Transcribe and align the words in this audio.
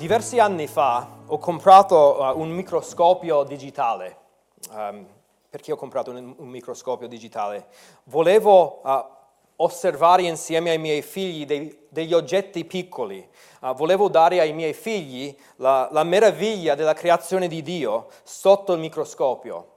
Diversi 0.00 0.38
anni 0.38 0.66
fa 0.66 1.06
ho 1.26 1.36
comprato 1.36 2.16
uh, 2.18 2.40
un 2.40 2.48
microscopio 2.48 3.42
digitale. 3.42 4.16
Um, 4.70 5.06
perché 5.50 5.72
ho 5.72 5.76
comprato 5.76 6.10
un, 6.10 6.34
un 6.38 6.48
microscopio 6.48 7.06
digitale? 7.06 7.66
Volevo 8.04 8.80
uh, 8.82 9.04
osservare 9.56 10.22
insieme 10.22 10.70
ai 10.70 10.78
miei 10.78 11.02
figli 11.02 11.44
dei, 11.44 11.86
degli 11.90 12.14
oggetti 12.14 12.64
piccoli. 12.64 13.28
Uh, 13.60 13.74
volevo 13.74 14.08
dare 14.08 14.40
ai 14.40 14.54
miei 14.54 14.72
figli 14.72 15.36
la, 15.56 15.90
la 15.92 16.02
meraviglia 16.02 16.74
della 16.74 16.94
creazione 16.94 17.46
di 17.46 17.60
Dio 17.60 18.06
sotto 18.22 18.72
il 18.72 18.80
microscopio. 18.80 19.69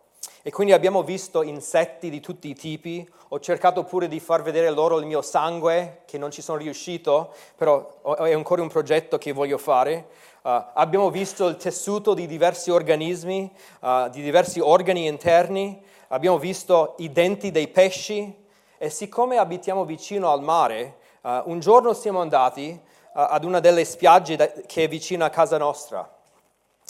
E 0.46 0.52
quindi 0.52 0.74
abbiamo 0.74 1.04
visto 1.04 1.42
insetti 1.42 2.10
di 2.10 2.20
tutti 2.20 2.50
i 2.50 2.54
tipi, 2.54 3.10
ho 3.30 3.40
cercato 3.40 3.86
pure 3.86 4.10
di 4.10 4.20
far 4.20 4.42
vedere 4.42 4.70
loro 4.72 5.00
il 5.00 5.06
mio 5.06 5.22
sangue, 5.22 6.02
che 6.04 6.18
non 6.18 6.32
ci 6.32 6.42
sono 6.42 6.58
riuscito, 6.58 7.34
però 7.56 8.02
è 8.18 8.34
ancora 8.34 8.62
un 8.62 8.68
progetto 8.68 9.18
che 9.18 9.32
voglio 9.32 9.58
fare. 9.58 10.08
Uh, 10.42 10.50
abbiamo 10.74 11.10
visto 11.10 11.48
il 11.48 11.56
tessuto 11.56 12.14
di 12.14 12.28
diversi 12.28 12.72
organismi, 12.72 13.50
uh, 13.80 14.10
di 14.10 14.22
diversi 14.22 14.60
organi 14.60 15.08
interni, 15.08 15.82
abbiamo 16.10 16.38
visto 16.38 16.96
i 16.98 17.10
denti 17.10 17.50
dei 17.50 17.70
pesci. 17.70 18.46
E 18.78 18.90
siccome 18.90 19.38
abitiamo 19.38 19.86
vicino 19.86 20.30
al 20.30 20.42
mare, 20.42 20.98
uh, 21.22 21.44
un 21.46 21.62
giorno 21.62 21.94
siamo 21.94 22.20
andati 22.20 22.78
ad 23.14 23.46
una 23.46 23.62
delle 23.62 23.86
spiagge 23.86 24.66
che 24.66 24.84
è 24.84 24.88
vicino 24.90 25.24
a 25.24 25.30
casa 25.30 25.58
nostra 25.58 26.22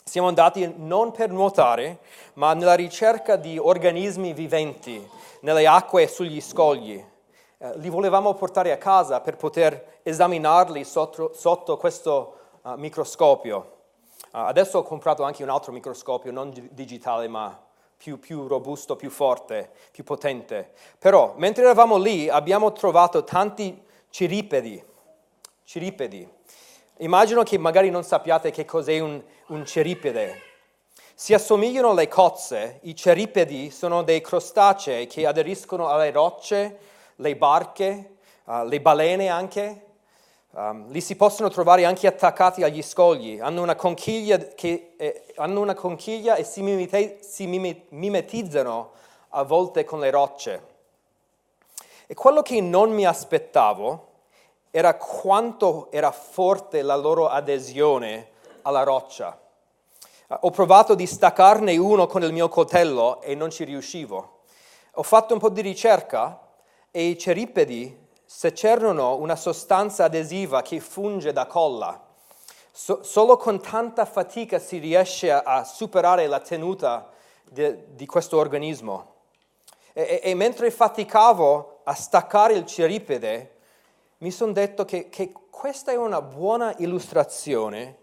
siamo 0.04 0.28
andati 0.28 0.74
non 0.78 1.12
per 1.12 1.30
nuotare, 1.32 2.00
ma 2.34 2.54
nella 2.54 2.76
ricerca 2.76 3.36
di 3.36 3.58
organismi 3.58 4.34
viventi 4.34 5.06
nelle 5.42 5.66
acque 5.66 6.04
e 6.04 6.08
sugli 6.08 6.42
scogli. 6.42 7.04
Eh, 7.58 7.78
li 7.78 7.90
volevamo 7.90 8.34
portare 8.34 8.72
a 8.72 8.78
casa 8.78 9.22
per 9.22 9.38
poter 9.38 10.00
esaminarli 10.04 10.84
sotto, 10.84 11.32
sotto 11.34 11.78
questo 11.78 12.38
uh, 12.62 12.74
microscopio. 12.76 13.72
Uh, 14.32 14.38
adesso 14.38 14.80
ho 14.80 14.84
comprato 14.84 15.24
anche 15.24 15.44
un 15.44 15.50
altro 15.50 15.72
microscopio, 15.72 16.32
non 16.32 16.52
digitale, 16.72 17.28
ma 17.28 17.58
più, 17.96 18.20
più, 18.20 18.48
robusto, 18.48 18.98
più 18.98 19.10
forte, 19.10 19.72
più 19.92 20.04
potente. 20.04 20.74
Però, 21.00 21.34
mentre 21.38 21.64
eravamo 21.64 21.98
lì, 21.98 22.28
abbiamo 22.28 22.74
trovato 22.74 23.24
tanti 23.24 23.82
ciripedi. 24.10 24.84
ciripedi 25.64 26.30
Immagino 26.98 27.42
che 27.42 27.58
magari 27.58 27.90
non 27.90 28.04
sappiate 28.04 28.52
che 28.52 28.66
cos'è 28.66 29.00
un, 29.00 29.20
un 29.48 29.66
ceripede. 29.66 30.42
Si 31.16 31.34
assomigliano 31.34 31.90
alle 31.90 32.08
cozze, 32.08 32.80
i 32.84 32.96
ceripedi 32.96 33.72
sono 33.72 34.04
dei 34.04 34.22
crostacei 34.22 35.08
che 35.08 35.26
aderiscono 35.26 35.88
alle 35.88 36.12
rocce, 36.12 36.78
le 37.16 37.36
barche, 37.36 38.18
uh, 38.44 38.64
le 38.66 38.80
balene 38.80 39.28
anche. 39.28 39.86
Um, 40.52 40.92
li 40.92 41.02
si 41.02 41.16
possono 41.16 41.50
trovare 41.50 41.84
anche 41.84 42.06
attaccati 42.06 42.62
agli 42.62 42.84
scogli, 42.84 43.40
hanno 43.40 43.64
una 43.64 43.76
conchiglia, 43.76 44.38
che, 44.38 44.94
eh, 44.98 45.34
hanno 45.38 45.62
una 45.62 45.74
conchiglia 45.74 46.36
e 46.36 46.44
si, 46.44 46.62
mimete, 46.62 47.18
si 47.22 47.48
mimetizzano 47.90 48.92
a 49.30 49.42
volte 49.42 49.84
con 49.84 50.00
le 50.00 50.12
rocce. 50.12 50.68
E 52.06 52.14
quello 52.14 52.44
che 52.44 52.62
non 52.62 52.92
mi 52.92 53.04
aspettavo 53.04 54.12
era 54.76 54.96
quanto 54.96 55.92
era 55.92 56.10
forte 56.10 56.82
la 56.82 56.96
loro 56.96 57.28
adesione 57.28 58.30
alla 58.64 58.82
roccia. 58.82 59.40
Ho 60.40 60.50
provato 60.50 60.96
di 60.96 61.06
staccarne 61.06 61.78
uno 61.78 62.08
con 62.08 62.24
il 62.24 62.34
mio 62.34 62.50
coltello 62.50 63.22
e 63.22 63.36
non 63.36 63.52
ci 63.52 63.66
riuscivo. 63.66 64.40
Ho 64.94 65.04
fatto 65.04 65.36
un 65.36 65.40
po' 65.40 65.50
di 65.50 65.62
ricerca 65.62 66.40
e 66.90 67.04
i 67.04 67.20
ceripedi 67.20 67.96
secernono 68.26 69.18
una 69.18 69.36
sostanza 69.36 70.06
adesiva 70.06 70.64
che 70.64 70.80
funge 70.80 71.32
da 71.34 71.46
colla. 71.46 72.08
So, 72.72 73.04
solo 73.04 73.38
con 73.38 73.62
tanta 73.62 74.06
fatica 74.06 74.58
si 74.58 74.80
riesce 74.80 75.32
a, 75.32 75.64
superare 75.66 76.26
la 76.26 76.40
tenuta 76.40 77.12
de, 77.44 77.94
di 77.94 78.08
questo 78.08 78.40
organismo. 78.40 79.18
E, 79.94 80.20
e 80.24 80.34
mentre 80.34 80.72
faticavo 80.72 81.82
a 81.84 81.94
staccare 81.94 82.54
il 82.54 82.66
ceripede, 82.66 83.53
mi 84.24 84.32
sono 84.32 84.54
detto 84.54 84.86
che, 84.86 85.10
che 85.10 85.34
questa 85.50 85.92
è 85.92 85.98
una 85.98 86.22
buona 86.22 86.74
illustrazione 86.78 87.98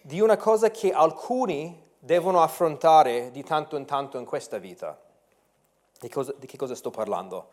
di 0.00 0.22
una 0.22 0.38
cosa 0.38 0.70
che 0.70 0.90
alcuni 0.90 1.84
devono 1.98 2.40
affrontare 2.40 3.30
di 3.30 3.44
tanto 3.44 3.76
in 3.76 3.84
tanto 3.84 4.16
in 4.16 4.24
questa 4.24 4.56
vita. 4.56 4.98
Di, 6.00 6.08
cosa, 6.08 6.32
di 6.38 6.46
che 6.46 6.56
cosa 6.56 6.74
sto 6.74 6.88
parlando? 6.90 7.50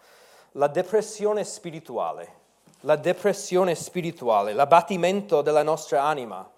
La 0.52 0.68
depressione 0.68 1.44
spirituale, 1.44 2.34
la 2.82 2.96
depressione 2.96 3.76
spirituale, 3.76 4.54
l'abbattimento 4.54 5.42
della 5.42 5.64
nostra 5.64 6.04
anima, 6.04 6.50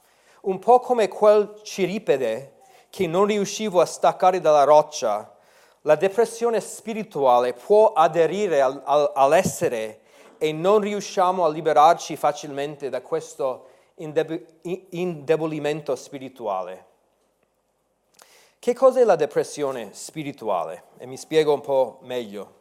un 0.42 0.60
po' 0.60 0.80
come 0.80 1.08
quel 1.08 1.62
ciripede 1.64 2.58
che 2.92 3.08
non 3.08 3.26
riuscivo 3.26 3.82
a 3.82 3.86
staccare 3.86 4.40
dalla 4.40 4.66
roccia. 4.66 5.36
La 5.82 5.96
depressione 5.96 6.60
spirituale 6.60 7.54
può 7.54 7.92
aderire 7.94 8.62
al, 8.62 8.80
al, 8.86 9.12
all'essere 9.16 10.02
e 10.38 10.52
non 10.52 10.80
riusciamo 10.80 11.46
a 11.46 11.50
liberarci 11.50 12.16
facilmente 12.16 12.90
da 12.90 13.02
questo 13.02 13.68
indebolimento 13.96 15.96
spirituale. 15.96 16.86
Che 18.60 18.74
cos'è 18.74 19.04
la 19.04 19.16
depressione 19.16 19.94
spirituale? 19.94 20.84
E 20.98 21.06
mi 21.06 21.18
spiego 21.18 21.54
un 21.54 21.62
po' 21.62 22.00
meglio. 22.02 22.54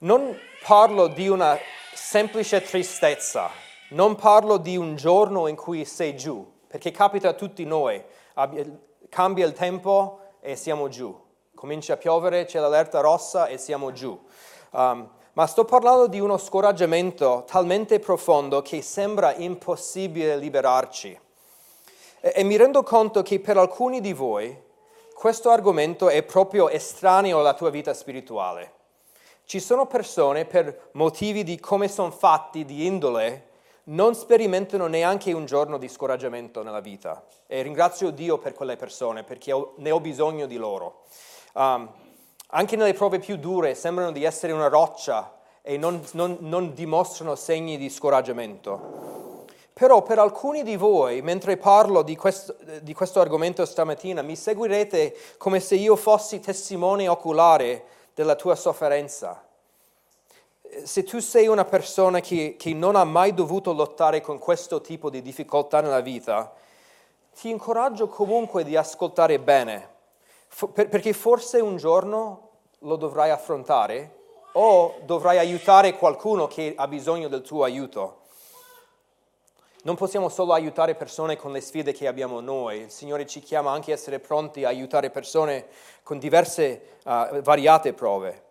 Non 0.00 0.36
parlo 0.64 1.06
di 1.06 1.28
una 1.28 1.56
semplice 1.94 2.62
tristezza, 2.62 3.50
non 3.90 4.16
parlo 4.16 4.56
di 4.56 4.76
un 4.76 4.96
giorno 4.96 5.46
in 5.46 5.56
cui 5.56 5.84
sei 5.84 6.16
giù, 6.16 6.46
perché 6.66 6.90
capita 6.90 7.30
a 7.30 7.34
tutti 7.34 7.64
noi, 7.64 8.02
cambia 9.08 9.46
il 9.46 9.52
tempo 9.52 10.20
e 10.40 10.56
siamo 10.56 10.88
giù, 10.88 11.16
comincia 11.54 11.94
a 11.94 11.96
piovere, 11.96 12.44
c'è 12.44 12.60
l'allerta 12.60 13.00
rossa 13.00 13.46
e 13.46 13.58
siamo 13.58 13.92
giù. 13.92 14.18
Um, 14.70 15.10
ma 15.38 15.46
sto 15.46 15.64
parlando 15.64 16.08
di 16.08 16.18
uno 16.18 16.36
scoraggiamento 16.36 17.44
talmente 17.46 18.00
profondo 18.00 18.60
che 18.60 18.82
sembra 18.82 19.36
impossibile 19.36 20.36
liberarci. 20.36 21.16
E, 22.18 22.32
e 22.34 22.42
mi 22.42 22.56
rendo 22.56 22.82
conto 22.82 23.22
che 23.22 23.38
per 23.38 23.56
alcuni 23.56 24.00
di 24.00 24.12
voi 24.12 24.60
questo 25.14 25.50
argomento 25.50 26.08
è 26.08 26.24
proprio 26.24 26.68
estraneo 26.68 27.38
alla 27.38 27.54
tua 27.54 27.70
vita 27.70 27.94
spirituale. 27.94 28.72
Ci 29.44 29.60
sono 29.60 29.86
persone 29.86 30.44
per 30.44 30.88
motivi 30.94 31.44
di 31.44 31.60
come 31.60 31.86
sono 31.86 32.10
fatti, 32.10 32.64
di 32.64 32.86
indole, 32.86 33.46
non 33.84 34.16
sperimentano 34.16 34.88
neanche 34.88 35.32
un 35.32 35.44
giorno 35.44 35.78
di 35.78 35.86
scoraggiamento 35.86 36.64
nella 36.64 36.80
vita. 36.80 37.24
E 37.46 37.62
ringrazio 37.62 38.10
Dio 38.10 38.38
per 38.38 38.54
quelle 38.54 38.74
persone 38.74 39.22
perché 39.22 39.52
ne 39.76 39.90
ho 39.92 40.00
bisogno 40.00 40.46
di 40.46 40.56
loro. 40.56 41.02
Um, 41.54 42.07
anche 42.48 42.76
nelle 42.76 42.94
prove 42.94 43.18
più 43.18 43.36
dure 43.36 43.74
sembrano 43.74 44.12
di 44.12 44.24
essere 44.24 44.52
una 44.52 44.68
roccia 44.68 45.36
e 45.60 45.76
non, 45.76 46.02
non, 46.12 46.38
non 46.40 46.72
dimostrano 46.72 47.34
segni 47.34 47.76
di 47.76 47.90
scoraggiamento. 47.90 49.46
Però 49.72 50.02
per 50.02 50.18
alcuni 50.18 50.62
di 50.62 50.76
voi, 50.76 51.20
mentre 51.22 51.56
parlo 51.56 52.02
di 52.02 52.16
questo, 52.16 52.56
di 52.80 52.94
questo, 52.94 53.20
argomento 53.20 53.64
stamattina, 53.64 54.22
mi 54.22 54.34
seguirete 54.34 55.14
come 55.36 55.60
se 55.60 55.76
io 55.76 55.94
fossi 55.94 56.40
testimone 56.40 57.06
oculare 57.06 57.84
della 58.14 58.34
tua 58.34 58.56
sofferenza. 58.56 59.44
Se 60.82 61.04
tu 61.04 61.20
sei 61.20 61.46
una 61.46 61.64
persona 61.64 62.20
che, 62.20 62.56
che 62.58 62.74
non 62.74 62.96
ha 62.96 63.04
mai 63.04 63.34
dovuto 63.34 63.72
lottare 63.72 64.20
con 64.20 64.38
questo 64.38 64.80
tipo 64.80 65.10
di 65.10 65.22
difficoltà 65.22 65.80
nella 65.80 66.00
vita, 66.00 66.52
ti 67.38 67.50
incoraggio 67.50 68.08
comunque 68.08 68.64
di 68.64 68.74
ascoltare 68.74 69.38
bene 69.38 69.96
perché 70.72 71.12
forse 71.12 71.60
un 71.60 71.76
giorno 71.76 72.48
lo 72.80 72.96
dovrai 72.96 73.30
affrontare 73.30 74.16
o 74.52 74.96
dovrai 75.04 75.38
aiutare 75.38 75.96
qualcuno 75.96 76.46
che 76.46 76.74
ha 76.76 76.88
bisogno 76.88 77.28
del 77.28 77.42
tuo 77.42 77.64
aiuto. 77.64 78.16
Non 79.82 79.94
possiamo 79.94 80.28
solo 80.28 80.52
aiutare 80.52 80.96
persone 80.96 81.36
con 81.36 81.52
le 81.52 81.60
sfide 81.60 81.92
che 81.92 82.08
abbiamo 82.08 82.40
noi, 82.40 82.80
il 82.80 82.90
Signore 82.90 83.26
ci 83.26 83.40
chiama 83.40 83.70
anche 83.70 83.92
a 83.92 83.94
essere 83.94 84.18
pronti 84.18 84.64
a 84.64 84.68
aiutare 84.68 85.10
persone 85.10 85.66
con 86.02 86.18
diverse, 86.18 86.96
uh, 87.04 87.40
variate 87.40 87.92
prove. 87.92 88.42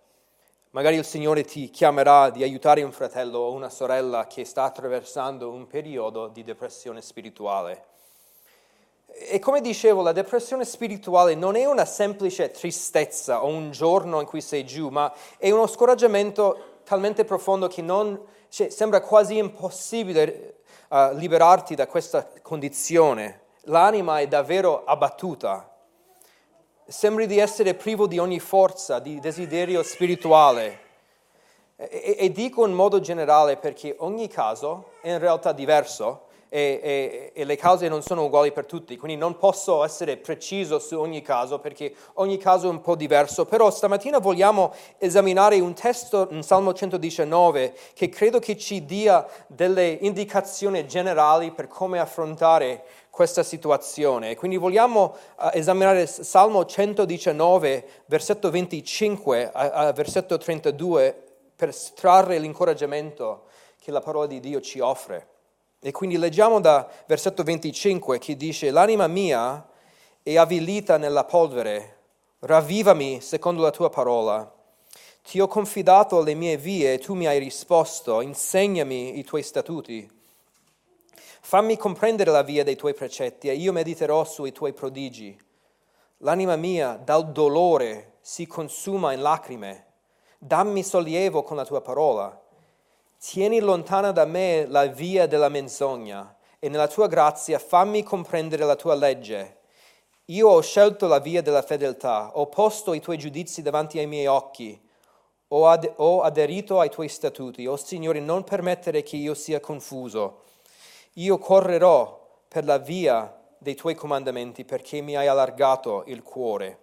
Magari 0.72 0.96
il 0.96 1.06
Signore 1.06 1.44
ti 1.44 1.70
chiamerà 1.70 2.30
di 2.30 2.44
aiutare 2.44 2.82
un 2.84 2.92
fratello 2.92 3.40
o 3.40 3.52
una 3.52 3.70
sorella 3.70 4.28
che 4.28 4.46
sta 4.46 4.64
attraversando 4.64 5.50
un 5.50 5.68
periodo 5.68 6.28
di 6.28 6.44
depressione 6.44 7.02
spirituale. 7.02 7.86
E 9.10 9.40
come 9.40 9.62
dicevo, 9.62 10.02
la 10.02 10.12
depressione 10.12 10.66
spirituale 10.66 11.34
non 11.34 11.56
è 11.56 11.66
una 11.66 11.86
semplice 11.86 12.52
tristezza 12.52 13.44
o 13.44 13.48
un 13.48 13.72
giorno 13.72 14.20
in 14.20 14.28
cui 14.28 14.42
sei 14.42 14.66
giù, 14.66 14.90
ma 14.90 15.12
è 15.38 15.50
uno 15.50 15.66
scoraggiamento 15.66 16.82
talmente 16.84 17.26
profondo 17.26 17.68
che 17.68 17.82
non, 17.82 18.20
cioè, 18.50 18.70
sembra 18.70 19.02
quasi 19.02 19.38
impossibile 19.38 20.60
uh, 20.90 21.14
liberarti 21.14 21.74
da 21.74 21.88
questa 21.88 22.30
condizione. 22.42 23.42
L'anima 23.64 24.20
è 24.20 24.28
davvero 24.28 24.84
abbattuta. 24.86 25.74
Sembri 26.86 27.28
di 27.28 27.40
essere 27.40 27.74
privo 27.74 28.08
di 28.08 28.18
ogni 28.18 28.40
forza, 28.40 29.00
di 29.00 29.20
desiderio 29.20 29.84
spirituale. 29.84 30.86
E, 31.76 32.16
e, 32.20 32.32
dico 32.32 32.66
in 32.66 32.74
modo 32.74 33.00
generale 33.00 33.58
perché 33.58 33.96
ogni 34.00 34.28
caso 34.28 34.92
è 35.02 35.12
in 35.12 35.20
realtà 35.20 35.52
diverso 35.52 36.27
e, 36.50 36.80
e, 36.82 37.32
e, 37.34 37.44
le 37.44 37.56
cause 37.56 37.88
non 37.88 38.02
sono 38.02 38.26
uguali 38.26 38.52
per 38.52 38.66
tutti, 38.66 38.98
quindi 38.98 39.18
non 39.18 39.38
posso 39.38 39.84
essere 39.84 40.18
preciso 40.18 40.80
su 40.80 40.98
ogni 40.98 41.22
caso 41.22 41.60
perché 41.60 41.94
ogni 42.16 42.38
caso 42.38 42.68
è 42.68 42.70
un 42.70 42.82
po' 42.82 42.96
diverso, 42.96 43.46
però 43.46 43.70
stamattina 43.70 44.20
vogliamo 44.20 44.74
esaminare 44.98 45.60
un 45.60 45.74
testo 45.74 46.28
in 46.32 46.44
Salmo 46.44 46.74
119 46.74 47.76
che 47.94 48.10
credo 48.10 48.40
che 48.40 48.58
ci 48.58 48.86
dia 48.86 49.26
delle 49.48 49.98
indicazioni 50.02 50.88
generali 50.88 51.52
per 51.52 51.68
come 51.68 52.00
affrontare 52.00 52.84
questa 53.10 53.42
situazione. 53.42 54.36
Quindi 54.36 54.58
vogliamo 54.58 55.16
uh, 55.38 55.50
esaminare 55.52 56.06
Salmo 56.06 56.66
119, 56.66 58.04
versetto 58.06 58.52
25 58.52 59.50
a, 59.52 59.72
a 59.72 59.92
versetto 59.92 60.38
32 60.38 61.24
per 61.56 61.76
trarre 61.96 62.38
l'incoraggiamento 62.38 63.46
che 63.80 63.90
la 63.90 64.02
parola 64.02 64.28
di 64.28 64.40
Dio 64.40 64.62
ci 64.62 64.80
offre. 64.80 65.37
E 65.80 65.92
quindi 65.92 66.18
leggiamo 66.18 66.60
da 66.60 66.90
versetto 67.06 67.44
25 67.44 68.18
che 68.18 68.36
dice, 68.36 68.72
l'anima 68.72 69.08
mia 69.08 69.66
è 70.24 70.36
avvilita 70.36 70.98
nella 70.98 71.24
polvere, 71.24 71.98
ravvivami 72.40 73.22
secondo 73.22 73.62
la 73.62 73.72
tua 73.72 73.90
parola. 73.90 74.52
Ti 75.24 75.40
ho 75.40 75.48
confidato 75.48 76.22
le 76.22 76.34
mie 76.34 76.58
vie 76.58 76.94
e 76.94 77.00
tu 77.00 77.14
mi 77.14 77.28
hai 77.28 77.38
risposto, 77.38 78.22
insegnami 78.22 79.20
i 79.20 79.24
tuoi 79.24 79.44
statuti. 79.44 80.10
Fammi 81.42 81.78
comprendere 81.78 82.32
la 82.32 82.42
via 82.42 82.64
dei 82.64 82.76
tuoi 82.76 82.94
precetti 82.94 83.48
e 83.48 83.54
io 83.54 83.72
mediterò 83.72 84.26
sui 84.26 84.52
tuoi 84.52 84.74
prodigi. 84.74 85.38
L'anima 86.18 86.56
mia 86.56 87.00
dal 87.02 87.32
dolore 87.32 88.16
si 88.22 88.48
consuma 88.48 89.14
in 89.14 89.22
lacrime. 89.22 89.86
Dammi 90.40 90.84
sollievo 90.84 91.44
con 91.44 91.56
la 91.56 91.66
tua 91.66 91.82
parola. 91.82 92.42
Tieni 93.20 93.60
lontana 93.60 94.12
da 94.12 94.26
me 94.26 94.68
la 94.68 94.86
via 94.86 95.26
della 95.26 95.50
menzogna 95.50 96.36
e 96.60 96.70
nella 96.70 96.88
tua 96.88 97.08
grazia 97.08 97.58
fammi 97.58 98.04
comprendere 98.04 98.64
la 98.64 98.76
tua 98.76 98.94
legge. 98.94 99.58
Io 100.26 100.50
ho 100.50 100.62
scelto 100.62 101.08
la 101.08 101.20
via 101.20 101.42
della 101.42 101.64
fedeltà, 101.64 102.38
ho 102.38 102.46
posto 102.48 102.94
i 102.94 103.00
tuoi 103.00 103.18
giudizi 103.18 103.64
davanti 103.64 103.98
ai 103.98 104.06
miei 104.06 104.28
occhi, 104.28 104.80
ho, 105.48 105.68
ad- 105.68 105.94
ho 105.96 106.22
aderito 106.22 106.80
ai 106.80 106.90
tuoi 106.90 107.08
statuti. 107.08 107.66
O 107.66 107.72
oh, 107.72 107.78
Signore, 107.78 108.20
non 108.20 108.44
permettere 108.44 109.02
che 109.02 109.16
io 109.16 109.34
sia 109.34 109.60
confuso. 109.60 110.44
Io 111.14 111.40
correrò 111.40 112.44
per 112.48 112.66
la 112.66 112.78
via 112.78 113.36
dei 113.58 113.74
tuoi 113.74 113.96
comandamenti 113.96 114.64
perché 114.64 115.02
mi 115.02 115.16
hai 115.16 115.28
allargato 115.28 116.04
il 116.06 116.22
cuore. 116.22 116.80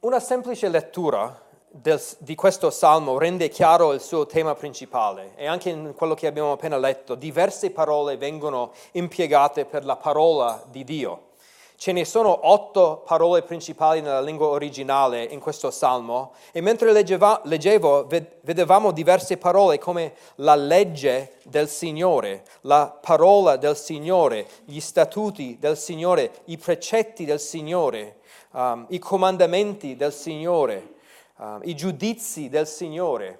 Una 0.00 0.20
semplice 0.20 0.68
lettura 0.68 1.48
del, 1.72 2.02
di 2.18 2.34
questo 2.34 2.70
salmo 2.70 3.16
rende 3.16 3.48
chiaro 3.48 3.92
il 3.92 4.00
suo 4.00 4.26
tema 4.26 4.54
principale 4.54 5.32
e 5.36 5.46
anche 5.46 5.70
in 5.70 5.94
quello 5.96 6.14
che 6.14 6.26
abbiamo 6.26 6.52
appena 6.52 6.76
letto, 6.76 7.14
diverse 7.14 7.70
parole 7.70 8.16
vengono 8.16 8.72
impiegate 8.92 9.64
per 9.64 9.84
la 9.84 9.96
parola 9.96 10.62
di 10.68 10.82
Dio. 10.84 11.28
Ce 11.76 11.92
ne 11.92 12.04
sono 12.04 12.50
otto 12.50 13.02
parole 13.06 13.40
principali 13.40 14.02
nella 14.02 14.20
lingua 14.20 14.48
originale 14.48 15.22
in 15.22 15.40
questo 15.40 15.70
salmo 15.70 16.32
e 16.52 16.60
mentre 16.60 16.92
leggeva, 16.92 17.40
leggevo 17.44 18.06
vedevamo 18.42 18.90
diverse 18.90 19.38
parole 19.38 19.78
come 19.78 20.12
la 20.36 20.56
legge 20.56 21.36
del 21.44 21.70
Signore, 21.70 22.42
la 22.62 22.94
parola 23.00 23.56
del 23.56 23.78
Signore, 23.78 24.46
gli 24.66 24.80
statuti 24.80 25.56
del 25.58 25.78
Signore, 25.78 26.32
i 26.46 26.58
precetti 26.58 27.24
del 27.24 27.40
Signore, 27.40 28.18
um, 28.50 28.84
i 28.90 28.98
comandamenti 28.98 29.96
del 29.96 30.12
Signore 30.12 30.98
uh, 31.40 31.60
i 31.62 31.74
giudizi 31.74 32.48
del 32.48 32.66
Signore. 32.66 33.38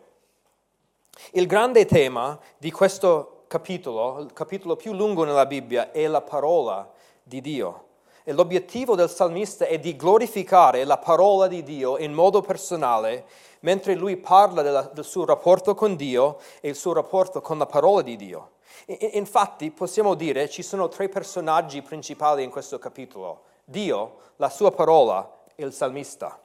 Il 1.32 1.46
grande 1.46 1.84
tema 1.84 2.38
di 2.56 2.70
questo 2.70 3.44
capitolo, 3.46 4.20
il 4.20 4.32
capitolo 4.32 4.76
più 4.76 4.92
lungo 4.92 5.24
nella 5.24 5.46
Bibbia, 5.46 5.92
è 5.92 6.06
la 6.06 6.22
parola 6.22 6.90
di 7.22 7.40
Dio. 7.40 7.84
E 8.24 8.32
l'obiettivo 8.32 8.94
del 8.94 9.10
salmista 9.10 9.66
è 9.66 9.78
di 9.78 9.96
glorificare 9.96 10.84
la 10.84 10.98
parola 10.98 11.46
di 11.46 11.62
Dio 11.62 11.98
in 11.98 12.12
modo 12.12 12.42
personale, 12.42 13.24
mentre 13.60 13.94
lui 13.94 14.16
parla 14.16 14.62
della, 14.62 14.82
del 14.82 15.04
suo 15.04 15.24
rapporto 15.24 15.74
con 15.74 15.96
Dio 15.96 16.38
e 16.60 16.68
il 16.68 16.76
suo 16.76 16.92
rapporto 16.92 17.40
con 17.40 17.58
la 17.58 17.66
parola 17.66 18.02
di 18.02 18.16
Dio. 18.16 18.52
E, 18.86 19.10
infatti 19.14 19.70
possiamo 19.70 20.14
dire 20.14 20.48
ci 20.48 20.62
sono 20.62 20.88
tre 20.88 21.08
personaggi 21.08 21.82
principali 21.82 22.42
in 22.44 22.50
questo 22.50 22.78
capitolo. 22.78 23.42
Dio, 23.64 24.16
la 24.36 24.48
sua 24.48 24.70
parola 24.70 25.38
e 25.54 25.64
il 25.64 25.72
salmista. 25.72 26.38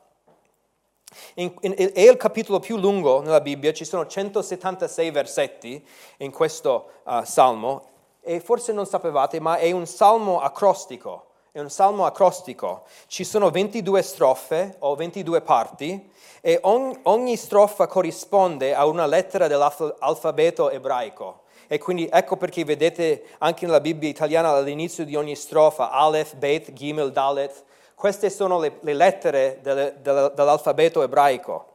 In, 1.35 1.53
in, 1.61 1.73
è 1.93 2.01
il 2.01 2.17
capitolo 2.17 2.59
più 2.59 2.77
lungo 2.77 3.21
nella 3.21 3.41
Bibbia, 3.41 3.73
ci 3.73 3.85
sono 3.85 4.05
176 4.05 5.11
versetti 5.11 5.85
in 6.17 6.31
questo 6.31 6.89
uh, 7.03 7.23
salmo 7.23 7.89
e 8.21 8.39
forse 8.39 8.73
non 8.73 8.85
sapevate, 8.85 9.39
ma 9.39 9.57
è 9.57 9.71
un 9.71 9.85
salmo 9.85 10.39
acrostico. 10.41 11.27
È 11.51 11.59
un 11.59 11.69
salmo 11.69 12.05
acrostico. 12.05 12.83
Ci 13.07 13.23
sono 13.23 13.49
22 13.49 14.01
strofe 14.01 14.75
o 14.79 14.95
22 14.95 15.41
parti 15.41 16.11
e 16.41 16.59
ogni, 16.63 16.97
ogni 17.03 17.37
strofa 17.37 17.87
corrisponde 17.87 18.73
a 18.73 18.85
una 18.85 19.05
lettera 19.05 19.47
dell'alfabeto 19.47 20.69
ebraico. 20.69 21.43
E 21.67 21.77
quindi 21.77 22.09
ecco 22.11 22.35
perché 22.35 22.65
vedete 22.65 23.25
anche 23.37 23.65
nella 23.65 23.79
Bibbia 23.79 24.09
italiana 24.09 24.49
all'inizio 24.49 25.05
di 25.05 25.15
ogni 25.15 25.35
strofa 25.35 25.91
Aleph, 25.91 26.35
Bet, 26.35 26.73
Gimel, 26.73 27.11
Dalet, 27.11 27.63
queste 27.95 28.30
sono 28.30 28.59
le, 28.59 28.77
le 28.81 28.94
lettere 28.94 29.59
delle, 29.62 29.95
delle, 30.01 30.31
dell'alfabeto 30.36 31.01
ebraico. 31.01 31.74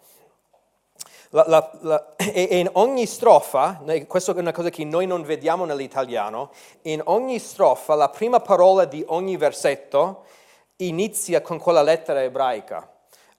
La, 1.30 1.44
la, 1.46 1.70
la, 1.80 2.16
e 2.16 2.58
in 2.58 2.68
ogni 2.72 3.06
strofa, 3.06 3.82
questa 4.06 4.32
è 4.32 4.38
una 4.38 4.52
cosa 4.52 4.68
che 4.68 4.84
noi 4.84 5.06
non 5.06 5.22
vediamo 5.22 5.64
nell'italiano, 5.64 6.50
in 6.82 7.00
ogni 7.04 7.38
strofa 7.38 7.94
la 7.94 8.08
prima 8.08 8.40
parola 8.40 8.84
di 8.84 9.04
ogni 9.08 9.36
versetto 9.36 10.24
inizia 10.76 11.40
con 11.40 11.58
quella 11.58 11.82
lettera 11.82 12.22
ebraica. 12.22 12.88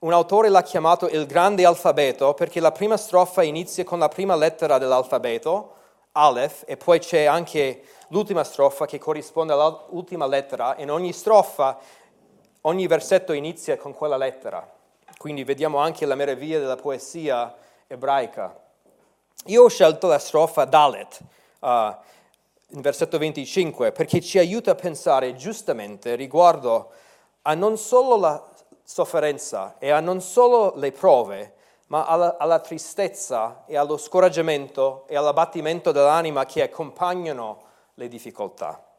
Un 0.00 0.12
autore 0.12 0.48
l'ha 0.48 0.62
chiamato 0.62 1.06
il 1.06 1.26
grande 1.26 1.64
alfabeto 1.64 2.34
perché 2.34 2.60
la 2.60 2.72
prima 2.72 2.96
strofa 2.96 3.42
inizia 3.42 3.84
con 3.84 3.98
la 3.98 4.08
prima 4.08 4.34
lettera 4.34 4.78
dell'alfabeto, 4.78 5.74
Aleph, 6.12 6.64
e 6.66 6.76
poi 6.76 6.98
c'è 6.98 7.24
anche 7.24 7.84
l'ultima 8.08 8.42
strofa 8.42 8.84
che 8.86 8.98
corrisponde 8.98 9.52
all'ultima 9.52 10.26
lettera. 10.26 10.74
In 10.78 10.90
ogni 10.90 11.12
strofa 11.12 11.78
Ogni 12.64 12.86
versetto 12.86 13.32
inizia 13.32 13.76
con 13.76 13.92
quella 13.92 14.16
lettera, 14.16 14.64
quindi 15.18 15.42
vediamo 15.42 15.78
anche 15.78 16.06
la 16.06 16.14
meraviglia 16.14 16.60
della 16.60 16.76
poesia 16.76 17.52
ebraica. 17.88 18.56
Io 19.46 19.64
ho 19.64 19.68
scelto 19.68 20.06
la 20.06 20.20
strofa 20.20 20.64
Dalet, 20.64 21.18
uh, 21.58 21.66
in 21.66 22.80
versetto 22.80 23.18
25, 23.18 23.90
perché 23.90 24.20
ci 24.20 24.38
aiuta 24.38 24.70
a 24.70 24.74
pensare 24.76 25.34
giustamente 25.34 26.14
riguardo 26.14 26.92
a 27.42 27.54
non 27.54 27.76
solo 27.76 28.16
la 28.16 28.40
sofferenza 28.84 29.74
e 29.80 29.90
a 29.90 29.98
non 29.98 30.20
solo 30.20 30.74
le 30.76 30.92
prove, 30.92 31.54
ma 31.88 32.06
alla, 32.06 32.36
alla 32.38 32.60
tristezza 32.60 33.64
e 33.66 33.76
allo 33.76 33.96
scoraggiamento 33.96 35.04
e 35.08 35.16
all'abbattimento 35.16 35.90
dell'anima 35.90 36.46
che 36.46 36.62
accompagnano 36.62 37.60
le 37.94 38.06
difficoltà. 38.06 38.91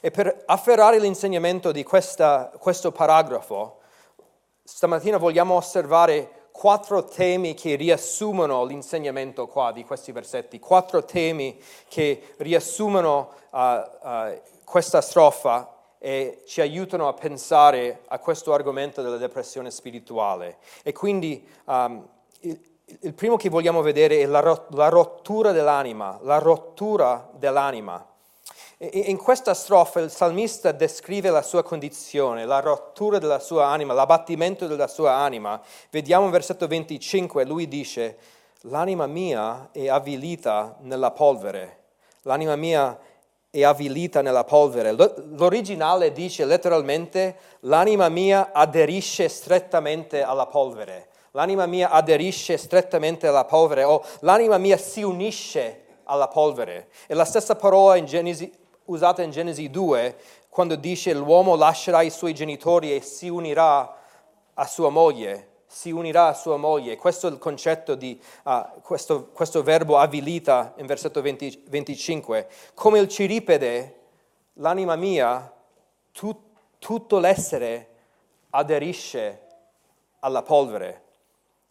E 0.00 0.10
per 0.10 0.44
afferrare 0.46 0.98
l'insegnamento 0.98 1.72
di 1.72 1.82
questa, 1.82 2.52
questo 2.58 2.92
paragrafo, 2.92 3.78
stamattina 4.62 5.16
vogliamo 5.16 5.54
osservare 5.54 6.48
quattro 6.58 7.04
temi 7.04 7.54
che 7.54 7.76
riassumono 7.76 8.64
l'insegnamento 8.64 9.46
qua 9.46 9.70
di 9.70 9.84
questi 9.84 10.10
versetti, 10.10 10.58
quattro 10.58 11.04
temi 11.04 11.56
che 11.88 12.34
riassumono 12.38 13.30
uh, 13.50 13.58
uh, 13.58 14.40
questa 14.64 15.00
strofa 15.00 15.72
e 15.98 16.42
ci 16.46 16.60
aiutano 16.60 17.06
a 17.06 17.12
pensare 17.12 18.02
a 18.08 18.18
questo 18.18 18.52
argomento 18.52 19.02
della 19.02 19.18
depressione 19.18 19.70
spirituale. 19.70 20.58
E 20.82 20.92
quindi 20.92 21.46
um, 21.66 22.06
il, 22.40 22.60
il, 23.02 23.14
primo 23.14 23.36
che 23.36 23.48
vogliamo 23.48 23.80
vedere 23.80 24.20
è 24.20 24.26
la, 24.26 24.40
la 24.70 24.88
rottura 24.88 25.52
dell'anima, 25.52 26.18
la 26.22 26.38
rottura 26.38 27.28
dell'anima. 27.34 28.04
In 28.80 29.16
questa 29.16 29.54
strofa 29.54 29.98
il 29.98 30.08
salmista 30.08 30.70
descrive 30.70 31.30
la 31.30 31.42
sua 31.42 31.64
condizione, 31.64 32.44
la 32.44 32.60
rottura 32.60 33.18
della 33.18 33.40
sua 33.40 33.66
anima, 33.66 33.92
l'abbattimento 33.92 34.68
della 34.68 34.86
sua 34.86 35.14
anima. 35.14 35.60
Vediamo 35.90 36.26
il 36.26 36.30
versetto 36.30 36.68
25, 36.68 37.44
lui 37.44 37.66
dice, 37.66 38.16
l'anima 38.60 39.08
mia 39.08 39.70
è 39.72 39.88
avvilita 39.88 40.76
nella 40.82 41.10
polvere, 41.10 41.78
l'anima 42.22 42.54
mia 42.54 42.96
è 43.50 43.64
avvilita 43.64 44.22
nella 44.22 44.44
polvere. 44.44 44.92
L'originale 44.92 46.12
dice 46.12 46.44
letteralmente, 46.44 47.36
l'anima 47.62 48.08
mia 48.08 48.52
aderisce 48.52 49.28
strettamente 49.28 50.22
alla 50.22 50.46
polvere, 50.46 51.08
l'anima 51.32 51.66
mia 51.66 51.90
aderisce 51.90 52.56
strettamente 52.56 53.26
alla 53.26 53.44
polvere 53.44 53.82
o 53.82 54.04
l'anima 54.20 54.56
mia 54.56 54.76
si 54.76 55.02
unisce 55.02 55.82
alla 56.04 56.28
polvere. 56.28 56.90
È 57.08 57.14
la 57.14 57.24
stessa 57.24 57.56
parola 57.56 57.96
in 57.96 58.06
Genesi 58.06 58.66
usata 58.88 59.22
in 59.22 59.30
Genesi 59.30 59.70
2 59.70 60.16
quando 60.48 60.76
dice 60.76 61.14
l'uomo 61.14 61.56
lascerà 61.56 62.02
i 62.02 62.10
suoi 62.10 62.34
genitori 62.34 62.94
e 62.94 63.00
si 63.00 63.28
unirà 63.28 63.96
a 64.54 64.66
sua 64.66 64.90
moglie. 64.90 65.46
si 65.70 65.90
unirà 65.90 66.28
a 66.28 66.32
sua 66.32 66.56
moglie. 66.56 66.96
Questo 66.96 67.28
è 67.28 67.30
il 67.30 67.36
concetto 67.36 67.94
di 67.94 68.18
uh, 68.44 68.80
questo, 68.80 69.26
questo, 69.26 69.62
verbo 69.62 69.98
abilita 69.98 70.72
in 70.78 70.86
versetto 70.86 71.20
20, 71.20 71.64
25. 71.68 72.48
Come 72.72 72.98
il 73.00 73.06
ciripede, 73.06 73.98
l'anima 74.54 74.96
mia, 74.96 75.52
tu, 76.10 76.34
tutto 76.78 77.18
l'essere 77.18 77.88
aderisce 78.48 79.42
alla 80.20 80.40
polvere. 80.40 81.02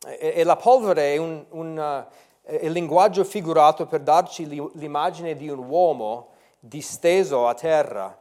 E, 0.06 0.34
e 0.36 0.44
la 0.44 0.58
polvere 0.58 1.16
è, 1.16 1.18
un, 1.18 1.44
un, 1.50 1.78
uh, 1.78 2.14
è 2.44 2.66
il 2.66 2.72
linguaggio 2.72 3.24
figurato 3.24 3.88
per 3.88 4.02
darci 4.02 4.48
l'immagine 4.76 5.36
di 5.36 5.50
un 5.50 5.68
uomo 5.68 6.36
disteso 6.60 7.48
a 7.48 7.54
terra, 7.54 8.18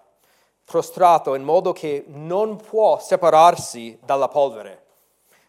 prostrato 0.65 1.35
in 1.35 1.43
modo 1.43 1.73
che 1.73 2.05
non 2.09 2.57
può 2.57 2.99
separarsi 2.99 3.99
dalla 4.05 4.29
polvere. 4.29 4.85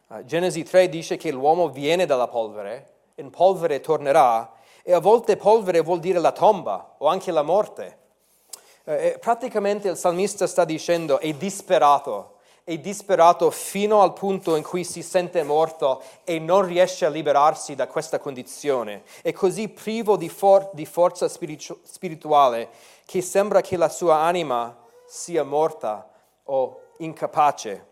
Uh, 0.07 0.23
Genesi 0.23 0.63
3 0.63 0.89
dice 0.89 1.17
che 1.17 1.31
l'uomo 1.31 1.69
viene 1.69 2.05
dalla 2.05 2.27
polvere, 2.27 2.93
in 3.15 3.29
polvere 3.29 3.81
tornerà, 3.81 4.53
e 4.83 4.93
a 4.93 4.99
volte 4.99 5.35
polvere 5.35 5.81
vuol 5.81 5.99
dire 5.99 6.19
la 6.19 6.31
tomba 6.31 6.95
o 6.99 7.07
anche 7.07 7.31
la 7.31 7.41
morte. 7.41 7.97
Uh, 8.83 9.17
praticamente 9.19 9.89
il 9.89 9.97
salmista 9.97 10.47
sta 10.47 10.63
dicendo 10.63 11.19
è 11.19 11.33
disperato, 11.33 12.36
è 12.67 12.77
disperato 12.79 13.49
fino 13.49 14.01
al 14.01 14.11
punto 14.11 14.57
in 14.57 14.61
cui 14.61 14.83
si 14.83 15.01
sente 15.01 15.41
morto 15.41 16.03
e 16.25 16.37
non 16.37 16.65
riesce 16.65 17.05
a 17.05 17.09
liberarsi 17.09 17.75
da 17.75 17.87
questa 17.87 18.19
condizione. 18.19 19.03
È 19.21 19.31
così 19.31 19.69
privo 19.69 20.17
di, 20.17 20.27
for- 20.27 20.71
di 20.73 20.85
forza 20.85 21.29
spiritu- 21.29 21.79
spirituale 21.83 22.67
che 23.05 23.21
sembra 23.21 23.61
che 23.61 23.77
la 23.77 23.87
sua 23.87 24.17
anima 24.17 24.77
sia 25.05 25.45
morta 25.45 26.11
o 26.43 26.81
incapace. 26.97 27.85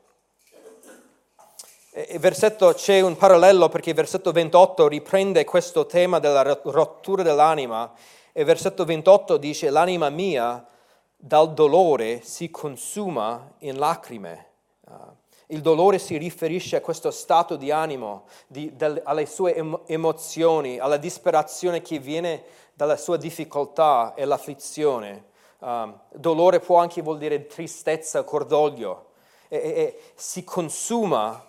Versetto, 2.17 2.73
c'è 2.73 2.99
un 2.99 3.15
parallelo 3.15 3.69
perché 3.69 3.91
il 3.91 3.95
versetto 3.95 4.33
28 4.33 4.89
riprende 4.89 5.45
questo 5.45 5.85
tema 5.85 6.19
della 6.19 6.59
rottura 6.63 7.23
dell'anima 7.23 7.93
e 8.33 8.41
il 8.41 8.45
versetto 8.45 8.83
28 8.83 9.37
dice 9.37 9.69
l'anima 9.69 10.09
mia 10.09 10.65
dal 11.15 11.53
dolore 11.53 12.19
si 12.23 12.51
consuma 12.51 13.53
in 13.59 13.77
lacrime. 13.77 14.49
Uh, 14.87 14.93
il 15.47 15.61
dolore 15.61 15.99
si 15.99 16.17
riferisce 16.17 16.75
a 16.75 16.81
questo 16.81 17.11
stato 17.11 17.55
di 17.55 17.69
animo, 17.69 18.25
di, 18.47 18.75
del, 18.75 19.01
alle 19.05 19.25
sue 19.25 19.55
em- 19.55 19.79
emozioni, 19.85 20.79
alla 20.79 20.97
disperazione 20.97 21.81
che 21.81 21.99
viene 21.99 22.43
dalla 22.73 22.97
sua 22.97 23.17
difficoltà 23.17 24.13
e 24.15 24.25
l'afflizione. 24.25 25.25
Um, 25.59 25.99
dolore 26.13 26.59
può 26.59 26.77
anche 26.77 27.01
vuol 27.01 27.17
dire 27.17 27.45
tristezza, 27.47 28.23
cordoglio. 28.23 29.11
E, 29.47 29.57
e, 29.57 29.61
e 29.61 30.01
si 30.15 30.43
consuma 30.43 31.43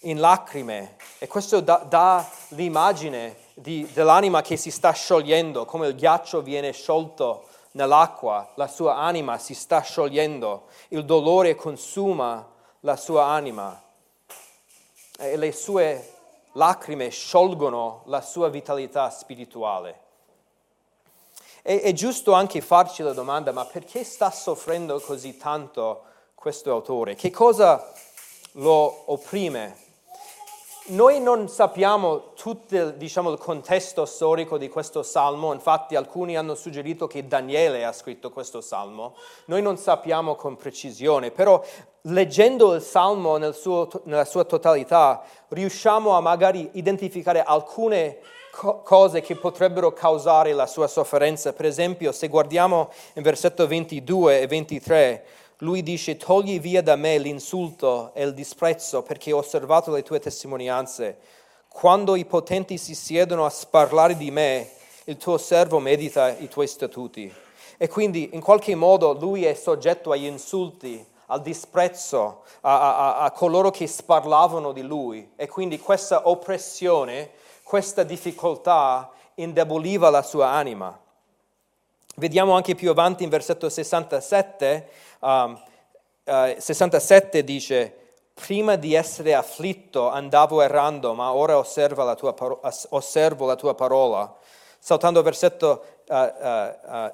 in 0.00 0.20
lacrime 0.20 0.96
e 1.18 1.26
questo 1.26 1.60
dà, 1.60 1.84
dà 1.88 2.28
l'immagine 2.48 3.36
di, 3.54 3.88
dell'anima 3.92 4.42
che 4.42 4.56
si 4.56 4.70
sta 4.70 4.92
sciogliendo, 4.92 5.64
come 5.64 5.88
il 5.88 5.94
ghiaccio 5.94 6.42
viene 6.42 6.72
sciolto 6.72 7.46
nell'acqua, 7.76 8.50
la 8.54 8.66
sua 8.66 8.96
anima 8.96 9.38
si 9.38 9.54
sta 9.54 9.80
sciogliendo, 9.80 10.68
il 10.88 11.04
dolore 11.04 11.54
consuma 11.54 12.50
la 12.80 12.96
sua 12.96 13.26
anima 13.26 13.80
e 15.18 15.36
le 15.36 15.52
sue 15.52 16.12
lacrime 16.52 17.10
sciolgono 17.10 18.02
la 18.06 18.22
sua 18.22 18.48
vitalità 18.48 19.10
spirituale. 19.10 20.00
E, 21.62 21.82
è 21.82 21.92
giusto 21.92 22.32
anche 22.32 22.62
farci 22.62 23.02
la 23.02 23.12
domanda, 23.12 23.52
ma 23.52 23.66
perché 23.66 24.04
sta 24.04 24.30
soffrendo 24.30 24.98
così 25.00 25.36
tanto 25.36 26.04
questo 26.34 26.70
autore? 26.70 27.14
Che 27.14 27.30
cosa 27.30 27.92
lo 28.52 29.12
opprime? 29.12 29.84
Noi 30.88 31.18
non 31.20 31.48
sappiamo 31.48 32.32
tutto 32.34 32.90
diciamo, 32.90 33.32
il 33.32 33.38
contesto 33.38 34.04
storico 34.04 34.56
di 34.56 34.68
questo 34.68 35.02
salmo, 35.02 35.52
infatti 35.52 35.96
alcuni 35.96 36.36
hanno 36.36 36.54
suggerito 36.54 37.08
che 37.08 37.26
Daniele 37.26 37.84
ha 37.84 37.90
scritto 37.92 38.30
questo 38.30 38.60
salmo, 38.60 39.16
noi 39.46 39.62
non 39.62 39.78
sappiamo 39.78 40.36
con 40.36 40.54
precisione, 40.54 41.32
però 41.32 41.60
leggendo 42.02 42.74
il 42.74 42.82
salmo 42.82 43.36
nel 43.36 43.54
suo, 43.54 43.88
nella 44.04 44.24
sua 44.24 44.44
totalità 44.44 45.24
riusciamo 45.48 46.12
a 46.12 46.20
magari 46.20 46.70
identificare 46.74 47.42
alcune 47.42 48.18
co- 48.52 48.82
cose 48.84 49.20
che 49.22 49.34
potrebbero 49.34 49.92
causare 49.92 50.52
la 50.52 50.66
sua 50.66 50.86
sofferenza. 50.86 51.52
Per 51.52 51.66
esempio, 51.66 52.12
se 52.12 52.28
guardiamo 52.28 52.92
in 53.14 53.22
versetto 53.24 53.66
22 53.66 54.40
e 54.40 54.46
23, 54.46 55.26
lui 55.58 55.82
dice, 55.82 56.16
togli 56.16 56.60
via 56.60 56.82
da 56.82 56.96
me 56.96 57.16
l'insulto 57.16 58.10
e 58.14 58.24
il 58.24 58.34
disprezzo 58.34 59.02
perché 59.02 59.32
ho 59.32 59.38
osservato 59.38 59.90
le 59.90 60.02
tue 60.02 60.20
testimonianze. 60.20 61.18
Quando 61.68 62.14
i 62.14 62.26
potenti 62.26 62.76
si 62.76 62.94
siedono 62.94 63.46
a 63.46 63.52
parlare 63.70 64.16
di 64.16 64.30
me, 64.30 64.70
il 65.04 65.16
tuo 65.16 65.38
servo 65.38 65.78
medita 65.78 66.28
i 66.28 66.48
tuoi 66.48 66.66
statuti. 66.66 67.32
E 67.78 67.88
quindi 67.88 68.30
in 68.32 68.40
qualche 68.40 68.74
modo 68.74 69.12
lui 69.12 69.44
è 69.44 69.54
soggetto 69.54 70.10
agli 70.10 70.24
insulti, 70.24 71.04
al 71.26 71.42
disprezzo, 71.42 72.42
a, 72.62 72.96
a, 72.96 73.18
a 73.18 73.30
coloro 73.30 73.70
che 73.70 73.86
sparlavano 73.86 74.72
di 74.72 74.82
lui. 74.82 75.32
E 75.36 75.48
quindi 75.48 75.78
questa 75.78 76.28
oppressione, 76.28 77.30
questa 77.62 78.02
difficoltà 78.02 79.10
indeboliva 79.34 80.10
la 80.10 80.22
sua 80.22 80.48
anima. 80.48 80.98
Vediamo 82.18 82.54
anche 82.54 82.74
più 82.74 82.88
avanti 82.88 83.24
in 83.24 83.28
versetto 83.28 83.68
67 83.68 84.88
Um, 85.20 85.60
uh, 86.24 86.54
67 86.58 87.44
dice, 87.44 87.96
prima 88.34 88.76
di 88.76 88.94
essere 88.94 89.34
afflitto 89.34 90.08
andavo 90.08 90.60
errando, 90.60 91.14
ma 91.14 91.32
ora 91.32 91.56
osservo 91.56 92.04
la 92.04 92.14
tua, 92.14 92.34
paro- 92.34 92.60
osservo 92.90 93.46
la 93.46 93.56
tua 93.56 93.74
parola. 93.74 94.36
Saltando 94.78 95.18
al 95.20 95.24
versetto 95.24 95.84
uh, 96.08 96.14
uh, 96.14 97.10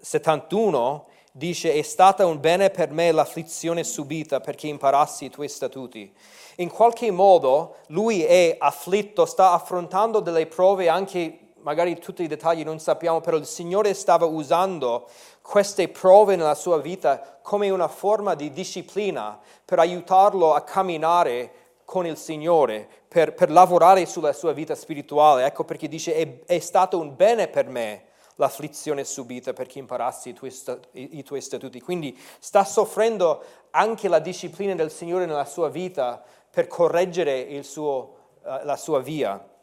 71 0.00 1.06
dice, 1.30 1.74
è 1.74 1.82
stata 1.82 2.24
un 2.24 2.40
bene 2.40 2.70
per 2.70 2.90
me 2.90 3.12
l'afflizione 3.12 3.84
subita 3.84 4.40
perché 4.40 4.66
imparassi 4.68 5.26
i 5.26 5.30
tuoi 5.30 5.48
statuti. 5.48 6.12
In 6.56 6.70
qualche 6.70 7.10
modo 7.10 7.76
lui 7.88 8.24
è 8.24 8.56
afflitto, 8.58 9.26
sta 9.26 9.52
affrontando 9.52 10.20
delle 10.20 10.46
prove 10.46 10.88
anche 10.88 11.45
magari 11.66 11.98
tutti 11.98 12.22
i 12.22 12.28
dettagli 12.28 12.62
non 12.62 12.78
sappiamo, 12.78 13.20
però 13.20 13.36
il 13.36 13.44
Signore 13.44 13.92
stava 13.92 14.24
usando 14.24 15.08
queste 15.42 15.88
prove 15.88 16.36
nella 16.36 16.54
sua 16.54 16.78
vita 16.78 17.40
come 17.42 17.70
una 17.70 17.88
forma 17.88 18.36
di 18.36 18.52
disciplina 18.52 19.36
per 19.64 19.80
aiutarlo 19.80 20.54
a 20.54 20.60
camminare 20.62 21.50
con 21.84 22.06
il 22.06 22.16
Signore, 22.16 22.88
per, 23.08 23.34
per 23.34 23.50
lavorare 23.50 24.06
sulla 24.06 24.32
sua 24.32 24.52
vita 24.52 24.76
spirituale. 24.76 25.44
Ecco 25.44 25.64
perché 25.64 25.88
dice 25.88 26.14
è, 26.14 26.44
è 26.44 26.58
stato 26.60 27.00
un 27.00 27.16
bene 27.16 27.48
per 27.48 27.66
me 27.66 28.04
l'afflizione 28.36 29.02
subita 29.02 29.52
perché 29.52 29.80
imparassi 29.80 30.28
i 30.28 30.34
tuoi, 30.34 30.54
i, 30.92 31.24
tuoi 31.24 31.40
statuti. 31.40 31.80
Quindi 31.80 32.16
sta 32.38 32.64
soffrendo 32.64 33.42
anche 33.70 34.06
la 34.06 34.20
disciplina 34.20 34.76
del 34.76 34.92
Signore 34.92 35.26
nella 35.26 35.44
sua 35.44 35.68
vita 35.68 36.22
per 36.48 36.68
correggere 36.68 37.60
suo, 37.64 38.14
uh, 38.42 38.64
la 38.64 38.76
sua 38.76 39.00
via. 39.00 39.54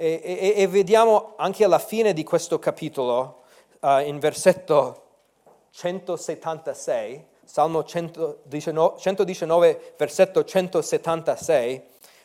E, 0.00 0.20
e, 0.22 0.52
e, 0.62 0.68
vediamo 0.68 1.32
anche 1.38 1.64
alla 1.64 1.80
fine 1.80 2.12
di 2.12 2.22
questo 2.22 2.60
capitolo, 2.60 3.42
uh, 3.80 3.98
in 3.98 4.20
versetto 4.20 5.06
176, 5.70 7.26
Salmo 7.42 7.82
119, 7.82 9.00
119, 9.00 9.94
versetto 9.96 10.44
176, 10.44 11.82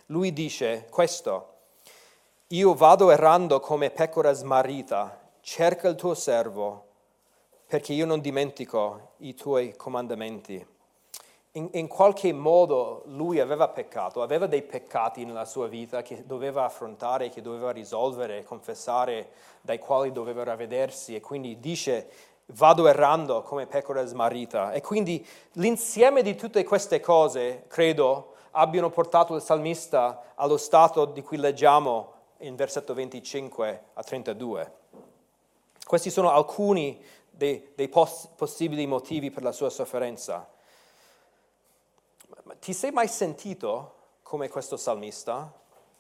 lui 0.08 0.32
dice 0.34 0.86
questo, 0.92 1.54
io 2.50 2.76
vado 2.76 3.10
errando 3.10 3.60
come 3.60 3.90
pecora 3.90 4.34
smarrita, 4.34 5.32
cerca 5.42 5.88
il 5.88 5.96
tuo 5.96 6.14
servo, 6.14 6.86
perché 7.66 7.94
io 7.94 8.06
non 8.06 8.22
dimentico 8.22 9.14
i 9.18 9.34
tuoi 9.34 9.76
comandamenti 9.76 10.73
in, 11.56 11.70
in, 11.74 11.88
qualche 11.88 12.34
modo 12.34 13.04
lui 13.08 13.40
aveva 13.40 13.68
peccato, 13.68 14.22
aveva 14.22 14.48
dei 14.48 14.64
peccati 14.64 15.24
nella 15.24 15.46
sua 15.46 15.68
vita 15.68 16.02
che 16.02 16.26
doveva 16.26 16.64
affrontare, 16.64 17.30
che 17.30 17.42
doveva 17.42 17.72
risolvere, 17.72 18.44
confessare, 18.44 19.30
dai 19.62 19.78
quali 19.78 20.12
doveva 20.12 20.44
ravvedersi 20.44 21.16
e 21.16 21.22
quindi 21.22 21.60
dice 21.60 22.10
vado 22.48 22.88
errando 22.88 23.42
come 23.44 23.68
pecora 23.68 24.04
smarrita. 24.04 24.72
E 24.72 24.82
quindi 24.82 25.26
l'insieme 25.54 26.24
di 26.24 26.36
tutte 26.36 26.64
queste 26.64 27.00
cose, 27.00 27.66
credo, 27.68 28.34
abbiano 28.52 28.90
portato 28.90 29.36
il 29.36 29.42
salmista 29.42 30.34
allo 30.36 30.58
stato 30.58 31.06
di 31.06 31.22
cui 31.22 31.38
leggiamo 31.38 32.14
in 32.40 32.56
versetto 32.56 32.94
25 32.96 33.84
a 33.94 34.04
32. 34.04 34.74
Questi 35.86 36.10
sono 36.10 36.32
alcuni 36.32 37.00
dei, 37.30 37.72
dei 37.76 37.90
poss- 37.90 38.28
possibili 38.36 38.88
motivi 38.88 39.30
per 39.30 39.44
la 39.44 39.52
sua 39.52 39.70
sofferenza. 39.70 40.48
Ti 42.64 42.72
sei 42.72 42.92
mai 42.92 43.10
sentito 43.10 43.96
come 44.24 44.48
questo 44.48 44.78
salmista? 44.78 45.52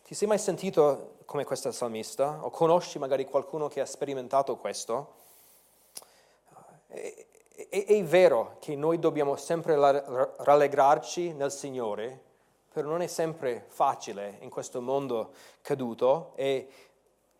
Ti 0.01 0.13
sei 0.13 0.29
mai 0.29 0.39
sentito 0.39 1.15
come 1.25 1.43
questa 1.43 1.73
salmista? 1.73 2.39
O 2.39 2.51
conosci 2.51 2.99
magari 2.99 3.25
qualcuno 3.25 3.67
che 3.67 3.81
ha 3.81 3.85
sperimentato 3.85 4.55
questo? 4.55 5.13
È, 6.87 7.25
è, 7.67 7.85
è 7.85 8.03
vero 8.05 8.55
che 8.61 8.77
noi 8.77 8.97
dobbiamo 8.97 9.35
sempre 9.35 9.75
rallegrarci 9.75 11.33
nel 11.33 11.51
Signore 11.51 12.21
però 12.71 12.87
non 12.87 13.01
è 13.01 13.07
sempre 13.07 13.65
facile 13.67 14.37
in 14.39 14.49
questo 14.49 14.79
mondo 14.79 15.33
caduto 15.61 16.31
e 16.35 16.69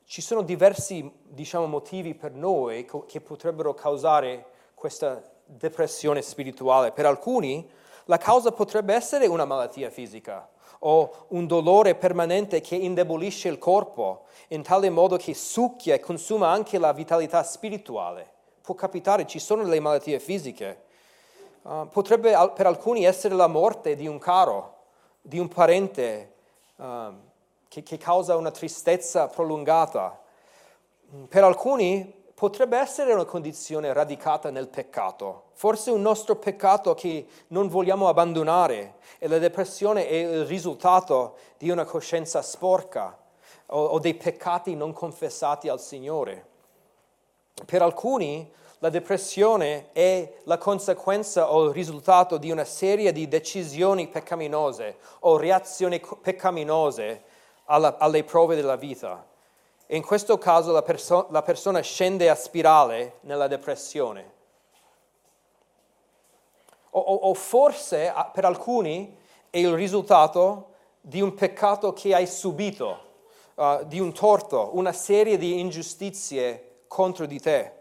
ci 0.04 0.22
sono 0.22 0.42
diversi 0.42 1.10
diciamo, 1.24 1.66
motivi 1.66 2.14
per 2.14 2.34
noi 2.34 2.86
che 3.08 3.22
potrebbero 3.22 3.74
causare 3.74 4.48
questa 4.76 5.24
depressione 5.46 6.22
spirituale. 6.22 6.92
Per 6.92 7.06
alcuni 7.06 7.82
la 8.06 8.18
causa 8.18 8.52
potrebbe 8.52 8.94
essere 8.94 9.28
una 9.28 9.46
malattia 9.46 9.90
fisica 9.90 10.50
o 10.80 11.26
un 11.30 11.48
dolore 11.48 11.96
permanente 11.96 12.60
che 12.62 12.76
indebolisce 12.76 13.48
il 13.48 13.58
corpo 13.58 14.26
in 14.50 14.64
tale 14.64 14.90
modo 14.90 15.16
che 15.16 15.34
succhia 15.34 15.96
e 15.96 16.00
consuma 16.00 16.50
anche 16.50 16.78
la 16.78 16.92
vitalità 16.92 17.42
spirituale. 17.44 18.32
Può 18.62 18.76
capitare, 18.76 19.26
ci 19.26 19.40
sono 19.40 19.64
le 19.64 19.80
malattie 19.80 20.20
fisiche. 20.20 20.84
Uh, 21.62 21.88
potrebbe 21.88 22.34
per 22.54 22.68
alcuni 22.68 23.06
essere 23.06 23.36
la 23.36 23.48
morte 23.48 23.96
di 23.96 24.08
un 24.08 24.20
caro, 24.20 24.84
di 25.22 25.40
un 25.40 25.48
parente 25.48 26.34
uh, 26.76 26.86
che, 27.70 27.84
che 27.84 27.98
causa 27.98 28.36
una 28.36 28.52
tristezza 28.52 29.28
prolungata. 29.28 30.20
Per 31.30 31.44
alcuni 31.44 32.23
potrebbe 32.34 32.78
essere 32.78 33.14
una 33.14 33.26
condizione 33.26 33.94
radicata 33.94 34.50
nel 34.50 34.68
peccato, 34.68 35.46
forse 35.54 35.92
un 35.92 36.02
nostro 36.02 36.36
peccato 36.36 36.94
che 36.94 37.28
non 37.48 37.68
vogliamo 37.68 38.08
abbandonare 38.08 38.96
e 39.20 39.28
la 39.28 39.38
depressione 39.38 40.08
è 40.08 40.16
il 40.16 40.46
risultato 40.46 41.38
di 41.58 41.70
una 41.70 41.86
coscienza 41.86 42.42
sporca 42.42 43.18
o, 43.68 43.84
o 43.84 44.00
dei 44.00 44.16
peccati 44.16 44.76
non 44.76 44.94
confessati 44.94 45.70
al 45.70 45.80
Signore. 45.80 46.48
Per 47.66 47.82
alcuni 47.82 48.52
la 48.80 48.90
depressione 48.90 49.92
è 49.94 50.40
la 50.44 50.58
conseguenza 50.58 51.54
o 51.54 51.68
il 51.68 51.74
risultato 51.74 52.38
di 52.38 52.52
una 52.52 52.66
serie 52.66 53.14
di 53.14 53.30
decisioni 53.30 54.10
peccaminose 54.10 54.98
o 55.20 55.38
reazioni 55.38 56.02
peccaminose 56.22 57.24
alla, 57.66 57.98
alle 57.98 58.26
prove 58.26 58.56
della 58.56 58.76
vita. 58.76 59.26
E 59.94 59.98
in 59.98 60.02
questo 60.02 60.40
caso 60.40 60.72
la, 60.72 60.82
perso- 60.82 61.28
la 61.30 61.44
persona 61.44 61.80
scende 61.82 62.28
a 62.28 62.34
spirale 62.34 63.18
nella 63.20 63.46
depressione. 63.46 64.32
O, 66.90 67.00
o, 67.00 67.14
o 67.30 67.34
forse 67.36 68.12
per 68.34 68.44
alcuni 68.44 69.16
è 69.52 69.60
il 69.60 69.72
risultato 69.74 70.72
di 71.00 71.22
un 71.22 71.36
peccato 71.36 71.94
che 71.94 72.16
hai 72.16 72.26
subito, 72.26 73.02
uh, 73.54 73.86
di 73.86 74.00
un 74.00 74.12
torto, 74.14 74.72
una 74.74 74.94
serie 74.94 75.38
di 75.38 75.60
ingiustizie 75.60 76.86
contro 76.88 77.28
di 77.28 77.40
te, 77.40 77.74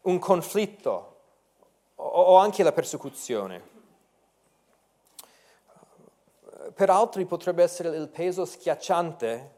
un 0.00 0.18
conflitto 0.18 1.16
o, 1.94 2.04
o 2.04 2.36
anche 2.38 2.64
la 2.64 2.72
persecuzione. 2.72 3.62
Per 6.74 6.90
altri 6.90 7.24
potrebbe 7.24 7.62
essere 7.62 7.96
il 7.96 8.08
peso 8.08 8.44
schiacciante 8.44 9.55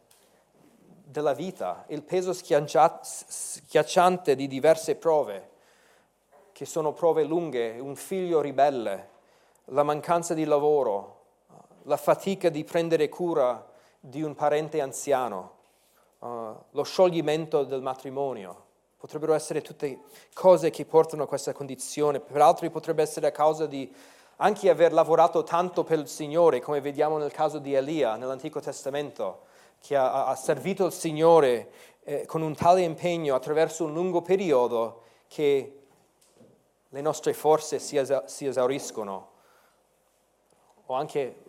della 1.10 1.32
vita, 1.32 1.84
il 1.88 2.02
peso 2.02 2.34
schiacciante 2.34 4.36
di 4.36 4.46
diverse 4.46 4.94
prove, 4.94 5.48
che 6.52 6.66
sono 6.66 6.92
prove 6.92 7.24
lunghe, 7.24 7.78
un 7.78 7.96
figlio 7.96 8.42
ribelle, 8.42 9.08
la 9.66 9.84
mancanza 9.84 10.34
di 10.34 10.44
lavoro, 10.44 11.20
la 11.84 11.96
fatica 11.96 12.50
di 12.50 12.62
prendere 12.62 13.08
cura 13.08 13.66
di 13.98 14.22
un 14.22 14.34
parente 14.34 14.82
anziano, 14.82 15.52
uh, 16.18 16.54
lo 16.70 16.82
scioglimento 16.82 17.64
del 17.64 17.80
matrimonio. 17.80 18.66
Potrebbero 18.98 19.32
essere 19.32 19.62
tutte 19.62 20.00
cose 20.34 20.68
che 20.68 20.84
portano 20.84 21.22
a 21.22 21.26
questa 21.26 21.54
condizione, 21.54 22.20
per 22.20 22.42
altri 22.42 22.68
potrebbe 22.68 23.00
essere 23.00 23.28
a 23.28 23.32
causa 23.32 23.64
di 23.66 23.90
anche 24.36 24.68
aver 24.68 24.92
lavorato 24.92 25.42
tanto 25.42 25.84
per 25.84 26.00
il 26.00 26.08
Signore, 26.08 26.60
come 26.60 26.82
vediamo 26.82 27.16
nel 27.16 27.32
caso 27.32 27.58
di 27.58 27.72
Elia 27.72 28.16
nell'Antico 28.16 28.60
Testamento 28.60 29.46
che 29.80 29.96
ha, 29.96 30.26
ha 30.26 30.34
servito 30.34 30.86
il 30.86 30.92
Signore 30.92 31.70
eh, 32.04 32.26
con 32.26 32.42
un 32.42 32.54
tale 32.54 32.82
impegno 32.82 33.34
attraverso 33.34 33.84
un 33.84 33.92
lungo 33.92 34.22
periodo 34.22 35.02
che 35.28 35.78
le 36.88 37.00
nostre 37.00 37.34
forze 37.34 37.78
si, 37.78 37.96
esa- 37.96 38.26
si 38.26 38.46
esauriscono, 38.46 39.28
o 40.86 40.94
anche 40.94 41.42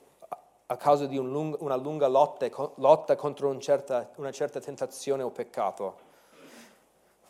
a 0.71 0.77
causa 0.77 1.05
di 1.05 1.17
un 1.17 1.31
lung- 1.31 1.55
una 1.61 1.75
lunga 1.75 2.07
lotta, 2.07 2.47
lotta 2.75 3.15
contro 3.15 3.49
un 3.49 3.59
certa, 3.59 4.09
una 4.17 4.31
certa 4.31 4.59
tentazione 4.59 5.23
o 5.23 5.29
peccato. 5.29 6.07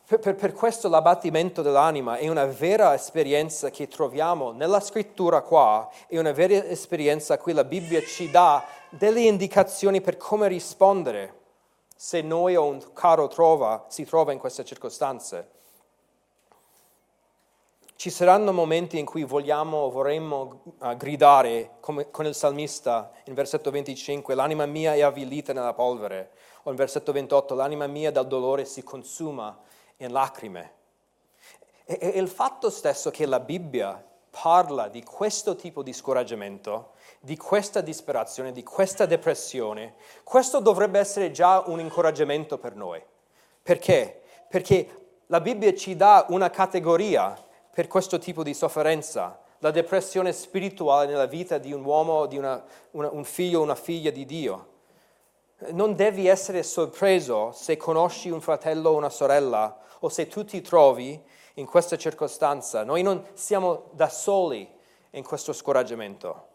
Per, 0.05 0.17
per, 0.17 0.35
per, 0.35 0.53
questo 0.53 0.89
l'abbattimento 0.89 1.62
dell'anima 1.62 2.17
è 2.17 2.27
una 2.27 2.45
vera 2.45 2.95
esperienza 2.95 3.69
che 3.69 3.88
troviamo 3.88 4.51
nella 4.51 4.79
scrittura 4.79 5.41
qua, 5.41 5.88
è 6.07 6.17
una 6.17 6.31
vera 6.31 6.65
esperienza 6.65 7.35
a 7.35 7.38
cui 7.38 7.53
la 7.53 7.63
Bibbia 7.63 8.01
ci 8.01 8.31
dà 8.31 8.65
delle 8.89 9.21
indicazioni 9.21 10.02
per 10.02 10.17
come 10.17 10.47
rispondere 10.47 11.38
se 11.95 12.21
noi 12.21 12.56
o 12.56 12.65
un 12.65 12.93
caro 12.93 13.28
trova, 13.28 13.86
si 13.89 14.06
trova 14.06 14.32
in 14.32 14.39
queste 14.39 14.63
circostanze. 14.63 15.58
Ci 17.95 18.10
saranno 18.10 18.54
momenti 18.54 18.97
in 18.97 19.06
cui 19.06 19.25
vogliamo, 19.25 19.89
vorremmo 19.89 20.62
uh, 20.80 20.95
gridare 20.95 21.71
come, 21.82 22.10
con 22.10 22.25
il 22.25 22.34
salmista 22.34 23.12
in 23.25 23.34
versetto 23.34 23.69
25, 23.69 24.34
l'anima 24.34 24.65
mia 24.65 24.93
è 24.93 25.02
avvilita 25.02 25.52
nella 25.52 25.73
polvere, 25.73 26.32
o 26.63 26.69
in 26.69 26.78
versetto 26.78 27.12
28, 27.12 27.54
l'anima 27.56 27.88
mia 27.88 28.12
dal 28.12 28.28
dolore 28.28 28.63
si 28.63 28.82
consuma 28.84 29.60
in 29.97 30.13
lacrime. 30.13 30.73
E, 31.84 31.97
e 31.99 32.08
il 32.17 32.30
fatto 32.30 32.69
stesso 32.69 33.12
che 33.12 33.25
la 33.25 33.41
Bibbia 33.41 34.02
parla 34.30 34.88
di 34.88 35.04
questo 35.04 35.58
tipo 35.58 35.84
di 35.84 35.91
scoraggiamento, 35.91 36.91
di 37.19 37.36
questa 37.36 37.82
disperazione, 37.82 38.51
di 38.51 38.63
questa 38.63 39.05
depressione, 39.05 39.95
questo 40.23 40.60
dovrebbe 40.60 40.99
essere 40.99 41.32
già 41.32 41.63
un 41.65 41.79
incoraggiamento 41.79 42.58
per 42.58 42.75
noi. 42.75 43.03
Perché? 43.62 44.21
Perché 44.47 44.99
la 45.27 45.41
Bibbia 45.41 45.73
ci 45.75 45.95
dà 45.95 46.25
una 46.29 46.49
categoria 46.49 47.38
per 47.71 47.88
questo 47.88 48.17
tipo 48.17 48.41
di 48.41 48.53
sofferenza, 48.53 49.39
la 49.60 49.71
depressione 49.71 50.32
spirituale 50.32 51.08
nella 51.08 51.25
vita 51.25 51.58
di 51.58 51.73
un 51.73 51.84
uomo, 51.84 52.25
di 52.25 52.38
una, 52.38 52.63
una, 52.91 53.10
un 53.12 53.23
figlio 53.25 53.60
o 53.60 53.63
una 53.63 53.75
figlia 53.75 54.12
di 54.12 54.25
Dio. 54.25 54.67
Non 55.71 55.95
devi 55.95 56.27
essere 56.27 56.63
sorpreso 56.63 57.51
se 57.51 57.75
conosci 57.75 58.29
un 58.29 58.39
fratello 58.39 58.91
o 58.91 58.95
una 58.95 59.10
sorella 59.10 59.77
o 59.99 60.08
se 60.08 60.27
tu 60.27 60.45
ti 60.45 60.62
trovi 60.62 61.21
in 61.55 61.65
questa 61.65 61.97
circostanza. 61.97 62.84
Noi 62.84 63.03
non 63.03 63.25
siamo 63.34 63.89
da 63.91 64.08
soli 64.08 64.67
in 65.12 65.23
questo 65.23 65.51
scoraggiamento. 65.51 66.48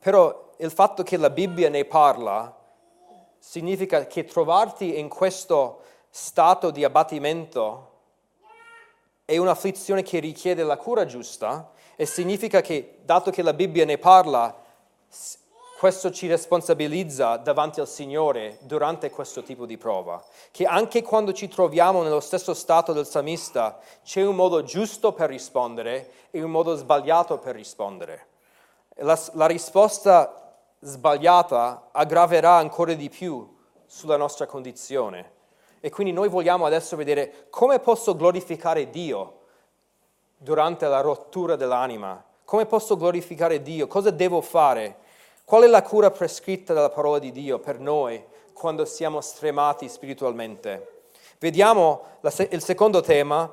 Però 0.00 0.52
il 0.56 0.70
fatto 0.70 1.02
che 1.02 1.16
la 1.16 1.30
Bibbia 1.30 1.68
ne 1.68 1.84
parla 1.84 2.56
significa 3.38 4.06
che 4.06 4.24
trovarti 4.24 4.98
in 4.98 5.08
questo 5.08 5.82
stato 6.08 6.70
di 6.70 6.84
abbattimento 6.84 7.88
è 9.24 9.36
un'afflizione 9.36 10.02
che 10.02 10.18
richiede 10.18 10.62
la 10.62 10.76
cura 10.76 11.04
giusta 11.04 11.70
e 11.96 12.06
significa 12.06 12.60
che, 12.62 12.98
dato 13.04 13.30
che 13.30 13.42
la 13.42 13.52
Bibbia 13.52 13.84
ne 13.84 13.98
parla, 13.98 14.56
questo 15.78 16.10
ci 16.10 16.26
responsabilizza 16.26 17.36
davanti 17.36 17.80
al 17.80 17.88
Signore 17.88 18.58
durante 18.62 19.08
questo 19.10 19.42
tipo 19.42 19.66
di 19.66 19.78
prova, 19.78 20.22
che 20.50 20.64
anche 20.64 21.02
quando 21.02 21.32
ci 21.32 21.48
troviamo 21.48 22.02
nello 22.02 22.20
stesso 22.20 22.54
stato 22.54 22.92
del 22.92 23.06
salmista 23.06 23.78
c'è 24.02 24.22
un 24.22 24.34
modo 24.34 24.62
giusto 24.62 25.12
per 25.12 25.28
rispondere 25.28 26.10
e 26.30 26.42
un 26.42 26.50
modo 26.50 26.74
sbagliato 26.74 27.38
per 27.38 27.54
rispondere. 27.54 28.29
La, 29.00 29.18
la 29.32 29.46
risposta 29.46 30.56
sbagliata 30.80 31.88
aggraverà 31.92 32.54
ancora 32.54 32.94
di 32.94 33.08
più 33.08 33.56
sulla 33.86 34.16
nostra 34.16 34.46
condizione. 34.46 35.32
E 35.80 35.90
quindi 35.90 36.12
noi 36.12 36.28
vogliamo 36.28 36.66
adesso 36.66 36.96
vedere 36.96 37.46
come 37.50 37.78
posso 37.78 38.14
glorificare 38.14 38.90
Dio 38.90 39.38
durante 40.36 40.86
la 40.86 41.00
rottura 41.00 41.56
dell'anima, 41.56 42.22
come 42.44 42.66
posso 42.66 42.96
glorificare 42.96 43.62
Dio, 43.62 43.86
cosa 43.86 44.10
devo 44.10 44.40
fare 44.40 45.08
Qual 45.50 45.64
è 45.64 45.66
la 45.66 45.82
cura 45.82 46.12
prescritta 46.12 46.72
dalla 46.72 46.90
parola 46.90 47.18
di 47.18 47.32
Dio 47.32 47.58
per 47.58 47.80
noi 47.80 48.24
quando 48.52 48.84
siamo 48.84 49.20
stremati 49.20 49.88
spiritualmente? 49.88 51.00
Vediamo 51.40 52.02
il 52.50 52.62
secondo 52.62 53.00
tema, 53.00 53.50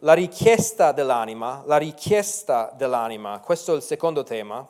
la 0.00 0.12
richiesta 0.12 0.92
dell'anima, 0.92 1.62
la 1.66 1.76
richiesta 1.76 2.72
dell'anima, 2.76 3.40
questo 3.40 3.72
è 3.72 3.76
il 3.76 3.82
secondo 3.82 4.22
tema. 4.22 4.66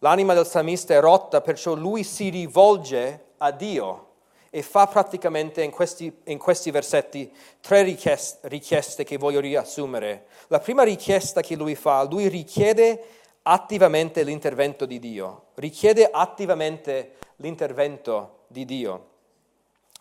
L'anima 0.00 0.34
del 0.34 0.46
salmista 0.46 0.94
è 0.94 1.00
rotta, 1.00 1.40
perciò 1.40 1.74
lui 1.74 2.04
si 2.04 2.28
rivolge 2.28 3.24
a 3.38 3.50
Dio 3.50 4.04
e 4.50 4.62
fa 4.62 4.86
praticamente 4.86 5.62
in 5.62 5.70
questi, 5.70 6.14
in 6.24 6.38
questi 6.38 6.70
versetti 6.70 7.32
tre 7.60 7.82
richieste, 7.82 8.46
richieste 8.48 9.04
che 9.04 9.16
voglio 9.16 9.40
riassumere. 9.40 10.26
La 10.48 10.60
prima 10.60 10.82
richiesta 10.82 11.40
che 11.40 11.56
lui 11.56 11.74
fa, 11.74 12.02
lui 12.04 12.28
richiede 12.28 13.04
attivamente 13.42 14.22
l'intervento 14.22 14.84
di 14.86 14.98
Dio, 14.98 15.46
richiede 15.54 16.08
attivamente 16.10 17.16
l'intervento 17.36 18.44
di 18.48 18.64
Dio. 18.64 19.14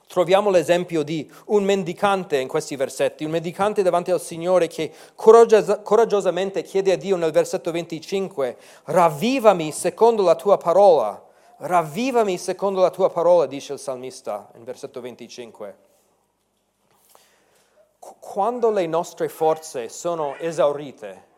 Troviamo 0.07 0.49
l'esempio 0.49 1.03
di 1.03 1.29
un 1.47 1.63
mendicante 1.63 2.37
in 2.37 2.47
questi 2.47 2.75
versetti, 2.75 3.25
un 3.25 3.31
mendicante 3.31 3.81
davanti 3.81 4.11
al 4.11 4.21
Signore 4.21 4.67
che 4.67 4.91
coraggiosa, 5.15 5.79
coraggiosamente 5.79 6.61
chiede 6.61 6.91
a 6.91 6.95
Dio 6.95 7.15
nel 7.15 7.31
versetto 7.31 7.71
25, 7.71 8.57
ravvivami 8.85 9.71
secondo 9.71 10.21
la 10.21 10.35
tua 10.35 10.57
parola, 10.57 11.21
ravvivami 11.57 12.37
secondo 12.37 12.81
la 12.81 12.91
tua 12.91 13.09
parola, 13.09 13.45
dice 13.47 13.73
il 13.73 13.79
salmista 13.79 14.49
in 14.55 14.63
versetto 14.63 15.01
25. 15.01 15.77
Quando 17.97 18.69
le 18.69 18.85
nostre 18.85 19.27
forze 19.27 19.89
sono 19.89 20.35
esaurite, 20.35 21.33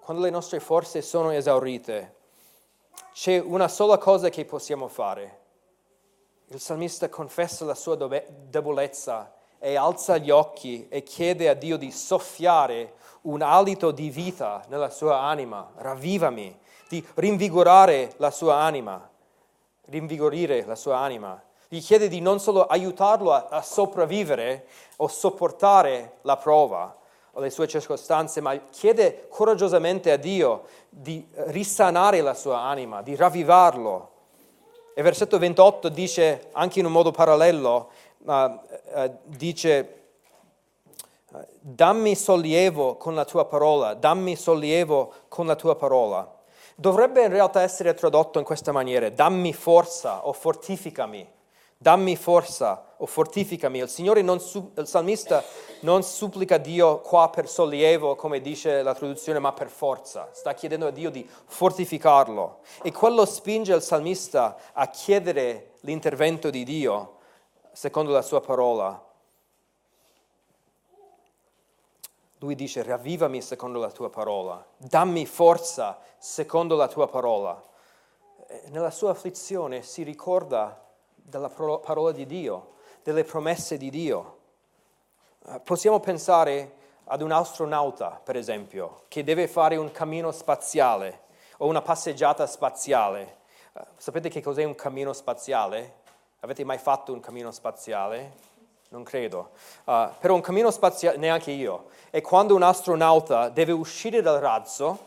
quando 0.00 0.22
le 0.22 0.30
nostre 0.30 0.60
forze 0.60 1.00
sono 1.00 1.30
esaurite, 1.30 2.16
c'è 3.14 3.38
una 3.38 3.68
sola 3.68 3.96
cosa 3.98 4.28
che 4.28 4.44
possiamo 4.44 4.88
fare. 4.88 5.41
Il 6.52 6.60
salmista 6.60 7.08
confessa 7.08 7.64
la 7.64 7.74
sua 7.74 7.96
debolezza 7.96 9.32
e 9.58 9.74
alza 9.74 10.18
gli 10.18 10.28
occhi 10.28 10.86
e 10.90 11.02
chiede 11.02 11.48
a 11.48 11.54
Dio 11.54 11.78
di 11.78 11.90
soffiare 11.90 12.92
un 13.22 13.40
alito 13.40 13.90
di 13.90 14.10
vita 14.10 14.62
nella 14.68 14.90
sua 14.90 15.20
anima, 15.20 15.70
ravvivami, 15.76 16.54
di 16.90 17.02
rinvigorare 17.14 18.12
la 18.18 18.30
sua 18.30 18.56
anima, 18.56 19.08
rinvigorire 19.86 20.66
la 20.66 20.74
sua 20.74 20.98
anima. 20.98 21.42
Gli 21.68 21.80
chiede 21.80 22.08
di 22.08 22.20
non 22.20 22.38
solo 22.38 22.66
aiutarlo 22.66 23.32
a, 23.32 23.46
a 23.48 23.62
sopravvivere 23.62 24.66
o 24.96 25.08
sopportare 25.08 26.18
la 26.20 26.36
prova, 26.36 26.94
o 27.30 27.40
le 27.40 27.48
sue 27.48 27.66
circostanze, 27.66 28.42
ma 28.42 28.54
chiede 28.68 29.26
coraggiosamente 29.30 30.12
a 30.12 30.18
Dio 30.18 30.64
di 30.90 31.26
risanare 31.46 32.20
la 32.20 32.34
sua 32.34 32.60
anima, 32.60 33.00
di 33.00 33.16
ravvivarlo. 33.16 34.11
E 34.94 35.02
versetto 35.02 35.38
28 35.38 35.88
dice, 35.88 36.48
anche 36.52 36.80
in 36.80 36.86
un 36.86 36.92
modo 36.92 37.10
parallelo, 37.10 37.90
uh, 38.18 38.32
uh, 38.32 38.60
dice, 39.24 40.02
dammi 41.60 42.14
sollievo 42.14 42.96
con 42.96 43.14
la 43.14 43.24
tua 43.24 43.46
parola, 43.46 43.94
dammi 43.94 44.36
sollievo 44.36 45.12
con 45.28 45.46
la 45.46 45.56
tua 45.56 45.76
parola. 45.76 46.30
Dovrebbe 46.74 47.22
in 47.22 47.30
realtà 47.30 47.62
essere 47.62 47.94
tradotto 47.94 48.38
in 48.38 48.44
questa 48.44 48.72
maniera, 48.72 49.08
dammi 49.08 49.52
forza 49.52 50.26
o 50.26 50.32
fortificami 50.32 51.28
dammi 51.82 52.14
forza 52.14 52.94
o 52.98 53.06
fortificami. 53.06 53.80
Il 53.80 54.24
non, 54.24 54.40
il 54.76 54.86
salmista 54.86 55.42
non 55.80 56.04
supplica 56.04 56.56
Dio 56.56 57.00
qua 57.00 57.28
per 57.28 57.48
sollievo, 57.48 58.14
come 58.14 58.40
dice 58.40 58.82
la 58.82 58.94
traduzione, 58.94 59.40
ma 59.40 59.52
per 59.52 59.68
forza. 59.68 60.28
Sta 60.32 60.54
chiedendo 60.54 60.86
a 60.86 60.90
Dio 60.90 61.10
di 61.10 61.28
fortificarlo. 61.28 62.60
E 62.82 62.92
quello 62.92 63.24
spinge 63.24 63.74
il 63.74 63.82
salmista 63.82 64.56
a 64.72 64.86
chiedere 64.86 65.72
l'intervento 65.80 66.50
di 66.50 66.62
Dio, 66.62 67.16
secondo 67.72 68.12
la 68.12 68.22
sua 68.22 68.40
parola. 68.40 69.10
Lui 72.38 72.54
dice, 72.54 72.82
ravvivami 72.82 73.42
secondo 73.42 73.80
la 73.80 73.90
tua 73.90 74.10
parola, 74.10 74.64
dammi 74.76 75.26
forza 75.26 76.00
secondo 76.18 76.76
la 76.76 76.88
tua 76.88 77.08
parola. 77.08 77.60
Nella 78.68 78.90
sua 78.90 79.10
afflizione 79.10 79.82
si 79.82 80.02
ricorda 80.02 80.81
dalla 81.22 81.48
parola 81.48 82.12
di 82.12 82.26
Dio, 82.26 82.72
delle 83.02 83.24
promesse 83.24 83.76
di 83.76 83.90
Dio. 83.90 84.38
Eh, 85.46 85.60
possiamo 85.60 86.00
pensare 86.00 86.80
ad 87.04 87.22
un 87.22 87.32
astronauta, 87.32 88.20
per 88.22 88.36
esempio, 88.36 89.04
che 89.08 89.24
deve 89.24 89.48
fare 89.48 89.76
un 89.76 89.90
cammino 89.90 90.30
spaziale 90.30 91.22
o 91.58 91.66
una 91.66 91.82
passeggiata 91.82 92.46
spaziale. 92.46 93.38
Eh, 93.72 93.80
sapete 93.96 94.28
che 94.28 94.42
cos'è 94.42 94.64
un 94.64 94.74
cammino 94.74 95.12
spaziale? 95.12 96.00
Avete 96.40 96.64
mai 96.64 96.78
fatto 96.78 97.12
un 97.12 97.20
cammino 97.20 97.50
spaziale? 97.50 98.50
Non 98.88 99.04
credo. 99.04 99.50
Uh, 99.84 100.10
però 100.18 100.34
un 100.34 100.42
cammino 100.42 100.70
spaziale, 100.70 101.16
neanche 101.16 101.50
io, 101.50 101.86
è 102.10 102.20
quando 102.20 102.54
un 102.54 102.62
astronauta 102.62 103.48
deve 103.48 103.72
uscire 103.72 104.20
dal 104.20 104.38
razzo, 104.38 104.98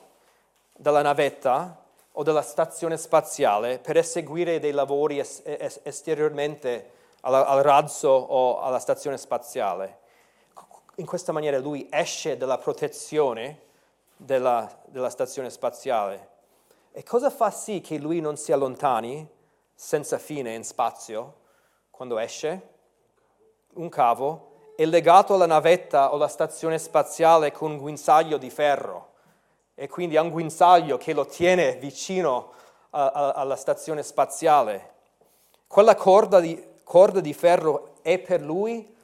dalla 0.76 1.04
navetta, 1.04 1.85
o 2.18 2.24
della 2.24 2.42
stazione 2.42 2.98
spaziale 2.98 3.80
per 3.80 3.98
eseguire 3.98 4.60
dei 4.60 4.72
lavori 4.72 5.20
es- 5.20 5.42
es- 5.44 5.80
esteriormente 5.84 6.92
al, 7.22 7.34
al 7.34 7.62
razzo 7.62 8.10
o 8.10 8.60
alla 8.60 8.80
stazione 8.80 9.18
spaziale. 9.18 10.00
In 10.96 11.06
questa 11.06 11.34
maniera 11.34 11.58
lui 11.60 11.88
esce 11.92 12.38
dalla 12.38 12.58
protezione 12.58 13.62
della, 14.16 14.70
della 14.86 15.10
stazione 15.10 15.50
spaziale. 15.50 16.30
E 16.94 17.04
cosa 17.04 17.30
fa 17.30 17.52
sì 17.52 17.82
che 17.82 17.98
lui 17.98 18.22
non 18.22 18.38
si 18.38 18.54
allontani 18.54 19.28
senza 19.74 20.18
fine 20.18 20.54
in 20.54 20.64
spazio 20.64 21.34
quando 21.92 22.18
esce? 22.18 22.74
Un 23.74 23.90
cavo 23.90 24.54
è 24.78 24.86
legato 24.86 25.34
alla 25.34 25.46
navetta 25.46 26.14
o 26.14 26.16
alla 26.16 26.30
stazione 26.30 26.80
spaziale 26.80 27.52
con 27.52 27.72
un 27.72 27.78
guinzaglio 27.78 28.38
di 28.38 28.50
ferro 28.50 29.15
e 29.76 29.88
quindi 29.90 30.16
ha 30.16 30.22
un 30.22 30.30
guinzaglio 30.30 30.98
che 30.98 31.14
lo 31.14 31.26
tiene 31.26 31.76
vicino 31.76 32.54
a, 32.92 33.08
a, 33.08 33.32
alla 33.34 33.58
stazione 33.58 34.04
spaziale. 34.04 34.94
Quella 35.68 35.96
corda 35.96 36.40
di, 36.40 36.66
corda 36.84 37.20
di 37.20 37.34
ferro 37.34 37.96
è 38.02 38.18
per 38.18 38.42
lui 38.42 38.96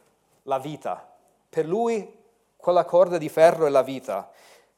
la 0.43 0.57
vita. 0.57 1.07
Per 1.49 1.65
lui 1.65 2.19
quella 2.55 2.85
corda 2.85 3.17
di 3.17 3.27
ferro 3.27 3.65
è 3.65 3.69
la 3.69 3.81
vita, 3.81 4.31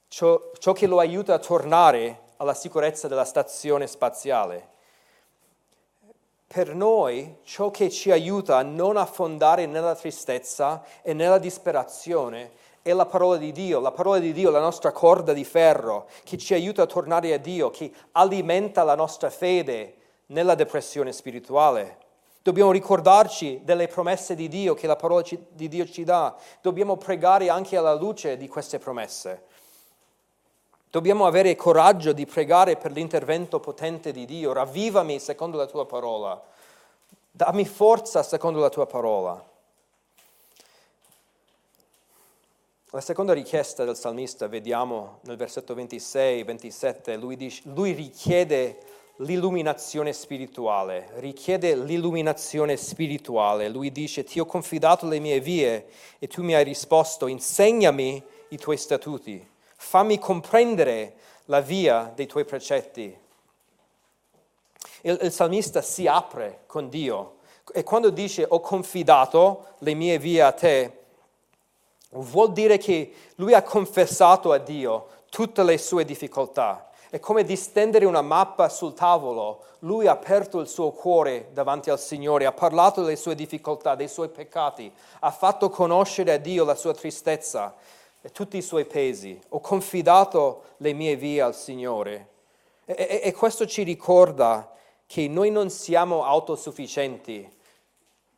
ciò, 0.07 0.51
ciò 0.57 0.71
che 0.71 0.87
lo 0.87 0.99
aiuta 0.99 1.33
a 1.33 1.39
tornare 1.39 2.21
alla 2.37 2.53
sicurezza 2.53 3.07
della 3.07 3.25
stazione 3.25 3.87
spaziale. 3.87 4.69
Per 6.47 6.73
noi 6.73 7.39
ciò 7.43 7.71
che 7.71 7.89
ci 7.89 8.09
aiuta 8.09 8.57
a 8.57 8.63
non 8.63 8.95
affondare 8.95 9.65
nella 9.65 9.95
tristezza 9.95 10.83
e 11.01 11.13
nella 11.13 11.39
disperazione 11.39 12.51
è 12.83 12.91
la 12.91 13.05
parola 13.05 13.37
di 13.37 13.53
Dio, 13.53 13.79
la 13.79 13.91
parola 13.91 14.19
di 14.19 14.33
Dio, 14.33 14.51
la 14.51 14.59
nostra 14.59 14.91
corda 14.91 15.31
di 15.31 15.45
ferro 15.45 16.07
che 16.23 16.37
ci 16.37 16.53
aiuta 16.53 16.81
a 16.83 16.85
tornare 16.85 17.33
a 17.33 17.37
Dio, 17.37 17.69
che 17.69 17.89
alimenta 18.11 18.83
la 18.83 18.93
nostra 18.93 19.29
fede 19.29 19.95
nella 20.27 20.53
depressione 20.53 21.13
spirituale. 21.13 21.97
Dobbiamo 22.41 22.73
ricordarci 22.73 23.61
delle 23.63 23.87
promesse 23.87 24.35
di 24.35 24.49
Dio 24.49 24.73
che 24.73 24.85
la 24.85 24.97
parola 24.97 25.23
di 25.49 25.69
Dio 25.69 25.85
ci 25.85 26.03
dà. 26.03 26.35
Dobbiamo 26.61 26.97
pregare 26.97 27.49
anche 27.49 27.77
alla 27.77 27.93
luce 27.93 28.35
di 28.35 28.49
queste 28.49 28.79
promesse. 28.79 29.43
Dobbiamo 30.89 31.25
avere 31.25 31.55
coraggio 31.55 32.11
di 32.11 32.25
pregare 32.25 32.75
per 32.75 32.91
l'intervento 32.91 33.61
potente 33.61 34.11
di 34.11 34.25
Dio. 34.25 34.51
Ravvivami 34.51 35.19
secondo 35.19 35.55
la 35.55 35.67
tua 35.67 35.85
parola. 35.85 36.39
Dammi 37.31 37.65
forza 37.65 38.23
secondo 38.23 38.59
la 38.59 38.69
tua 38.69 38.85
parola. 38.85 39.51
La 42.93 43.01
seconda 43.01 43.33
richiesta 43.33 43.85
del 43.85 43.97
salmista, 43.97 44.47
vediamo 44.47 45.17
nel 45.21 45.35
versetto 45.35 45.73
26, 45.73 46.43
27, 46.43 47.15
lui, 47.15 47.61
lui 47.63 47.91
richiede 47.93 48.77
l'illuminazione 49.15 50.13
spirituale, 50.13 51.09
richiede 51.15 51.75
l'illuminazione 51.75 52.77
spirituale. 52.77 53.67
Lui 53.67 53.91
dice, 53.91 54.23
ti 54.23 54.39
ho 54.39 54.45
confidato 54.45 55.07
le 55.07 55.17
mie 55.17 55.39
vie 55.39 55.87
e 56.19 56.27
tu 56.27 56.43
mi 56.43 56.53
hai 56.53 56.63
risposto, 56.63 57.25
insegnami 57.25 58.21
i 58.49 58.57
tuoi 58.59 58.77
statuti, 58.77 59.43
fammi 59.75 60.19
comprendere 60.19 61.15
la 61.45 61.61
via 61.61 62.11
dei 62.13 62.27
tuoi 62.27 62.45
precetti. 62.45 63.17
Il, 65.01 65.17
il 65.19 65.31
salmista 65.31 65.81
si 65.81 66.05
apre 66.05 66.59
con 66.67 66.89
Dio 66.89 67.37
e 67.73 67.81
quando 67.81 68.11
dice 68.11 68.45
ho 68.47 68.59
confidato 68.59 69.69
le 69.79 69.95
mie 69.95 70.19
vie 70.19 70.43
a 70.43 70.51
te, 70.51 71.02
vuol 72.13 72.51
dire 72.51 72.77
che 72.77 73.13
lui 73.35 73.53
ha 73.53 73.63
confessato 73.63 74.51
a 74.51 74.57
Dio 74.57 75.07
tutte 75.29 75.63
le 75.63 75.77
sue 75.77 76.05
difficoltà. 76.05 76.89
È 77.09 77.19
come 77.19 77.43
distendere 77.43 78.05
una 78.05 78.21
mappa 78.21 78.69
sul 78.69 78.93
tavolo. 78.93 79.63
Lui 79.79 80.07
ha 80.07 80.11
aperto 80.11 80.59
il 80.59 80.67
suo 80.67 80.91
cuore 80.91 81.49
davanti 81.53 81.89
al 81.89 81.99
Signore, 81.99 82.45
ha 82.45 82.51
parlato 82.51 83.01
delle 83.01 83.15
sue 83.15 83.35
difficoltà, 83.35 83.95
dei 83.95 84.07
suoi 84.07 84.29
peccati, 84.29 84.91
ha 85.19 85.31
fatto 85.31 85.69
conoscere 85.69 86.33
a 86.33 86.37
Dio 86.37 86.63
la 86.63 86.75
sua 86.75 86.93
tristezza 86.93 87.75
e 88.21 88.31
tutti 88.31 88.57
i 88.57 88.61
suoi 88.61 88.85
pesi. 88.85 89.39
Ho 89.49 89.59
confidato 89.59 90.63
le 90.77 90.93
mie 90.93 91.15
vie 91.15 91.41
al 91.41 91.55
Signore. 91.55 92.29
E, 92.85 92.95
e, 92.97 93.21
e 93.25 93.33
questo 93.33 93.65
ci 93.65 93.83
ricorda 93.83 94.71
che 95.05 95.27
noi 95.27 95.51
non 95.51 95.69
siamo 95.69 96.23
autosufficienti 96.23 97.47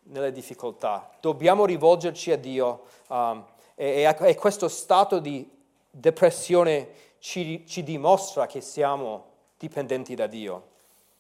nelle 0.04 0.32
difficoltà. 0.32 1.12
Dobbiamo 1.20 1.66
rivolgerci 1.66 2.32
a 2.32 2.38
Dio. 2.38 2.84
Um, 3.08 3.46
e, 3.76 4.16
e 4.20 4.36
questo 4.36 4.68
stato 4.68 5.20
di 5.20 5.48
depressione 5.92 6.90
ci, 7.20 7.66
ci 7.68 7.84
dimostra 7.84 8.48
che 8.48 8.62
siamo 8.62 9.34
dipendenti 9.58 10.16
da 10.16 10.28
Dio. 10.28 10.74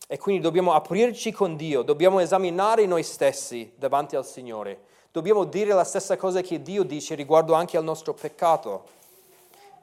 E 0.07 0.17
quindi 0.17 0.41
dobbiamo 0.41 0.73
aprirci 0.73 1.31
con 1.31 1.55
Dio, 1.55 1.81
dobbiamo 1.81 2.19
esaminare 2.19 2.85
noi 2.85 3.03
stessi 3.03 3.73
davanti 3.75 4.15
al 4.15 4.25
Signore, 4.25 4.83
dobbiamo 5.11 5.45
dire 5.45 5.73
la 5.73 5.83
stessa 5.83 6.15
cosa 6.15 6.41
che 6.41 6.61
Dio 6.61 6.83
dice 6.83 7.15
riguardo 7.15 7.53
anche 7.53 7.77
al 7.77 7.83
nostro 7.83 8.13
peccato. 8.13 8.83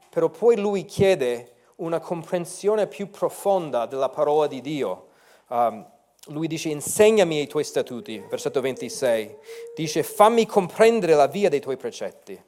Però 0.08 0.28
poi 0.28 0.56
Lui 0.58 0.84
chiede 0.84 1.52
una 1.76 1.98
comprensione 1.98 2.86
più 2.86 3.10
profonda 3.10 3.86
della 3.86 4.10
parola 4.10 4.46
di 4.46 4.60
Dio. 4.60 5.08
Um, 5.48 5.84
lui 6.26 6.46
dice 6.46 6.68
insegnami 6.68 7.40
i 7.40 7.48
tuoi 7.48 7.64
statuti, 7.64 8.22
versetto 8.28 8.60
26, 8.60 9.36
dice 9.74 10.04
fammi 10.04 10.46
comprendere 10.46 11.14
la 11.14 11.26
via 11.26 11.48
dei 11.48 11.60
tuoi 11.60 11.76
precetti. 11.76 12.40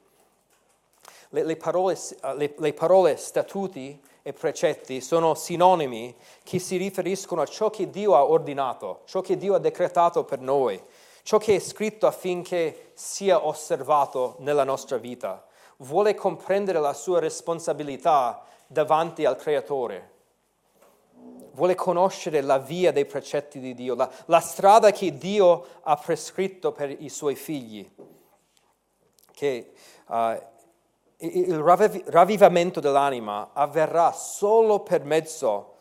Le, 1.35 1.43
le, 1.43 1.57
parole, 1.57 1.97
le, 2.37 2.55
le 2.57 2.73
parole 2.73 3.17
statuti 3.17 4.01
e 4.21 4.31
precetti 4.31 5.01
sono 5.01 5.35
sinonimi 5.35 6.15
che 6.43 6.59
si 6.59 6.77
riferiscono 6.77 7.41
a 7.41 7.45
ciò 7.45 7.69
che 7.69 7.89
Dio 7.89 8.15
ha 8.15 8.23
ordinato, 8.23 9.01
ciò 9.03 9.19
che 9.19 9.35
Dio 9.35 9.53
ha 9.53 9.59
decretato 9.59 10.23
per 10.23 10.39
noi, 10.39 10.81
ciò 11.23 11.37
che 11.37 11.55
è 11.55 11.59
scritto 11.59 12.07
affinché 12.07 12.91
sia 12.93 13.45
osservato 13.45 14.37
nella 14.39 14.63
nostra 14.63 14.95
vita. 14.95 15.45
Vuole 15.79 16.15
comprendere 16.15 16.79
la 16.79 16.93
sua 16.93 17.19
responsabilità 17.19 18.45
davanti 18.65 19.25
al 19.25 19.35
Creatore. 19.35 20.11
Vuole 21.51 21.75
conoscere 21.75 22.39
la 22.39 22.59
via 22.59 22.93
dei 22.93 23.05
precetti 23.05 23.59
di 23.59 23.73
Dio, 23.73 23.93
la, 23.95 24.09
la 24.27 24.39
strada 24.39 24.91
che 24.91 25.17
Dio 25.17 25.65
ha 25.81 25.97
prescritto 25.97 26.71
per 26.71 26.91
i 26.91 27.09
suoi 27.09 27.35
figli. 27.35 27.89
Che 29.33 29.73
uh, 30.07 30.53
il 31.25 31.57
ravvivamento 31.57 32.79
dell'anima 32.79 33.51
avverrà 33.53 34.11
solo 34.11 34.81
per 34.81 35.03
mezzo 35.03 35.75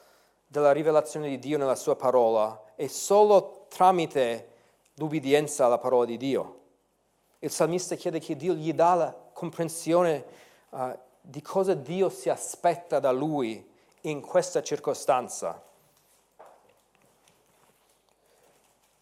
della 0.46 0.72
rivelazione 0.72 1.28
di 1.28 1.38
Dio 1.38 1.58
nella 1.58 1.74
sua 1.74 1.96
parola 1.96 2.72
e 2.76 2.88
solo 2.88 3.66
tramite 3.68 4.52
l'ubbidienza 4.94 5.66
alla 5.66 5.78
parola 5.78 6.04
di 6.04 6.16
Dio. 6.16 6.60
Il 7.40 7.50
salmista 7.50 7.94
chiede 7.96 8.20
che 8.20 8.36
Dio 8.36 8.54
gli 8.54 8.72
dà 8.72 8.94
la 8.94 9.14
comprensione 9.32 10.24
uh, 10.70 10.96
di 11.20 11.42
cosa 11.42 11.74
Dio 11.74 12.08
si 12.08 12.28
aspetta 12.28 13.00
da 13.00 13.10
lui 13.10 13.70
in 14.02 14.20
questa 14.20 14.62
circostanza. 14.62 15.62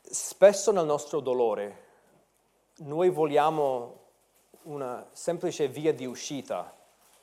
Spesso 0.01 0.73
nel 0.73 0.87
nostro 0.87 1.21
dolore 1.21 1.89
noi 2.79 3.11
vogliamo 3.11 4.02
una 4.65 5.07
semplice 5.13 5.69
via 5.69 5.93
di 5.93 6.07
uscita, 6.07 6.75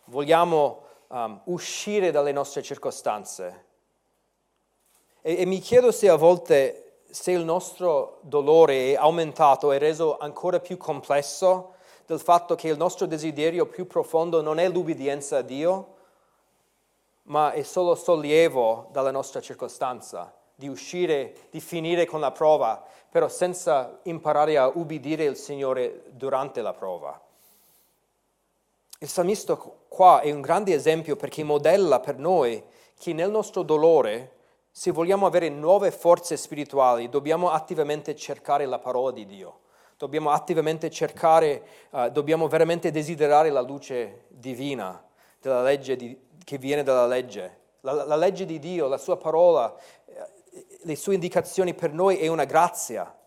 vogliamo 0.05 0.83
um, 1.07 1.39
uscire 1.45 2.11
dalle 2.11 2.31
nostre 2.31 2.61
circostanze. 2.61 3.65
E, 5.21 5.41
e 5.41 5.45
mi 5.45 5.59
chiedo 5.59 5.91
se 5.91 6.09
a 6.09 6.15
volte 6.15 7.01
se 7.09 7.31
il 7.31 7.43
nostro 7.43 8.19
dolore 8.21 8.91
è 8.91 8.95
aumentato 8.95 9.71
e 9.71 9.77
reso 9.77 10.17
ancora 10.17 10.59
più 10.59 10.77
complesso 10.77 11.75
del 12.05 12.19
fatto 12.19 12.55
che 12.55 12.67
il 12.67 12.77
nostro 12.77 13.05
desiderio 13.05 13.65
più 13.65 13.87
profondo 13.87 14.41
non 14.41 14.59
è 14.59 14.67
l'ubbidienza 14.67 15.37
a 15.37 15.41
Dio, 15.41 15.95
ma 17.23 17.51
è 17.51 17.61
solo 17.61 17.95
sollievo 17.95 18.87
dalla 18.91 19.11
nostra 19.11 19.41
circostanza, 19.41 20.33
di 20.55 20.67
uscire, 20.67 21.47
di 21.51 21.59
finire 21.59 22.05
con 22.05 22.19
la 22.19 22.31
prova, 22.31 22.83
però 23.09 23.27
senza 23.27 23.99
imparare 24.03 24.57
a 24.57 24.67
ubbidire 24.67 25.23
il 25.23 25.35
Signore 25.35 26.05
durante 26.09 26.61
la 26.61 26.73
prova. 26.73 27.19
Il 29.01 29.07
salmista 29.07 29.55
qua 29.55 30.19
è 30.19 30.29
un 30.29 30.41
grande 30.41 30.73
esempio 30.73 31.15
perché 31.15 31.41
modella 31.41 32.01
per 32.01 32.17
noi 32.17 32.61
che 32.97 33.13
nel 33.13 33.31
nostro 33.31 33.63
dolore, 33.63 34.33
se 34.71 34.91
vogliamo 34.91 35.25
avere 35.25 35.47
nuove 35.47 35.89
forze 35.89 36.35
spirituali, 36.35 37.07
dobbiamo 37.07 37.49
attivamente 37.49 38.13
cercare 38.13 38.65
la 38.65 38.77
parola 38.77 39.11
di 39.11 39.25
Dio. 39.25 39.59
Dobbiamo 39.97 40.31
attivamente 40.31 40.89
cercare, 40.89 41.63
uh, 41.91 42.09
dobbiamo 42.09 42.49
veramente 42.49 42.91
desiderare 42.91 43.49
la 43.51 43.61
luce 43.61 44.25
divina 44.27 45.01
di, 45.39 46.19
che 46.43 46.57
viene 46.57 46.83
dalla 46.83 47.07
legge. 47.07 47.57
La, 47.81 48.03
la 48.03 48.17
legge 48.17 48.43
di 48.43 48.59
Dio, 48.59 48.89
la 48.89 48.97
sua 48.97 49.15
parola, 49.15 49.73
eh, 50.07 50.65
le 50.81 50.95
sue 50.97 51.13
indicazioni 51.13 51.73
per 51.73 51.93
noi 51.93 52.17
è 52.17 52.27
una 52.27 52.43
grazia 52.43 53.17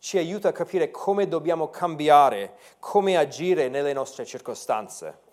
ci 0.00 0.16
aiuta 0.16 0.48
a 0.48 0.52
capire 0.52 0.90
come 0.90 1.28
dobbiamo 1.28 1.68
cambiare, 1.68 2.56
come 2.78 3.16
agire 3.16 3.68
nelle 3.68 3.92
nostre 3.92 4.24
circostanze. 4.24 5.28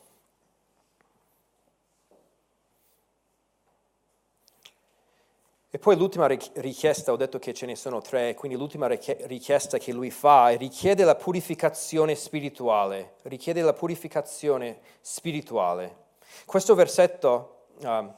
E 5.69 5.80
poi 5.80 5.95
l'ultima 5.95 6.27
richiesta, 6.27 7.12
ho 7.12 7.15
detto 7.15 7.39
che 7.39 7.53
ce 7.53 7.65
ne 7.65 7.75
sono 7.75 8.01
tre, 8.01 8.34
quindi 8.34 8.58
l'ultima 8.58 8.88
richiesta 8.88 9.77
che 9.77 9.93
lui 9.93 10.12
fa 10.12 10.49
è 10.49 10.58
richiede 10.58 11.03
la 11.03 11.15
purificazione 11.15 12.15
spirituale, 12.15 13.15
richiede 13.23 13.62
la 13.62 13.73
purificazione 13.73 14.80
spirituale. 15.01 16.06
Questo 16.45 16.73
versetto 16.73 17.65
uh, 17.80 17.88
uh, 17.88 18.13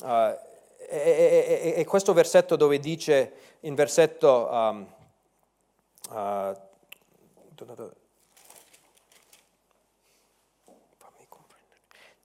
è, 0.00 0.38
è, 0.88 1.46
è, 1.46 1.74
è, 1.74 1.84
questo 1.84 2.12
versetto 2.12 2.56
dove 2.56 2.78
dice 2.78 3.32
in 3.60 3.74
versetto 3.74 4.48
um, 4.50 4.86
Uh, 6.10 6.54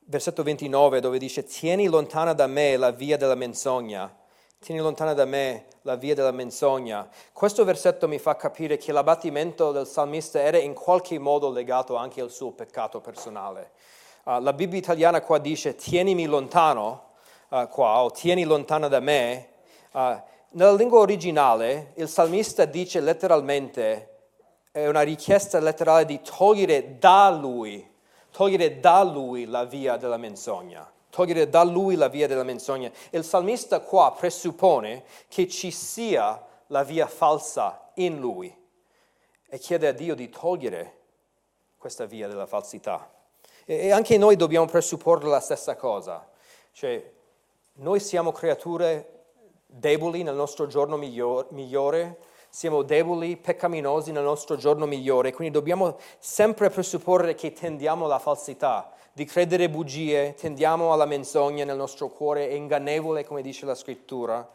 versetto 0.10 0.42
29 0.42 1.02
dove 1.02 1.18
dice 1.18 1.44
tieni 1.44 1.88
lontana 1.88 2.34
da 2.34 2.48
me 2.48 2.78
la 2.78 2.92
via 2.92 3.18
della 3.18 3.36
menzogna, 3.36 4.14
tieni 4.60 4.80
lontana 4.80 5.14
da 5.14 5.26
me 5.26 5.66
la 5.82 5.96
via 5.96 6.16
della 6.16 6.32
menzogna. 6.32 7.08
Questo 7.34 7.64
versetto 7.66 8.08
mi 8.08 8.18
fa 8.18 8.36
capire 8.36 8.78
che 8.78 8.92
l'abbattimento 8.92 9.72
del 9.72 9.86
salmista 9.86 10.40
era 10.40 10.58
in 10.58 10.74
qualche 10.74 11.20
modo 11.20 11.50
legato 11.50 11.96
anche 11.96 12.22
al 12.22 12.32
suo 12.32 12.52
peccato 12.52 13.02
personale. 13.02 13.72
Uh, 14.24 14.40
la 14.42 14.54
Bibbia 14.54 14.80
italiana 14.80 15.22
qua 15.22 15.40
dice 15.40 15.76
tienimi 15.76 16.26
lontano, 16.26 17.12
uh, 17.50 17.68
qua, 17.68 18.02
o 18.04 18.12
tieni 18.12 18.44
lontana 18.46 18.88
da 18.88 19.00
me. 19.00 19.50
Uh, 19.92 20.22
nella 20.52 20.74
lingua 20.74 21.00
originale 21.00 21.92
il 21.96 22.08
salmista 22.08 22.66
dice 22.66 23.00
letteralmente, 23.00 24.16
è 24.72 24.88
una 24.88 25.02
richiesta 25.02 25.60
letterale 25.60 26.06
di 26.06 26.22
togliere 26.22 26.98
da 27.00 27.30
lui, 27.30 27.86
togliere 28.32 28.80
da 28.80 29.04
lui 29.04 29.46
la 29.46 29.66
via 29.66 29.98
della 29.98 30.18
menzogna, 30.18 30.90
togliere 31.10 31.50
da 31.50 31.64
lui 31.64 31.96
la 31.96 32.08
via 32.08 32.28
della 32.28 32.44
menzogna. 32.44 32.92
Il 33.10 33.24
salmista 33.24 33.80
qua 33.82 34.14
presuppone 34.18 35.04
che 35.28 35.48
ci 35.48 35.72
sia 35.72 36.42
la 36.68 36.84
via 36.84 37.08
falsa 37.08 37.92
in 37.96 38.20
lui 38.20 38.56
e 39.50 39.58
chiede 39.58 39.88
a 39.88 39.92
Dio 39.92 40.16
di 40.16 40.30
togliere 40.30 40.96
questa 41.78 42.06
via 42.06 42.28
della 42.28 42.46
falsità. 42.46 43.12
E 43.66 43.92
anche 43.92 44.18
noi 44.18 44.36
dobbiamo 44.36 44.66
presupporre 44.66 45.28
la 45.28 45.42
stessa 45.42 45.76
cosa, 45.76 46.30
cioè 46.72 47.12
noi 47.74 48.00
siamo 48.00 48.32
creature 48.32 49.17
deboli 49.68 50.24
nel 50.24 50.36
nostro 50.36 50.66
giorno 50.66 50.98
miglior, 50.98 51.48
migliore, 51.52 52.18
siamo 52.50 52.82
deboli, 52.82 53.38
peccaminosi 53.38 54.12
nel 54.12 54.24
nostro 54.24 54.56
giorno 54.56 54.86
migliore, 54.86 55.34
quindi 55.34 55.54
dobbiamo 55.54 55.98
sempre 56.18 56.70
presupporre 56.70 57.36
che 57.36 57.54
tendiamo 57.54 58.06
alla 58.06 58.20
falsità, 58.20 58.92
di 59.14 59.26
credere 59.26 59.70
bugie, 59.70 60.34
tendiamo 60.34 60.94
alla 60.94 61.06
menzogna 61.06 61.66
nel 61.66 61.76
nostro 61.76 62.08
cuore, 62.08 62.50
è 62.50 62.54
ingannevole 62.54 63.26
come 63.26 63.42
dice 63.42 63.66
la 63.66 63.76
scrittura. 63.76 64.50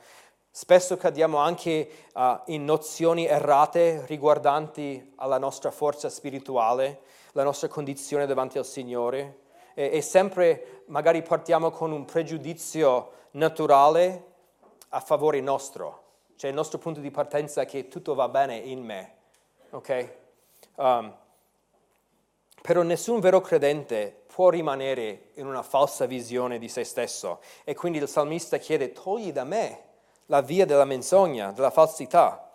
Spesso 0.50 0.96
cadiamo 0.96 1.38
anche 1.38 1.88
uh, 2.14 2.38
in 2.46 2.64
nozioni 2.64 3.26
errate 3.26 4.04
riguardanti 4.06 5.14
alla 5.16 5.38
nostra 5.38 5.70
forza 5.70 6.08
spirituale, 6.08 7.00
la 7.32 7.42
nostra 7.42 7.68
condizione 7.68 8.26
davanti 8.26 8.58
al 8.58 8.66
Signore 8.66 9.40
e, 9.74 9.90
e 9.94 10.02
sempre 10.02 10.82
magari 10.86 11.22
partiamo 11.22 11.70
con 11.70 11.90
un 11.90 12.04
pregiudizio 12.04 13.12
naturale 13.32 14.31
a 14.94 15.00
favore 15.00 15.40
nostro, 15.40 16.02
cioè 16.36 16.50
il 16.50 16.56
nostro 16.56 16.78
punto 16.78 17.00
di 17.00 17.10
partenza 17.10 17.62
è 17.62 17.66
che 17.66 17.88
tutto 17.88 18.14
va 18.14 18.28
bene 18.28 18.56
in 18.56 18.84
me, 18.84 19.14
ok? 19.70 20.14
Um, 20.76 21.16
però 22.60 22.82
nessun 22.82 23.20
vero 23.20 23.40
credente 23.40 24.22
può 24.26 24.50
rimanere 24.50 25.30
in 25.34 25.46
una 25.46 25.62
falsa 25.62 26.06
visione 26.06 26.58
di 26.58 26.68
se 26.68 26.84
stesso 26.84 27.40
e 27.64 27.74
quindi 27.74 27.98
il 27.98 28.08
salmista 28.08 28.58
chiede 28.58 28.92
togli 28.92 29.32
da 29.32 29.44
me 29.44 29.82
la 30.26 30.42
via 30.42 30.66
della 30.66 30.84
menzogna, 30.84 31.52
della 31.52 31.70
falsità. 31.70 32.50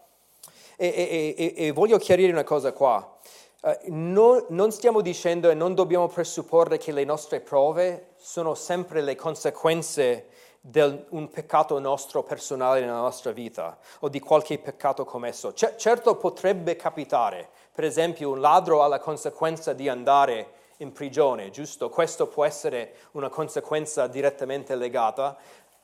E, 0.76 0.88
e, 0.88 1.36
e, 1.38 1.66
e 1.66 1.72
voglio 1.72 1.98
chiarire 1.98 2.32
una 2.32 2.44
cosa 2.44 2.72
qua. 2.72 3.18
Uh, 3.62 3.76
non, 3.88 4.46
non 4.50 4.72
stiamo 4.72 5.02
dicendo 5.02 5.50
e 5.50 5.56
non 5.56 5.74
dobbiamo 5.74 6.08
presupporre 6.08 6.78
che 6.78 6.92
le 6.92 7.04
nostre 7.04 7.40
prove 7.40 8.12
sono 8.18 8.54
sempre 8.54 9.02
le 9.02 9.16
conseguenze 9.16 10.28
di 10.70 11.06
un 11.10 11.30
peccato 11.30 11.80
nostro 11.80 12.24
personale 12.24 12.82
nella 12.82 13.00
nostra 13.00 13.32
vita 13.32 13.78
o 14.00 14.10
di 14.10 14.20
qualche 14.20 14.60
peccato 14.60 15.06
commesso. 15.06 15.54
C- 15.54 15.76
certo 15.78 16.16
potrebbe 16.18 16.76
capitare, 16.76 17.48
per 17.72 17.86
esempio 17.86 18.32
un 18.32 18.42
ladro 18.42 18.84
ha 18.84 18.88
la 18.88 19.00
conseguenza 19.00 19.72
di 19.72 19.88
andare 19.88 20.56
in 20.78 20.92
prigione, 20.92 21.52
giusto? 21.52 21.90
Questo 21.90 22.28
può 22.28 22.44
essere 22.44 22.96
una 23.12 23.30
conseguenza 23.30 24.08
direttamente 24.08 24.76
legata. 24.76 25.38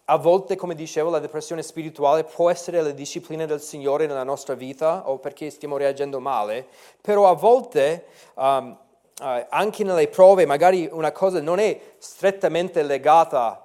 A 0.05 0.17
volte, 0.17 0.57
come 0.57 0.75
dicevo, 0.75 1.09
la 1.09 1.19
depressione 1.19 1.63
spirituale 1.63 2.25
può 2.25 2.49
essere 2.49 2.81
la 2.81 2.91
disciplina 2.91 3.45
del 3.45 3.61
Signore 3.61 4.05
nella 4.05 4.23
nostra 4.25 4.53
vita 4.53 5.09
o 5.09 5.17
perché 5.17 5.49
stiamo 5.49 5.77
reagendo 5.77 6.19
male, 6.19 6.67
però 6.99 7.29
a 7.29 7.33
volte 7.33 8.07
um, 8.33 8.77
uh, 9.21 9.45
anche 9.47 9.85
nelle 9.85 10.09
prove 10.09 10.45
magari 10.45 10.89
una 10.91 11.13
cosa 11.13 11.39
non 11.39 11.59
è 11.59 11.79
strettamente 11.99 12.83
legata 12.83 13.62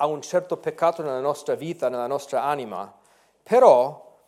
a 0.00 0.06
un 0.06 0.22
certo 0.22 0.56
peccato 0.56 1.02
nella 1.02 1.20
nostra 1.20 1.54
vita, 1.54 1.88
nella 1.88 2.06
nostra 2.06 2.44
anima, 2.44 2.92
però 3.42 4.18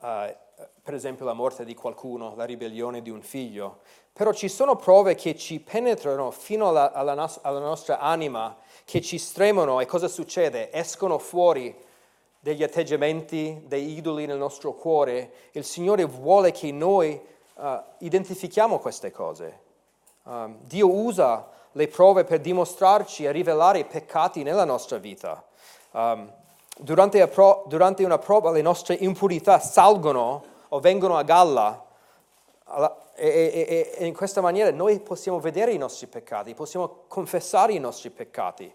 uh, 0.00 0.36
per 0.82 0.94
esempio 0.94 1.24
la 1.24 1.32
morte 1.32 1.64
di 1.64 1.74
qualcuno, 1.74 2.34
la 2.36 2.44
ribellione 2.44 3.00
di 3.00 3.10
un 3.10 3.22
figlio, 3.22 3.80
però 4.12 4.32
ci 4.32 4.48
sono 4.48 4.76
prove 4.76 5.14
che 5.14 5.34
ci 5.36 5.60
penetrano 5.60 6.30
fino 6.30 6.68
alla, 6.68 6.92
alla, 6.92 7.14
nos- 7.14 7.38
alla 7.42 7.58
nostra 7.58 7.98
anima, 7.98 8.56
che 8.84 9.00
ci 9.00 9.18
stremono 9.18 9.80
e 9.80 9.86
cosa 9.86 10.08
succede? 10.08 10.70
Escono 10.72 11.18
fuori 11.18 11.74
degli 12.38 12.62
atteggiamenti, 12.62 13.62
dei 13.66 13.96
idoli 13.96 14.26
nel 14.26 14.36
nostro 14.36 14.74
cuore. 14.74 15.32
Il 15.52 15.64
Signore 15.64 16.04
vuole 16.04 16.52
che 16.52 16.70
noi 16.70 17.18
uh, 17.54 17.82
identifichiamo 17.98 18.78
queste 18.78 19.10
cose. 19.10 19.60
Um, 20.24 20.58
Dio 20.60 20.92
usa 20.92 21.48
le 21.76 21.88
prove 21.88 22.24
per 22.24 22.40
dimostrarci 22.40 23.24
e 23.24 23.32
rivelare 23.32 23.80
i 23.80 23.84
peccati 23.84 24.42
nella 24.42 24.64
nostra 24.64 24.98
vita. 24.98 25.44
Um, 25.92 26.32
durante, 26.78 27.26
pro- 27.28 27.64
durante, 27.66 28.04
una 28.04 28.18
prova 28.18 28.50
le 28.50 28.62
nostre 28.62 28.94
impurità 28.94 29.58
salgono 29.58 30.44
o 30.68 30.80
vengono 30.80 31.16
a 31.16 31.22
galla 31.22 31.84
alla- 32.64 33.04
e, 33.14 33.28
e, 33.28 33.92
e 33.96 34.06
in 34.06 34.14
questa 34.14 34.40
maniera 34.40 34.70
noi 34.72 34.98
possiamo 35.00 35.38
vedere 35.38 35.72
i 35.72 35.78
nostri 35.78 36.06
peccati, 36.08 36.54
possiamo 36.54 37.04
confessare 37.06 37.72
i 37.72 37.78
nostri 37.78 38.10
peccati. 38.10 38.72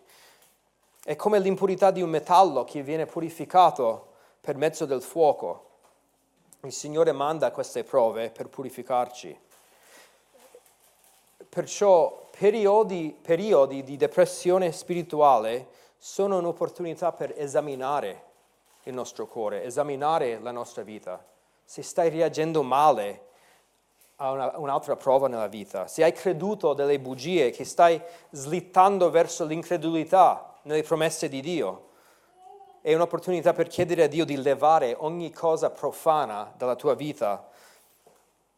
È 1.04 1.16
come 1.16 1.40
l'impurità 1.40 1.92
di 1.92 2.02
un 2.02 2.10
metallo 2.10 2.64
che 2.64 2.82
viene 2.82 3.06
purificato 3.06 4.08
per 4.40 4.56
mezzo 4.56 4.86
del 4.86 5.02
fuoco. 5.02 5.68
Il 6.62 6.74
Signore 6.74 7.12
manda 7.12 7.52
queste 7.52 7.84
prove 7.84 8.30
per 8.30 8.48
purificarci. 8.48 9.38
Perciò 11.50 12.29
periodi, 12.40 13.14
periodi 13.22 13.84
di 13.84 13.98
depressione 13.98 14.72
spirituale 14.72 15.68
sono 15.98 16.38
un'opportunità 16.38 17.12
per 17.12 17.34
esaminare 17.36 18.28
il 18.84 18.94
nostro 18.94 19.28
cuore, 19.28 19.66
esaminare 19.66 20.40
la 20.40 20.52
nostra 20.52 20.84
vita. 20.84 21.22
Se 21.66 21.82
stai 21.82 22.10
reagendo 22.10 22.64
male 22.64 23.26
a 24.16 24.32
una, 24.32 24.58
un'altra 24.58 24.96
prova 24.96 25.28
nella 25.28 25.48
vita, 25.48 25.88
se 25.88 26.02
hai 26.02 26.14
creduto 26.14 26.74
delle 26.74 26.98
bugie, 26.98 27.50
che 27.50 27.66
stai 27.66 28.02
slittando 28.30 29.10
verso 29.10 29.44
l'incredulità 29.44 30.56
nelle 30.62 30.84
promesse 30.84 31.28
di 31.28 31.42
Dio, 31.42 31.90
è 32.80 32.94
un'opportunità 32.94 33.52
per 33.52 33.68
chiedere 33.68 34.04
a 34.04 34.08
Dio 34.08 34.24
di 34.24 34.42
levare 34.42 34.96
ogni 34.98 35.34
cosa 35.34 35.72
profana 35.72 36.54
dalla 36.56 36.78
tua 36.78 36.94
vita. 36.94 37.50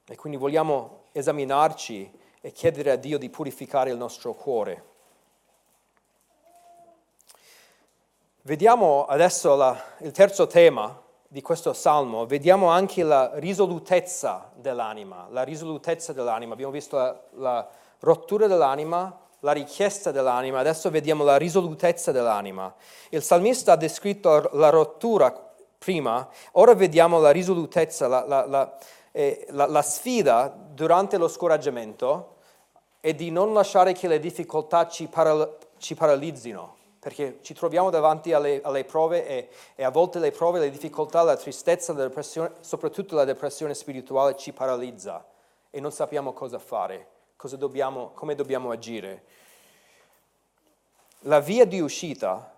E 0.06 0.15
quindi 0.15 0.38
vogliamo 0.38 1.06
esaminarci 1.13 2.20
e 2.42 2.52
chiedere 2.52 2.92
a 2.92 2.96
Dio 2.96 3.18
di 3.18 3.30
purificare 3.30 3.92
il 3.92 3.98
nostro 3.98 4.34
cuore. 4.34 4.90
Vediamo 8.42 9.06
adesso 9.06 9.56
la, 9.56 9.80
il 10.00 10.12
terzo 10.12 10.48
tema 10.48 11.00
di 11.28 11.42
questo 11.42 11.74
salmo, 11.74 12.26
vediamo 12.26 12.70
anche 12.70 13.04
la 13.04 13.32
risolutezza 13.36 14.52
dell'anima, 14.56 15.28
la 15.30 15.44
risolutezza 15.44 16.12
dell'anima. 16.12 16.54
Abbiamo 16.54 16.72
visto 16.72 16.98
la, 16.98 17.22
la 17.34 17.70
rottura 18.00 18.48
dell'anima, 18.48 19.18
la 19.42 19.52
richiesta 19.52 20.12
dell'anima, 20.12 20.60
adesso 20.60 20.90
vediamo 20.90 21.24
la 21.24 21.38
risolutezza 21.38 22.12
dell'anima. 22.12 22.74
Il 23.10 23.22
salmista 23.22 23.74
ha 23.74 23.78
descritto 23.78 24.50
la 24.54 24.70
rottura 24.70 25.32
prima, 25.78 26.28
ora 26.54 26.74
vediamo 26.74 27.20
la 27.20 27.32
risolutezza, 27.32 28.08
la, 28.08 28.26
la, 28.28 28.46
la, 28.46 28.78
eh, 29.12 29.47
la 29.50 29.82
sfida 29.82 30.47
durante 30.47 31.17
lo 31.17 31.28
scoraggiamento 31.28 32.36
è 33.02 33.13
di 33.13 33.32
non 33.32 33.54
lasciare 33.54 33.93
che 33.93 34.08
le 34.08 34.19
difficoltà 34.19 34.88
ci, 34.88 35.08
paral- 35.08 35.58
ci 35.78 35.95
paralizzino, 35.95 36.78
perché 37.00 37.39
ci 37.41 37.54
troviamo 37.56 37.89
davanti 37.89 38.32
alle, 38.32 38.62
alle 38.62 38.86
prove 38.86 39.28
e, 39.28 39.50
e, 39.76 39.84
a 39.84 39.89
volte 39.89 40.19
le 40.19 40.32
prove, 40.32 40.60
le 40.60 40.69
difficoltà, 40.69 41.24
la 41.24 41.36
tristezza, 41.36 41.93
la 41.93 42.04
depressione, 42.04 42.52
soprattutto 42.62 43.15
la 43.15 43.26
depressione 43.26 43.74
spirituale 43.74 44.38
ci 44.38 44.54
paralizza 44.54 45.26
e 45.71 45.80
non 45.80 45.91
sappiamo 45.91 46.32
cosa 46.32 46.60
fare, 46.60 47.08
cosa 47.36 47.58
dobbiamo, 47.58 48.12
come 48.13 48.36
dobbiamo 48.36 48.69
agire. 48.69 49.24
La 51.21 51.39
via 51.39 51.65
di 51.65 51.80
uscita, 51.80 52.54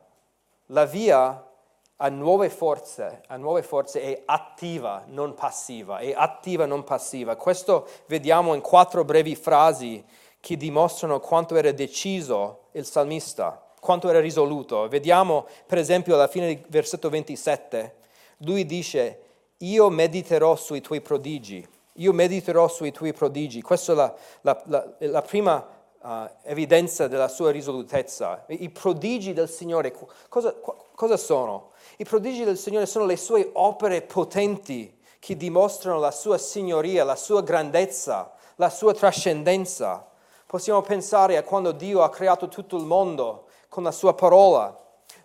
la 0.68 0.86
via 0.86 1.52
a 1.98 2.10
nuove 2.10 2.50
forze, 2.50 3.22
a 3.28 3.38
nuove 3.38 3.62
forze 3.64 4.02
è 4.02 4.24
attiva, 4.26 5.04
non 5.08 5.34
passiva, 5.34 6.00
è 6.00 6.14
attiva, 6.16 6.66
non 6.66 6.84
passiva. 6.84 7.36
Questo 7.36 7.88
vediamo 8.08 8.54
in 8.54 8.62
quattro 8.62 9.06
brevi 9.06 9.36
frasi 9.36 10.04
che 10.40 10.58
dimostrano 10.58 11.20
quanto 11.20 11.56
era 11.56 11.72
deciso 11.72 12.66
il 12.72 12.86
salmista, 12.86 13.64
quanto 13.80 14.10
era 14.10 14.20
risoluto. 14.20 14.88
Vediamo 14.88 15.48
per 15.66 15.78
esempio 15.78 16.16
alla 16.16 16.28
fine 16.28 16.48
del 16.48 16.66
versetto 16.68 17.10
27, 17.10 17.96
lui 18.38 18.66
dice, 18.66 19.20
io 19.60 19.90
mediterò 19.90 20.56
sui 20.56 20.82
tuoi 20.82 21.00
prodigi, 21.00 21.66
io 21.94 22.12
mediterò 22.12 22.68
sui 22.68 22.92
tuoi 22.92 23.14
prodigi. 23.14 23.62
Questa 23.62 23.94
è 23.94 23.96
la, 23.96 24.16
la, 24.42 24.64
la, 24.66 24.94
la 24.98 25.22
prima 25.22 25.66
uh, 26.02 26.30
evidenza 26.44 27.08
della 27.08 27.28
sua 27.28 27.52
risolutezza. 27.52 28.44
I 28.48 28.70
prodigi 28.70 29.34
del 29.34 29.50
Signore, 29.50 29.94
cosa, 30.28 30.54
cosa 30.96 31.18
sono? 31.18 31.72
I 31.98 32.06
prodigi 32.06 32.44
del 32.44 32.58
Signore 32.58 32.86
sono 32.86 33.06
le 33.06 33.18
sue 33.18 33.50
opere 33.54 34.02
potenti 34.02 35.00
che 35.20 35.38
dimostrano 35.38 36.00
la 36.00 36.12
sua 36.12 36.38
signoria, 36.38 37.04
la 37.04 37.16
sua 37.16 37.42
grandezza, 37.42 38.34
la 38.56 38.70
sua 38.70 38.94
trascendenza. 38.94 40.06
Possiamo 40.46 40.82
pensare 40.82 41.38
a 41.38 41.44
quando 41.44 41.72
Dio 41.72 42.04
ha 42.04 42.10
creato 42.10 42.48
tutto 42.48 42.76
il 42.76 42.84
mondo 42.84 43.46
con 43.70 43.84
la 43.84 43.92
sua 43.92 44.14
parola. 44.14 44.78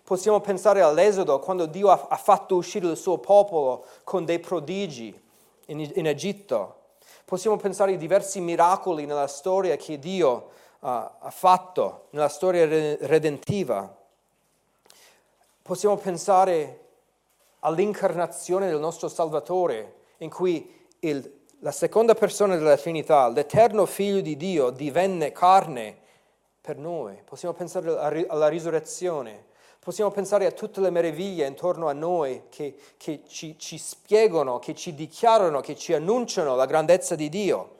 Possiamo 0.03 0.39
pensare 0.39 0.81
all'Esodo, 0.81 1.39
quando 1.39 1.65
Dio 1.65 1.89
ha, 1.89 2.15
fatto 2.15 2.55
uscire 2.55 2.87
il 2.87 2.97
suo 2.97 3.17
popolo 3.19 3.85
con 4.03 4.25
dei 4.25 4.39
prodigi 4.39 5.13
in, 5.67 5.79
in 5.95 6.07
Egitto. 6.07 6.75
Possiamo 7.25 7.57
pensare 7.57 7.91
ai 7.91 7.97
diversi 7.97 8.39
miracoli 8.39 9.05
nella 9.05 9.27
storia 9.27 9.75
che 9.75 9.99
Dio 9.99 10.31
uh, 10.79 10.87
ha 10.87 11.29
fatto, 11.29 12.07
nella 12.11 12.29
storia 12.29 12.65
redentiva. 12.65 13.98
Possiamo 15.69 15.97
pensare 15.97 16.87
all'incarnazione 17.59 18.71
del 18.71 18.79
nostro 18.79 19.07
Salvatore, 19.07 19.97
in 20.17 20.31
cui 20.31 20.67
il 21.01 21.31
la 21.59 21.71
seconda 21.71 22.15
persona 22.15 22.55
della 22.55 22.75
Trinità, 22.75 23.27
l'eterno 23.27 23.85
Figlio 23.85 24.21
di 24.21 24.35
Dio, 24.35 24.71
divenne 24.71 25.31
carne 25.31 25.95
per 26.59 26.77
noi. 26.77 27.21
Possiamo 27.23 27.53
pensare 27.53 27.95
alla 28.27 28.47
risurrezione, 28.47 29.45
possiamo 29.77 30.09
pensare 30.09 30.47
a 30.47 30.51
tutte 30.51 30.81
le 30.81 30.89
meraviglie 30.89 31.45
intorno 31.45 31.87
a 31.87 31.93
noi 31.93 32.45
che, 32.49 32.75
che 32.97 33.21
ci, 33.27 33.55
ci 33.59 33.77
spiegano, 33.77 34.57
che 34.57 34.73
ci 34.73 34.95
dichiarano, 34.95 35.59
che 35.59 35.75
ci 35.75 35.93
annunciano 35.93 36.55
la 36.55 36.65
grandezza 36.65 37.13
di 37.13 37.29
Dio. 37.29 37.77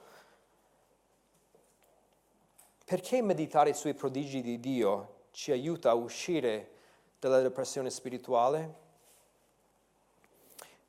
Perché 2.86 3.24
meditare 3.24 3.74
sui 3.74 3.96
prodigi 3.96 4.44
di 4.44 4.60
Dio 4.60 5.16
ci 5.32 5.52
aiuta 5.52 5.90
a 5.90 5.96
uscire 5.96 6.78
dalla 7.20 7.42
depressione 7.42 7.90
spirituale? 7.90 8.88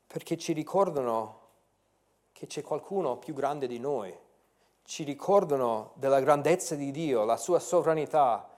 Perché 0.07 0.37
ci 0.37 0.53
ricordano 0.53 1.39
che 2.31 2.47
c'è 2.47 2.61
qualcuno 2.61 3.17
più 3.17 3.33
grande 3.33 3.67
di 3.67 3.79
noi. 3.79 4.17
Ci 4.83 5.03
ricordano 5.03 5.91
della 5.95 6.19
grandezza 6.19 6.75
di 6.75 6.91
Dio, 6.91 7.23
la 7.23 7.37
sua 7.37 7.59
sovranità, 7.59 8.49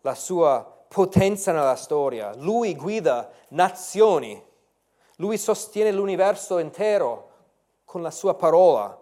la 0.00 0.14
sua 0.14 0.84
potenza 0.88 1.52
nella 1.52 1.76
storia. 1.76 2.34
Lui 2.34 2.76
guida 2.76 3.30
nazioni, 3.48 4.40
lui 5.16 5.38
sostiene 5.38 5.92
l'universo 5.92 6.58
intero 6.58 7.30
con 7.84 8.02
la 8.02 8.10
sua 8.10 8.34
parola. 8.34 9.00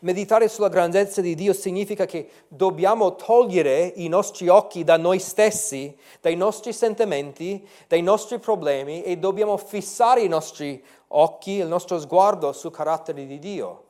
Meditare 0.00 0.48
sulla 0.48 0.68
grandezza 0.68 1.20
di 1.20 1.34
Dio 1.34 1.52
significa 1.52 2.06
che 2.06 2.30
dobbiamo 2.48 3.16
togliere 3.16 3.92
i 3.96 4.08
nostri 4.08 4.48
occhi 4.48 4.82
da 4.82 4.96
noi 4.96 5.18
stessi, 5.18 5.94
dai 6.22 6.36
nostri 6.36 6.72
sentimenti, 6.72 7.66
dai 7.86 8.00
nostri 8.00 8.38
problemi 8.38 9.02
e 9.02 9.18
dobbiamo 9.18 9.58
fissare 9.58 10.22
i 10.22 10.28
nostri 10.28 10.82
occhi, 11.08 11.52
il 11.52 11.66
nostro 11.66 11.98
sguardo 11.98 12.52
sul 12.52 12.70
carattere 12.70 13.26
di 13.26 13.38
Dio. 13.38 13.84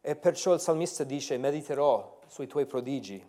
E 0.00 0.16
perciò 0.16 0.54
il 0.54 0.60
salmista 0.60 1.04
dice, 1.04 1.36
mediterò 1.36 2.18
sui 2.26 2.46
tuoi 2.46 2.64
prodigi. 2.64 3.22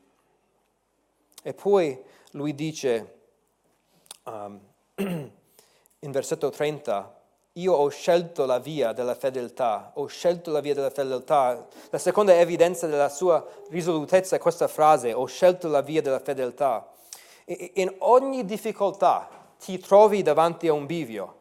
E 1.44 1.54
poi 1.54 2.02
lui 2.32 2.56
dice 2.56 3.20
um, 4.24 4.60
in 4.96 6.12
versetto 6.12 6.50
30, 6.50 7.21
io 7.54 7.74
ho 7.74 7.90
scelto 7.90 8.46
la 8.46 8.60
via 8.60 8.94
della 8.94 9.16
fedeltà, 9.16 9.92
ho 9.96 10.06
scelto 10.06 10.52
la 10.52 10.62
via 10.62 10.74
della 10.74 10.90
fedeltà. 10.90 11.68
La 11.90 11.98
seconda 11.98 12.34
evidenza 12.34 12.88
della 12.88 13.10
sua 13.10 13.46
risolutezza 13.70 14.36
è 14.36 14.40
questa 14.40 14.68
frase, 14.68 15.14
ho 15.14 15.26
scelto 15.26 15.68
la 15.68 15.82
via 15.82 16.02
della 16.02 16.20
fedeltà. 16.20 16.88
In 17.46 17.94
ogni 18.00 18.46
difficoltà 18.46 19.28
ti 19.60 19.78
trovi 19.80 20.22
davanti 20.22 20.68
a 20.68 20.74
un 20.74 20.86
bivio 20.86 21.40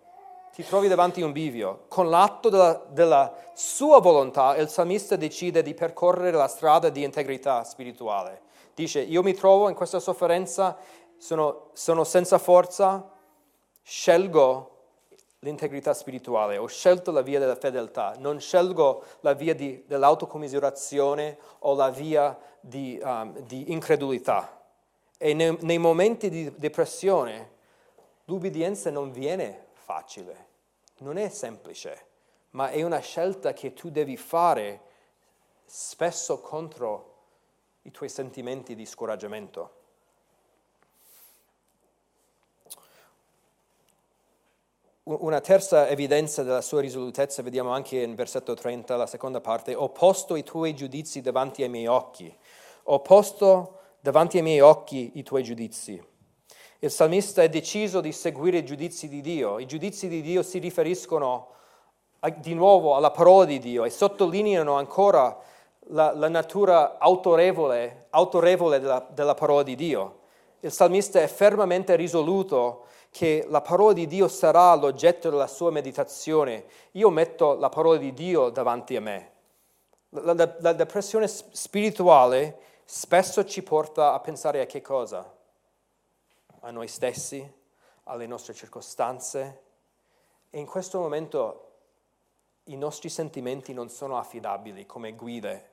ti 0.52 0.64
trovi 0.64 0.88
davanti 0.88 1.22
a 1.22 1.26
un 1.26 1.32
bivio, 1.32 1.84
con 1.88 2.10
l'atto 2.10 2.48
della, 2.48 2.82
della, 2.88 3.34
sua 3.54 4.00
volontà 4.00 4.56
il 4.56 4.68
salmista 4.68 5.16
decide 5.16 5.62
di 5.62 5.74
percorrere 5.74 6.36
la 6.36 6.48
strada 6.48 6.88
di 6.88 7.02
integrità 7.02 7.62
spirituale. 7.62 8.42
Dice, 8.74 9.00
io 9.00 9.22
mi 9.22 9.34
trovo 9.34 9.68
in 9.68 9.74
questa 9.74 10.00
sofferenza, 10.00 10.76
sono, 11.18 11.68
sono 11.72 12.04
senza 12.04 12.38
forza, 12.38 13.10
scelgo 13.82 14.79
l'integrità 15.40 15.94
spirituale, 15.94 16.58
ho 16.58 16.66
scelto 16.66 17.10
la 17.10 17.22
via 17.22 17.38
della 17.38 17.56
fedeltà, 17.56 18.14
non 18.18 18.40
scelgo 18.40 19.04
la 19.20 19.32
via 19.32 19.54
di, 19.54 19.84
dell'autocommisurazione 19.86 21.38
o 21.60 21.74
la 21.74 21.90
via 21.90 22.38
di, 22.60 23.00
um, 23.02 23.38
di 23.40 23.72
incredulità. 23.72 24.58
E 25.16 25.34
nei, 25.34 25.56
nei, 25.62 25.78
momenti 25.78 26.28
di 26.28 26.52
depressione 26.56 27.58
l'ubbidienza 28.24 28.90
non 28.90 29.10
viene 29.12 29.68
facile, 29.72 30.48
non 30.98 31.16
è 31.16 31.28
semplice, 31.30 32.06
ma 32.50 32.70
è 32.70 32.82
una 32.82 33.00
scelta 33.00 33.52
che 33.52 33.72
tu 33.72 33.90
devi 33.90 34.16
fare 34.16 34.88
spesso 35.64 36.40
contro 36.40 37.14
i 37.82 37.90
tuoi 37.90 38.08
sentimenti 38.10 38.74
di 38.74 38.84
scoraggiamento. 38.84 39.78
Una 45.12 45.40
terza 45.40 45.88
evidenza 45.88 46.44
della 46.44 46.60
sua 46.60 46.80
risolutezza 46.80 47.42
vediamo 47.42 47.70
anche 47.70 48.00
in 48.00 48.14
versetto 48.14 48.54
30, 48.54 48.94
la 48.94 49.08
seconda 49.08 49.40
parte, 49.40 49.74
ho 49.74 49.88
posto 49.88 50.36
i 50.36 50.44
tuoi 50.44 50.72
giudizi 50.72 51.20
davanti 51.20 51.64
ai 51.64 51.68
miei 51.68 51.88
occhi, 51.88 52.32
ho 52.84 53.00
posto 53.00 53.78
davanti 53.98 54.36
ai 54.36 54.44
miei 54.44 54.60
occhi 54.60 55.10
i 55.14 55.24
tuoi 55.24 55.42
giudizi. 55.42 56.00
Il 56.78 56.92
salmista 56.92 57.42
è 57.42 57.48
deciso 57.48 58.00
di 58.00 58.12
seguire 58.12 58.58
i 58.58 58.64
giudizi 58.64 59.08
di 59.08 59.20
Dio. 59.20 59.58
I 59.58 59.66
giudizi 59.66 60.06
di 60.06 60.22
Dio 60.22 60.44
si 60.44 60.60
riferiscono 60.60 61.48
a, 62.20 62.30
di 62.30 62.54
nuovo 62.54 62.94
alla 62.94 63.10
parola 63.10 63.46
di 63.46 63.58
Dio 63.58 63.84
e 63.84 63.90
sottolineano 63.90 64.74
ancora 64.74 65.36
la, 65.88 66.14
la 66.14 66.28
natura 66.28 66.98
autorevole, 66.98 68.06
autorevole 68.10 68.78
della, 68.78 69.04
della 69.10 69.34
parola 69.34 69.64
di 69.64 69.74
Dio. 69.74 70.18
Il 70.60 70.70
salmista 70.70 71.20
è 71.20 71.26
fermamente 71.26 71.96
risoluto 71.96 72.84
che 73.10 73.44
la 73.48 73.60
parola 73.60 73.92
di 73.92 74.06
Dio 74.06 74.28
sarà 74.28 74.74
l'oggetto 74.74 75.30
della 75.30 75.46
sua 75.46 75.70
meditazione. 75.70 76.64
Io 76.92 77.10
metto 77.10 77.54
la 77.54 77.68
parola 77.68 77.98
di 77.98 78.12
Dio 78.14 78.50
davanti 78.50 78.96
a 78.96 79.00
me. 79.00 79.32
La, 80.10 80.32
la, 80.32 80.56
la, 80.58 80.72
depressione 80.72 81.28
spirituale 81.28 82.58
spesso 82.84 83.44
ci 83.44 83.62
porta 83.62 84.12
a 84.12 84.20
pensare 84.20 84.60
a 84.60 84.66
che 84.66 84.80
cosa? 84.80 85.36
A 86.60 86.70
noi 86.70 86.88
stessi, 86.88 87.48
alle 88.04 88.26
nostre 88.26 88.54
circostanze. 88.54 89.62
E 90.50 90.58
in 90.58 90.66
questo 90.66 90.98
momento 90.98 91.66
i 92.64 92.76
nostri 92.76 93.08
sentimenti 93.08 93.72
non 93.72 93.88
sono 93.88 94.18
affidabili 94.18 94.86
come 94.86 95.12
guide 95.12 95.70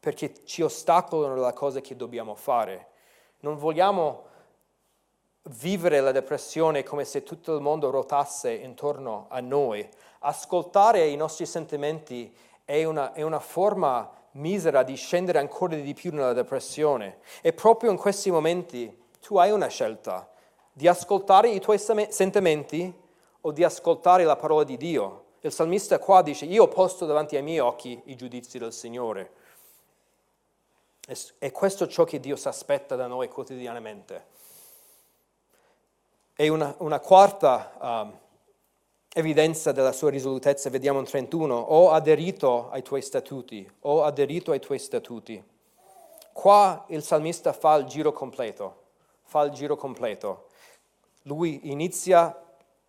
perché 0.00 0.46
ci 0.46 0.62
ostacolano 0.62 1.34
la 1.34 1.52
cosa 1.52 1.82
che 1.82 1.94
dobbiamo 1.94 2.34
fare. 2.34 2.88
Non 3.40 3.58
vogliamo 3.58 4.28
vivere 5.44 6.00
la 6.00 6.12
depressione 6.12 6.82
come 6.82 7.04
se 7.04 7.22
tutto 7.22 7.54
il 7.54 7.60
mondo 7.60 7.90
ruotasse 7.90 8.52
intorno 8.52 9.26
a 9.28 9.40
noi. 9.40 9.88
Ascoltare 10.20 11.06
i 11.06 11.16
nostri 11.16 11.46
sentimenti 11.46 12.34
è 12.64 12.84
una, 12.84 13.12
è 13.12 13.22
una 13.22 13.40
forma 13.40 14.10
misera 14.32 14.82
di 14.82 14.94
scendere 14.94 15.38
ancora 15.38 15.74
di 15.76 15.94
più 15.94 16.12
nella 16.12 16.32
depressione. 16.32 17.20
E 17.40 17.52
proprio 17.52 17.90
in 17.90 17.96
questi 17.96 18.30
momenti 18.30 18.96
tu 19.20 19.38
hai 19.38 19.50
una 19.50 19.68
scelta 19.68 20.28
di 20.72 20.86
ascoltare 20.86 21.48
i 21.48 21.60
tuoi 21.60 21.78
sentimenti 21.78 22.92
o 23.40 23.52
di 23.52 23.64
ascoltare 23.64 24.24
la 24.24 24.36
parola 24.36 24.64
di 24.64 24.76
Dio. 24.76 25.24
Il 25.40 25.52
salmista 25.52 25.98
qua 25.98 26.22
dice, 26.22 26.44
io 26.44 26.68
posto 26.68 27.06
davanti 27.06 27.36
ai 27.36 27.42
miei 27.42 27.58
occhi 27.58 28.00
i 28.04 28.16
giudizi 28.16 28.58
del 28.58 28.72
Signore. 28.72 29.32
E 31.38 31.50
questo 31.50 31.88
ciò 31.88 32.04
che 32.04 32.20
Dio 32.20 32.36
si 32.36 32.46
aspetta 32.46 32.94
da 32.94 33.06
noi 33.06 33.28
quotidianamente. 33.28 34.38
E 36.40 36.48
una, 36.48 36.74
una 36.78 37.00
quarta 37.00 37.70
um, 37.78 38.18
evidenza 39.12 39.72
della 39.72 39.92
sua 39.92 40.08
risolutezza, 40.08 40.70
vediamo 40.70 40.98
in 40.98 41.04
31, 41.04 41.54
ho 41.54 41.90
aderito 41.90 42.70
ai 42.70 42.80
tuoi 42.80 43.02
statuti, 43.02 43.70
ho 43.80 44.04
aderito 44.04 44.50
ai 44.50 44.58
tuoi 44.58 44.78
statuti. 44.78 45.44
Qua 46.32 46.86
il 46.88 47.02
salmista 47.02 47.52
fa 47.52 47.74
il 47.74 47.84
giro 47.84 48.12
completo, 48.12 48.84
fa 49.24 49.42
il 49.42 49.50
giro 49.50 49.76
completo. 49.76 50.46
Lui 51.24 51.70
inizia 51.70 52.34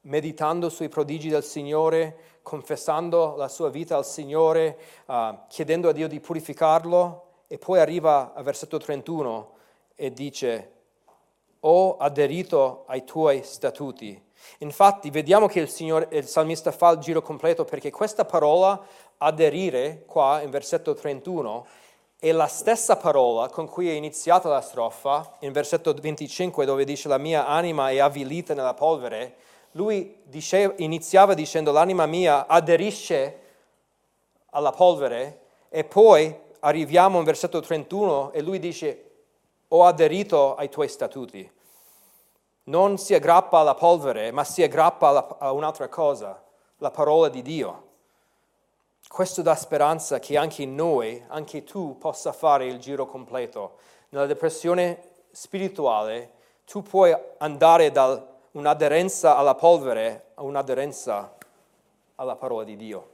meditando 0.04 0.70
sui 0.70 0.88
prodigi 0.88 1.28
del 1.28 1.44
Signore, 1.44 2.40
confessando 2.44 3.36
la 3.36 3.50
sua 3.50 3.70
vita 3.70 3.98
al 3.98 4.06
Signore, 4.06 4.78
uh, 5.08 5.40
chiedendo 5.50 5.90
a 5.90 5.92
Dio 5.92 6.08
di 6.08 6.22
purificarlo 6.22 7.26
e 7.48 7.58
poi 7.58 7.80
arriva 7.82 8.32
al 8.34 8.46
versetto 8.46 8.78
31 8.78 9.56
e 9.94 10.14
dice 10.14 10.80
ho 11.62 11.98
aderito 11.98 12.84
ai 12.88 13.04
tuoi 13.04 13.44
statuti. 13.44 14.30
Infatti 14.60 15.10
vediamo 15.10 15.48
che 15.48 15.60
il, 15.60 15.70
Signore, 15.70 16.08
il 16.12 16.28
salmista 16.28 16.72
fa 16.72 16.90
il 16.92 17.00
giro 17.00 17.22
completo 17.22 17.66
perché 17.66 17.92
questa 17.92 18.26
parola 18.26 18.80
aderire 19.18 20.04
qua 20.06 20.42
in 20.42 20.50
versetto 20.50 20.94
31 20.94 21.66
è 22.18 22.32
la 22.32 22.48
stessa 22.48 22.98
parola 22.98 23.50
con 23.50 23.68
cui 23.68 23.90
è 23.90 23.94
iniziata 23.94 24.50
la 24.50 24.62
strofa 24.62 25.38
in 25.40 25.52
versetto 25.52 25.94
25 25.94 26.66
dove 26.66 26.86
dice 26.86 27.08
la 27.08 27.18
mia 27.18 27.48
anima 27.48 27.90
è 27.90 28.00
avvilita 28.00 28.54
nella 28.54 28.74
polvere. 28.74 29.36
Lui 29.72 30.18
dice, 30.24 30.74
iniziava 30.78 31.34
dicendo 31.34 31.72
l'anima 31.72 32.06
mia 32.06 32.48
aderisce 32.48 33.40
alla 34.52 34.72
polvere 34.72 35.40
e 35.70 35.84
poi 35.84 36.36
arriviamo 36.60 37.20
in 37.20 37.24
versetto 37.24 37.60
31 37.60 38.32
e 38.34 38.42
lui 38.42 38.60
dice 38.60 39.11
ho 39.74 39.86
aderito 39.86 40.56
ai 40.56 40.70
tuoi 40.70 40.88
statuti. 40.88 41.50
Non 42.64 42.98
si 42.98 43.14
aggrappa 43.14 43.60
alla 43.60 43.74
polvere, 43.74 44.32
ma 44.32 44.44
si 44.44 44.62
aggrappa 44.64 45.38
a 45.40 45.52
un'altra 45.52 45.88
cosa, 45.88 46.42
la 46.78 46.92
parola 46.92 47.30
di 47.30 47.42
Dio. 47.42 47.90
Questo 49.08 49.42
dà 49.42 49.56
speranza 49.56 50.20
che 50.20 50.38
anche 50.38 50.66
noi, 50.66 51.24
anche 51.28 51.64
tu, 51.64 51.98
possa 51.98 52.32
fare 52.32 52.66
il 52.66 52.80
giro 52.80 53.06
completo. 53.06 53.78
Nella 54.10 54.26
depressione 54.26 55.10
spirituale 55.32 56.34
tu 56.66 56.82
puoi 56.82 57.16
andare 57.38 57.92
da 57.92 58.28
un'aderenza 58.52 59.38
alla 59.38 59.56
polvere 59.56 60.32
a 60.36 60.44
un'aderenza 60.44 61.36
alla 62.16 62.36
parola 62.36 62.64
di 62.64 62.76
Dio. 62.76 63.10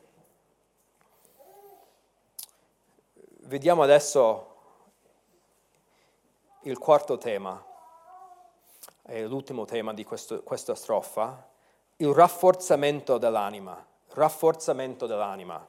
Vediamo 3.41 3.84
adesso 3.84 4.47
il 6.68 6.78
quarto 6.78 7.18
tema, 7.18 7.63
è 9.01 9.22
l'ultimo 9.22 9.63
tema 9.63 9.93
di 9.93 10.03
questo, 10.03 10.43
questa 10.43 10.76
strofa, 10.76 11.47
il 11.97 12.13
rafforzamento 12.13 13.18
dell'anima. 13.18 13.86
Rafforzamento 14.09 15.05
dell'anima. 15.05 15.65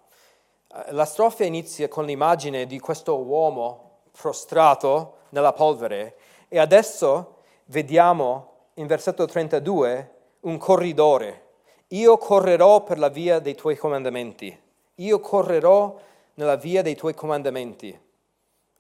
Eh, 0.67 0.93
la 0.93 1.05
strofa 1.05 1.45
inizia 1.45 1.87
con 1.87 2.05
l'immagine 2.05 2.67
di 2.67 2.81
questo 2.81 3.17
uomo 3.17 3.99
prostrato 4.11 5.19
nella 5.29 5.53
polvere 5.53 6.17
e 6.49 6.59
adesso 6.59 7.43
vediamo 7.67 8.55
in 8.75 8.89
versetto 8.89 9.25
32 9.25 10.15
un 10.41 10.59
corridore. 10.59 11.47
Io 11.89 12.19
correrò 12.19 12.83
per 12.83 12.99
la 12.99 13.09
via 13.09 13.39
dei 13.39 13.55
tuoi 13.55 13.77
comandamenti. 13.77 14.61
Io 14.97 15.21
correrò 15.21 15.97
nella 16.35 16.57
via 16.57 16.83
dei 16.83 16.97
tuoi 16.97 17.15
comandamenti. 17.15 18.07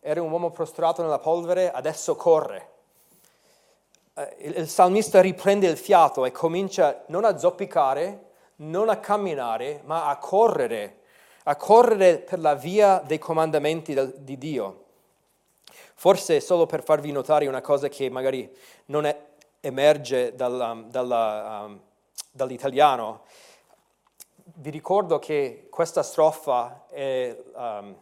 Era 0.08 0.22
un 0.22 0.30
uomo 0.30 0.50
prostrato 0.50 1.02
nella 1.02 1.18
polvere, 1.18 1.70
adesso 1.70 2.16
corre. 2.16 2.68
Eh, 4.14 4.36
il 4.56 4.66
salmista 4.66 5.20
riprende 5.20 5.66
il 5.66 5.76
fiato 5.76 6.24
e 6.24 6.30
comincia 6.30 7.04
non 7.08 7.26
a 7.26 7.36
zoppicare, 7.36 8.30
non 8.56 8.88
a 8.88 8.96
camminare, 8.96 9.82
ma 9.84 10.08
a 10.08 10.16
correre, 10.16 11.00
a 11.42 11.56
correre 11.56 12.20
per 12.20 12.38
la 12.38 12.54
via 12.54 13.02
dei 13.04 13.18
comandamenti 13.18 14.14
di 14.22 14.38
Dio. 14.38 14.84
Forse 15.92 16.40
solo 16.40 16.64
per 16.64 16.82
farvi 16.82 17.12
notare 17.12 17.46
una 17.46 17.60
cosa 17.60 17.88
che 17.88 18.08
magari 18.08 18.50
non 18.86 19.04
è, 19.04 19.14
emerge 19.60 20.34
dalla, 20.34 20.84
dalla, 20.86 21.64
um, 21.66 21.80
dall'italiano, 22.30 23.24
vi 24.54 24.70
ricordo 24.70 25.18
che 25.18 25.66
questa 25.68 26.02
strofa 26.02 26.86
è, 26.88 27.36
um, 27.52 27.94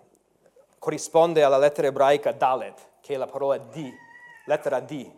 corrisponde 0.86 1.42
alla 1.42 1.58
lettera 1.58 1.88
ebraica 1.88 2.30
Dalet, 2.30 2.80
che 3.00 3.14
è 3.14 3.16
la 3.16 3.26
parola 3.26 3.58
D, 3.58 3.92
lettera 4.44 4.78
D. 4.78 5.10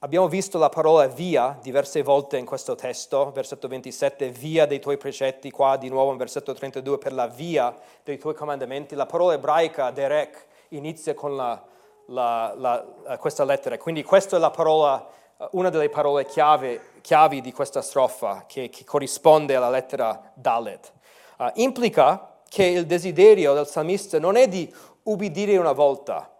Abbiamo 0.00 0.28
visto 0.28 0.58
la 0.58 0.68
parola 0.68 1.06
via 1.06 1.58
diverse 1.62 2.02
volte 2.02 2.36
in 2.36 2.44
questo 2.44 2.74
testo, 2.74 3.32
versetto 3.32 3.68
27, 3.68 4.28
via 4.28 4.66
dei 4.66 4.80
tuoi 4.80 4.98
precetti, 4.98 5.50
qua 5.50 5.78
di 5.78 5.88
nuovo 5.88 6.10
in 6.10 6.18
versetto 6.18 6.52
32, 6.52 6.98
per 6.98 7.14
la 7.14 7.26
via 7.26 7.74
dei 8.02 8.18
tuoi 8.18 8.34
comandamenti. 8.34 8.94
La 8.94 9.06
parola 9.06 9.32
ebraica 9.32 9.90
derek 9.90 10.46
inizia 10.68 11.14
con 11.14 11.36
la, 11.36 11.64
la, 12.08 12.52
la, 12.54 13.16
questa 13.16 13.44
lettera, 13.44 13.78
quindi 13.78 14.02
questa 14.02 14.36
è 14.36 14.38
la 14.38 14.50
parola 14.50 15.08
eh, 15.38 15.48
una 15.52 15.70
delle 15.70 15.88
parole 15.88 16.26
chiave, 16.26 17.00
chiavi 17.00 17.40
di 17.40 17.50
questa 17.50 17.80
strofa 17.80 18.44
che, 18.46 18.68
che 18.68 18.84
corrisponde 18.84 19.54
alla 19.54 19.70
lettera 19.70 20.32
Dalet. 20.34 20.92
Uh, 21.38 21.50
implica 21.54 22.33
che 22.54 22.62
il 22.66 22.86
desiderio 22.86 23.52
del 23.52 23.66
salmista 23.66 24.20
non 24.20 24.36
è 24.36 24.46
di 24.46 24.72
ubbidire 25.02 25.56
una 25.56 25.72
volta, 25.72 26.32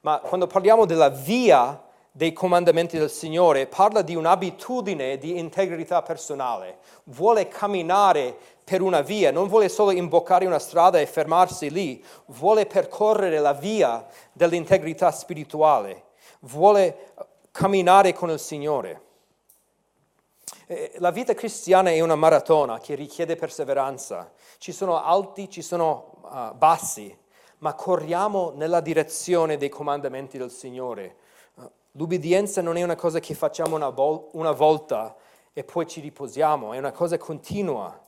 ma 0.00 0.18
quando 0.18 0.48
parliamo 0.48 0.84
della 0.84 1.10
via 1.10 1.80
dei 2.10 2.32
comandamenti 2.32 2.98
del 2.98 3.08
Signore 3.08 3.68
parla 3.68 4.02
di 4.02 4.16
un'abitudine 4.16 5.16
di 5.16 5.38
integrità 5.38 6.02
personale, 6.02 6.78
vuole 7.04 7.46
camminare 7.46 8.36
per 8.64 8.82
una 8.82 9.00
via, 9.00 9.30
non 9.30 9.46
vuole 9.46 9.68
solo 9.68 9.92
imboccare 9.92 10.44
una 10.44 10.58
strada 10.58 10.98
e 10.98 11.06
fermarsi 11.06 11.70
lì, 11.70 12.04
vuole 12.26 12.66
percorrere 12.66 13.38
la 13.38 13.52
via 13.52 14.04
dell'integrità 14.32 15.12
spirituale, 15.12 16.06
vuole 16.40 17.12
camminare 17.52 18.12
con 18.12 18.28
il 18.28 18.40
Signore. 18.40 19.02
La 20.96 21.12
vita 21.12 21.32
cristiana 21.34 21.90
è 21.90 22.00
una 22.00 22.16
maratona 22.16 22.80
che 22.80 22.96
richiede 22.96 23.36
perseveranza. 23.36 24.32
Ci 24.64 24.72
sono 24.72 24.98
alti, 24.98 25.50
ci 25.50 25.60
sono 25.60 26.12
uh, 26.22 26.54
bassi, 26.54 27.14
ma 27.58 27.74
corriamo 27.74 28.50
nella 28.54 28.80
direzione 28.80 29.58
dei 29.58 29.68
comandamenti 29.68 30.38
del 30.38 30.50
Signore. 30.50 31.16
Uh, 31.56 31.70
l'ubbidienza 31.90 32.62
non 32.62 32.78
è 32.78 32.82
una 32.82 32.96
cosa 32.96 33.20
che 33.20 33.34
facciamo 33.34 33.76
una, 33.76 33.90
vol- 33.90 34.28
una 34.32 34.52
volta 34.52 35.16
e 35.52 35.64
poi 35.64 35.86
ci 35.86 36.00
riposiamo, 36.00 36.72
è 36.72 36.78
una 36.78 36.92
cosa 36.92 37.18
continua. 37.18 38.00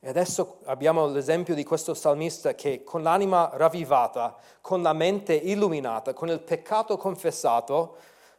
E 0.00 0.08
adesso 0.08 0.60
abbiamo 0.64 1.06
l'esempio 1.06 1.54
di 1.54 1.64
questo 1.64 1.92
salmista 1.92 2.54
che 2.54 2.82
con 2.82 3.02
l'anima 3.02 3.50
ravvivata, 3.52 4.36
con 4.62 4.80
la 4.80 4.94
mente 4.94 5.34
illuminata, 5.34 6.14
con 6.14 6.30
il 6.30 6.40
peccato 6.40 6.96
confessato, 6.96 7.96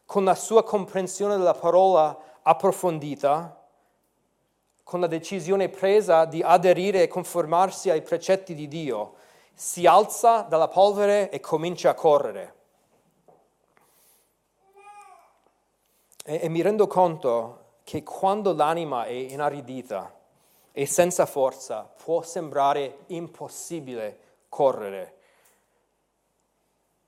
con 0.08 0.24
la 0.24 0.34
sua 0.34 0.64
comprensione 0.64 1.38
della 1.38 1.54
parola 1.54 2.18
approfondita, 2.42 3.65
con 4.86 5.00
la 5.00 5.08
decisione 5.08 5.68
presa 5.70 6.26
di 6.26 6.44
aderire 6.44 7.02
e 7.02 7.08
conformarsi 7.08 7.90
ai 7.90 8.04
precetti 8.04 8.54
di 8.54 8.68
Dio, 8.68 9.16
si 9.56 9.88
alza 9.88 10.42
dalla 10.42 10.68
polvere 10.68 11.32
e 11.32 11.40
comincia 11.40 11.90
a 11.90 11.96
correre. 11.96 12.54
E, 16.24 16.40
e 16.44 16.50
mi 16.50 16.62
rendo 16.62 16.86
conto 16.86 17.64
che 17.84 18.04
quando 18.04 18.54
l'anima 18.54 19.06
è 19.06 19.12
inaridita 19.12 20.14
e 20.72 20.86
senza 20.86 21.26
forza 21.26 21.92
può 22.04 22.22
sembrare 22.22 23.00
impossibile 23.08 24.20
correre. 24.50 25.18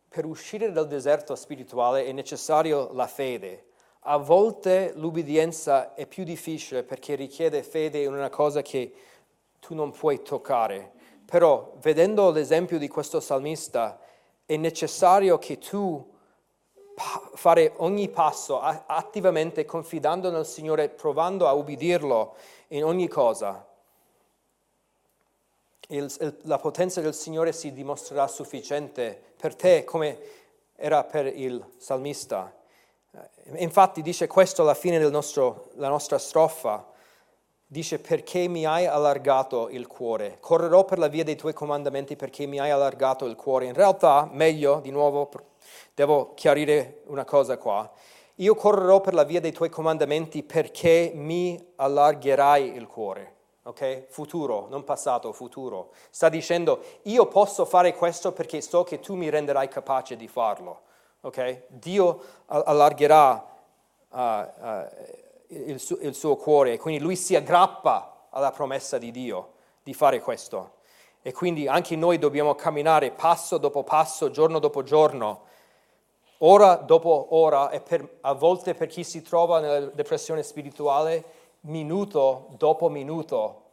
Per 0.09 0.25
uscire 0.25 0.71
dal 0.71 0.87
deserto 0.87 1.35
spirituale 1.35 2.05
è 2.05 2.11
necessario 2.11 2.91
la 2.93 3.05
fede, 3.05 3.66
a 4.09 4.15
volte 4.17 4.93
l'ubbidienza 4.95 5.93
è 5.93 6.05
più 6.05 6.23
difficile 6.23 6.83
perché 6.83 7.15
richiede 7.15 7.61
fede 7.61 8.03
in 8.03 8.13
una 8.13 8.29
cosa 8.29 8.61
che 8.61 8.93
tu 9.59 9.75
non 9.75 9.91
puoi 9.91 10.21
toccare. 10.21 10.93
Però 11.25 11.73
vedendo 11.81 12.31
l'esempio 12.31 12.77
di 12.77 12.87
questo 12.87 13.19
salmista 13.19 13.99
è 14.45 14.55
necessario 14.55 15.37
che 15.37 15.57
tu 15.57 16.15
fare 17.33 17.73
ogni 17.77 18.07
passo 18.07 18.61
attivamente 18.61 19.65
confidando 19.65 20.31
nel 20.31 20.45
Signore, 20.45 20.87
provando 20.87 21.45
a 21.45 21.53
ubbidirlo 21.53 22.35
in 22.69 22.85
ogni 22.85 23.09
cosa. 23.09 23.67
Il, 25.89 26.37
la 26.43 26.57
potenza 26.57 27.01
del 27.01 27.13
Signore 27.13 27.51
si 27.51 27.73
dimostrerà 27.73 28.27
sufficiente 28.27 29.21
per 29.35 29.53
te 29.53 29.83
come 29.83 30.17
era 30.75 31.03
per 31.03 31.25
il 31.25 31.61
salmista. 31.77 32.56
Eh, 33.17 33.63
infatti 33.63 34.01
dice 34.01 34.27
questo 34.27 34.61
alla 34.61 34.73
fine 34.73 34.99
della 34.99 35.89
nostra 35.89 36.17
strofa, 36.17 36.85
dice 37.65 37.99
perché 37.99 38.47
mi 38.47 38.65
hai 38.65 38.85
allargato 38.85 39.69
il 39.69 39.87
cuore, 39.87 40.37
correrò 40.39 40.85
per 40.85 40.99
la 40.99 41.07
via 41.07 41.23
dei 41.23 41.35
tuoi 41.35 41.53
comandamenti 41.53 42.15
perché 42.15 42.45
mi 42.45 42.59
hai 42.59 42.69
allargato 42.69 43.25
il 43.25 43.35
cuore. 43.35 43.65
In 43.65 43.73
realtà, 43.73 44.29
meglio, 44.31 44.79
di 44.81 44.91
nuovo, 44.91 45.29
devo 45.93 46.33
chiarire 46.33 47.01
una 47.05 47.25
cosa 47.25 47.57
qua, 47.57 47.89
io 48.35 48.53
correrò 48.53 49.01
per 49.01 49.15
la 49.15 49.23
via 49.23 49.41
dei 49.41 49.51
tuoi 49.51 49.69
comandamenti 49.69 50.43
perché 50.43 51.11
mi 51.15 51.73
allargherai 51.75 52.75
il 52.75 52.87
cuore. 52.87 53.33
Ok? 53.63 54.05
Futuro, 54.09 54.67
non 54.69 54.83
passato, 54.85 55.33
futuro. 55.33 55.89
Sta 56.09 56.29
dicendo, 56.29 56.81
io 57.03 57.25
posso 57.25 57.65
fare 57.65 57.93
questo 57.95 58.31
perché 58.31 58.61
so 58.61 58.83
che 58.83 58.99
tu 58.99 59.15
mi 59.15 59.29
renderai 59.29 59.67
capace 59.67 60.15
di 60.15 60.27
farlo. 60.27 60.83
Okay? 61.27 61.63
Dio 61.67 62.21
allargherà 62.45 63.45
uh, 64.07 64.17
uh, 64.17 64.87
il, 65.47 65.77
su- 65.77 65.99
il, 66.01 66.15
suo 66.15 66.37
cuore, 66.37 66.77
quindi 66.77 67.01
lui 67.01 67.17
si 67.17 67.35
aggrappa 67.35 68.27
alla 68.29 68.51
promessa 68.51 68.97
di 68.97 69.11
Dio 69.11 69.55
di 69.83 69.93
fare 69.93 70.21
questo. 70.21 70.75
E 71.21 71.33
quindi 71.33 71.67
anche 71.67 71.97
noi 71.97 72.17
dobbiamo 72.17 72.55
camminare 72.55 73.11
passo 73.11 73.57
dopo 73.57 73.83
passo, 73.83 74.31
giorno 74.31 74.59
dopo 74.59 74.83
giorno, 74.83 75.41
ora 76.37 76.75
dopo 76.75 77.27
ora, 77.31 77.71
e 77.71 77.81
per, 77.81 78.19
a 78.21 78.31
volte 78.31 78.73
per 78.73 78.87
chi 78.87 79.03
si 79.03 79.21
trova 79.21 79.59
nella 79.59 79.87
depressione 79.87 80.43
spirituale, 80.43 81.23
minuto 81.61 82.47
dopo 82.51 82.87
minuto, 82.87 83.63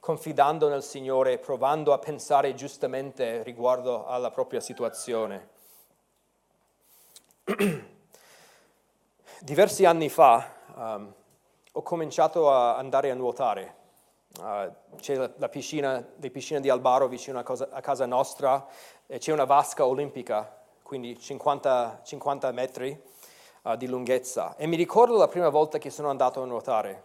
confidando 0.00 0.70
nel 0.70 0.82
Signore, 0.82 1.36
provando 1.36 1.92
a 1.92 1.98
pensare 1.98 2.54
giustamente 2.54 3.42
riguardo 3.42 4.06
alla 4.06 4.30
propria 4.30 4.60
situazione. 4.60 5.51
Diversi 9.40 9.84
anni 9.84 10.08
fa 10.08 10.52
um, 10.76 11.12
ho 11.72 11.82
cominciato 11.82 12.52
a 12.52 12.76
andare 12.76 13.10
a 13.10 13.14
nuotare. 13.14 13.74
Uh, 14.38 14.72
c'è 14.96 15.16
la, 15.16 15.28
la 15.36 15.48
piscina, 15.48 16.06
le 16.16 16.30
piscine 16.30 16.60
di 16.60 16.70
Albaro 16.70 17.08
vicino 17.08 17.40
a, 17.40 17.42
cosa, 17.42 17.68
a, 17.72 17.80
casa 17.80 18.06
nostra 18.06 18.64
e 19.06 19.18
c'è 19.18 19.32
una 19.32 19.42
vasca 19.44 19.84
olimpica, 19.84 20.56
quindi 20.82 21.18
50, 21.18 22.02
50 22.04 22.52
metri 22.52 23.02
uh, 23.62 23.74
di 23.74 23.88
lunghezza. 23.88 24.54
E 24.56 24.68
mi 24.68 24.76
ricordo 24.76 25.16
la 25.16 25.26
prima 25.26 25.48
volta 25.48 25.78
che 25.78 25.90
sono 25.90 26.10
andato 26.10 26.40
a 26.42 26.46
nuotare. 26.46 27.02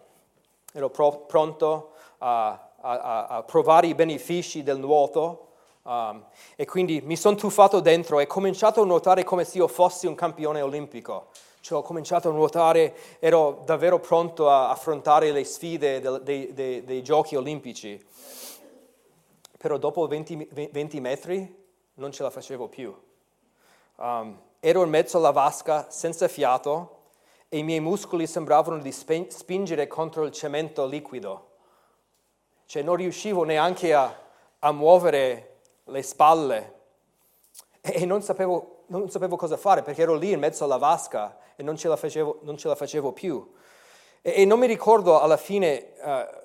Ero 0.71 0.91
pro- 0.91 1.21
pronto 1.21 1.93
a, 2.19 2.69
a, 2.79 3.25
a 3.25 3.41
provare 3.41 3.87
i 3.87 3.95
benefici 3.95 4.61
del 4.61 4.77
nuoto 4.77 5.46
Um, 5.87 6.25
e 6.57 6.65
quindi 6.65 6.99
mi 7.01 7.15
sono 7.15 7.37
tuffato 7.37 7.79
dentro 7.79 8.19
e 8.19 8.23
ho 8.23 8.27
cominciato 8.27 8.81
a 8.81 8.85
nuotare 8.85 9.23
come 9.23 9.45
se 9.45 9.59
io 9.59 9.69
fossi 9.69 10.05
un 10.05 10.15
campione 10.15 10.59
olimpico. 10.59 11.29
Cioè, 11.61 11.77
ho 11.77 11.81
cominciato 11.81 12.27
a 12.27 12.33
nuotare, 12.33 12.93
ero 13.19 13.61
davvero 13.65 13.97
pronto 13.99 14.49
a 14.49 14.69
affrontare 14.69 15.31
le 15.31 15.45
sfide 15.45 16.01
dei, 16.01 16.19
dei, 16.23 16.53
dei, 16.53 16.83
dei 16.83 17.01
giochi 17.03 17.37
olimpici. 17.37 18.05
Però 19.57 19.77
dopo 19.77 20.07
20, 20.07 20.49
20, 20.71 20.99
metri 20.99 21.65
non 21.95 22.11
ce 22.11 22.23
la 22.23 22.31
facevo 22.31 22.67
più. 22.67 22.93
Um, 23.95 24.37
ero 24.59 24.83
in 24.83 24.89
mezzo 24.89 25.17
alla 25.17 25.31
vasca 25.31 25.89
senza 25.89 26.27
fiato 26.27 27.11
e 27.47 27.59
i 27.59 27.63
miei 27.63 27.79
muscoli 27.79 28.27
sembravano 28.27 28.79
di 28.79 28.91
spingere 28.91 29.87
contro 29.87 30.25
il 30.25 30.33
cemento 30.33 30.85
liquido. 30.85 31.51
Cioè 32.65 32.83
non 32.83 32.97
riuscivo 32.97 33.43
neanche 33.43 33.93
a, 33.93 34.13
a 34.59 34.71
muovere 34.73 35.56
le 35.87 36.01
spalle 36.01 36.75
e 37.81 38.05
non 38.05 38.21
sapevo, 38.21 38.83
non 38.87 39.09
sapevo, 39.09 39.35
cosa 39.35 39.57
fare 39.57 39.81
perché 39.81 40.01
ero 40.01 40.15
lì 40.15 40.31
in 40.31 40.39
mezzo 40.39 40.63
alla 40.63 40.77
vasca 40.77 41.37
e 41.55 41.63
non 41.63 41.77
ce 41.77 41.87
la 41.87 41.95
facevo, 41.95 42.41
ce 42.55 42.67
la 42.67 42.75
facevo 42.75 43.11
più. 43.11 43.53
E, 44.21 44.41
e, 44.41 44.45
non 44.45 44.59
mi 44.59 44.67
ricordo 44.67 45.19
alla 45.19 45.37
fine 45.37 45.93
uh, 46.01 46.35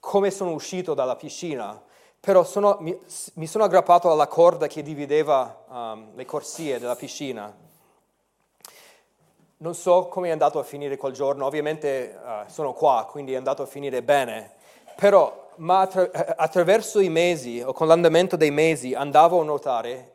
come 0.00 0.30
sono 0.30 0.52
uscito 0.52 0.94
dalla 0.94 1.16
piscina, 1.16 1.80
però 2.18 2.42
sono, 2.42 2.76
mi, 2.80 2.98
mi, 3.34 3.46
sono 3.46 3.64
aggrappato 3.64 4.10
alla 4.10 4.26
corda 4.26 4.66
che 4.66 4.82
divideva 4.82 5.64
um, 5.68 6.14
le 6.14 6.24
corsie 6.24 6.78
della 6.78 6.96
piscina. 6.96 7.66
Non 9.60 9.74
so 9.74 10.06
come 10.06 10.28
è 10.28 10.32
andato 10.32 10.58
a 10.58 10.64
finire 10.64 10.96
quel 10.96 11.12
giorno, 11.12 11.46
ovviamente 11.46 12.18
uh, 12.20 12.50
sono 12.50 12.72
qua, 12.72 13.06
quindi 13.08 13.32
è 13.32 13.36
andato 13.36 13.62
a 13.62 13.66
finire 13.66 14.02
bene, 14.02 14.54
però 14.96 15.47
ma 15.58 15.80
attra- 15.80 16.36
attraverso 16.36 17.00
i 17.00 17.08
mesi 17.08 17.60
o 17.60 17.72
con 17.72 17.86
l'andamento 17.86 18.36
dei 18.36 18.50
mesi 18.50 18.94
andavo 18.94 19.40
a 19.40 19.44
nuotare, 19.44 20.14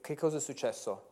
che 0.00 0.16
cosa 0.16 0.36
è 0.36 0.40
successo? 0.40 1.08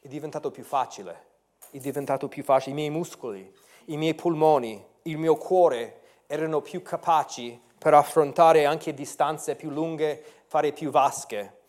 È 0.00 0.08
diventato 0.08 0.50
più 0.50 0.64
facile, 0.64 1.26
è 1.70 1.78
diventato 1.78 2.28
più 2.28 2.42
facile, 2.42 2.72
i 2.72 2.74
miei 2.74 2.90
muscoli, 2.90 3.52
i 3.86 3.96
miei 3.96 4.14
polmoni, 4.14 4.84
il 5.02 5.18
mio 5.18 5.36
cuore 5.36 6.00
erano 6.26 6.60
più 6.60 6.82
capaci 6.82 7.60
per 7.78 7.94
affrontare 7.94 8.64
anche 8.64 8.94
distanze 8.94 9.54
più 9.54 9.70
lunghe, 9.70 10.22
fare 10.46 10.72
più 10.72 10.90
vasche 10.90 11.60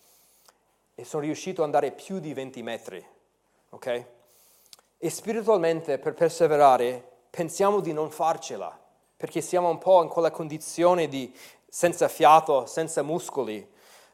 e 0.95 1.03
sono 1.05 1.23
riuscito 1.23 1.61
ad 1.61 1.65
andare 1.65 1.91
più 1.91 2.19
di 2.19 2.33
20 2.33 2.61
metri, 2.61 3.05
ok? 3.69 4.05
E 4.97 5.09
spiritualmente 5.09 5.97
per 5.97 6.13
perseverare 6.13 7.03
pensiamo 7.29 7.79
di 7.79 7.93
non 7.93 8.11
farcela 8.11 8.82
perché 9.23 9.39
siamo 9.39 9.69
un 9.69 9.77
po' 9.77 10.03
in 10.03 10.09
quella 10.09 10.31
condizione 10.31 11.07
di 11.07 11.33
senza 11.65 12.09
fiato, 12.09 12.65
senza 12.65 13.03
muscoli. 13.03 13.65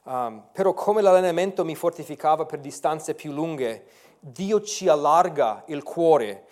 Um, 0.04 0.46
però 0.52 0.76
come 0.76 1.02
l'allenamento 1.02 1.66
mi 1.66 1.74
fortificava 1.74 2.46
per 2.46 2.60
distanze 2.60 3.16
più 3.16 3.32
lunghe, 3.32 3.88
Dio 4.20 4.62
ci 4.62 4.88
allarga 4.88 5.64
il 5.66 5.82
cuore 5.82 6.48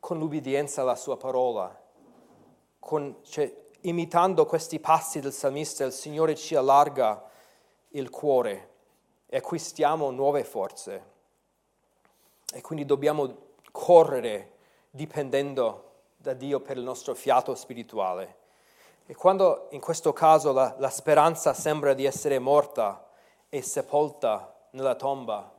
con 0.00 0.18
l'ubbidienza 0.18 0.80
alla 0.80 0.96
sua 0.96 1.16
parola. 1.16 1.80
Con, 2.80 3.18
cioè, 3.22 3.54
imitando 3.82 4.44
questi 4.44 4.80
passi 4.80 5.20
del 5.20 5.32
salmista, 5.32 5.84
il 5.84 5.92
Signore 5.92 6.34
ci 6.34 6.56
allarga 6.56 7.30
il 7.90 8.10
cuore 8.10 8.70
e 9.26 9.36
acquistiamo 9.36 10.10
nuove 10.10 10.42
forze. 10.42 11.04
e 12.52 12.60
quindi 12.60 12.84
dobbiamo 12.84 13.36
correre 13.70 14.50
dipendendo 14.90 15.90
da 16.22 16.34
Dio 16.34 16.60
per 16.60 16.76
il 16.76 16.84
nostro 16.84 17.14
fiato 17.14 17.54
spirituale. 17.56 18.36
E 19.06 19.14
quando 19.14 19.66
in 19.72 19.80
questo 19.80 20.12
caso 20.12 20.52
la, 20.52 20.76
la 20.78 20.88
speranza 20.88 21.52
sembra 21.52 21.92
di 21.94 22.04
essere 22.04 22.38
morta 22.38 23.08
e 23.48 23.60
sepolta 23.60 24.54
nella 24.70 24.94
tomba, 24.94 25.52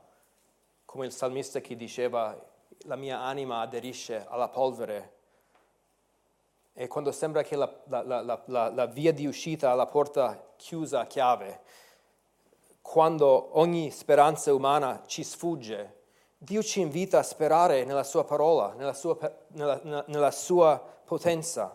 come 0.86 1.04
il 1.04 1.12
salmista 1.12 1.60
che 1.60 1.76
diceva 1.76 2.34
la 2.86 2.96
mia 2.96 3.20
anima 3.20 3.60
aderisce 3.60 4.24
alla 4.26 4.48
polvere, 4.48 5.12
e 6.72 6.88
quando 6.88 7.12
sembra 7.12 7.42
che 7.42 7.56
la, 7.56 7.70
la, 7.84 8.40
la, 8.46 8.70
la 8.70 8.86
via 8.86 9.12
di 9.12 9.26
uscita 9.26 9.70
alla 9.70 9.86
porta 9.86 10.54
chiusa 10.56 11.00
a 11.00 11.06
chiave, 11.06 11.60
quando 12.80 13.58
ogni 13.58 13.90
speranza 13.90 14.52
umana 14.52 15.02
ci 15.06 15.22
sfugge, 15.22 15.93
Dio 16.44 16.62
ci 16.62 16.82
invita 16.82 17.20
a 17.20 17.22
sperare 17.22 17.84
nella 17.84 18.02
sua 18.02 18.22
parola, 18.24 18.74
nella 18.74 18.92
sua, 18.92 19.16
nella, 19.52 20.04
nella 20.06 20.30
sua 20.30 20.78
potenza, 20.78 21.74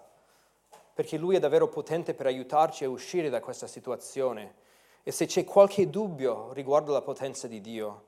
perché 0.93 1.17
Lui 1.17 1.35
è 1.35 1.39
davvero 1.39 1.67
potente 1.67 2.13
per 2.13 2.27
aiutarci 2.27 2.83
a 2.83 2.89
uscire 2.89 3.31
da 3.31 3.39
questa 3.39 3.65
situazione. 3.65 4.57
E 5.01 5.11
se 5.11 5.25
c'è 5.25 5.43
qualche 5.43 5.89
dubbio 5.89 6.53
riguardo 6.53 6.91
alla 6.91 7.01
potenza 7.01 7.47
di 7.47 7.61
Dio, 7.61 8.05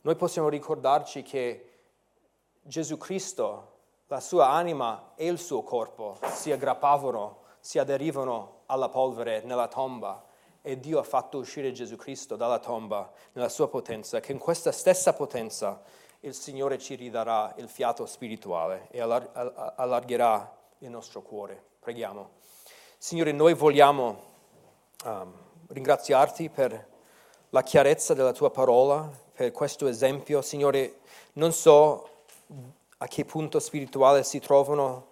noi 0.00 0.16
possiamo 0.16 0.48
ricordarci 0.48 1.22
che 1.22 1.70
Gesù 2.60 2.96
Cristo, 2.96 3.72
la 4.08 4.18
sua 4.18 4.48
anima 4.48 5.12
e 5.14 5.28
il 5.28 5.38
suo 5.38 5.62
corpo 5.62 6.18
si 6.32 6.50
aggrappavano, 6.50 7.42
si 7.60 7.78
aderivano 7.78 8.62
alla 8.66 8.88
polvere 8.88 9.42
nella 9.42 9.68
tomba 9.68 10.24
e 10.66 10.80
Dio 10.80 10.98
ha 10.98 11.02
fatto 11.02 11.36
uscire 11.36 11.72
Gesù 11.72 11.94
Cristo 11.96 12.36
dalla 12.36 12.58
tomba 12.58 13.12
nella 13.32 13.50
sua 13.50 13.68
potenza, 13.68 14.20
che 14.20 14.32
in 14.32 14.38
questa 14.38 14.72
stessa 14.72 15.12
potenza 15.12 15.82
il 16.20 16.32
Signore 16.32 16.78
ci 16.78 16.94
ridarà 16.94 17.52
il 17.58 17.68
fiato 17.68 18.06
spirituale 18.06 18.88
e 18.90 19.02
allargherà 19.02 20.56
il 20.78 20.88
nostro 20.88 21.20
cuore. 21.20 21.62
Preghiamo. 21.80 22.30
Signore, 22.96 23.32
noi 23.32 23.52
vogliamo 23.52 24.22
um, 25.04 25.34
ringraziarti 25.68 26.48
per 26.48 26.88
la 27.50 27.62
chiarezza 27.62 28.14
della 28.14 28.32
tua 28.32 28.50
parola, 28.50 29.06
per 29.34 29.52
questo 29.52 29.86
esempio. 29.86 30.40
Signore, 30.40 31.00
non 31.34 31.52
so 31.52 32.08
a 32.96 33.06
che 33.06 33.26
punto 33.26 33.60
spirituale 33.60 34.24
si 34.24 34.40
trovano 34.40 35.08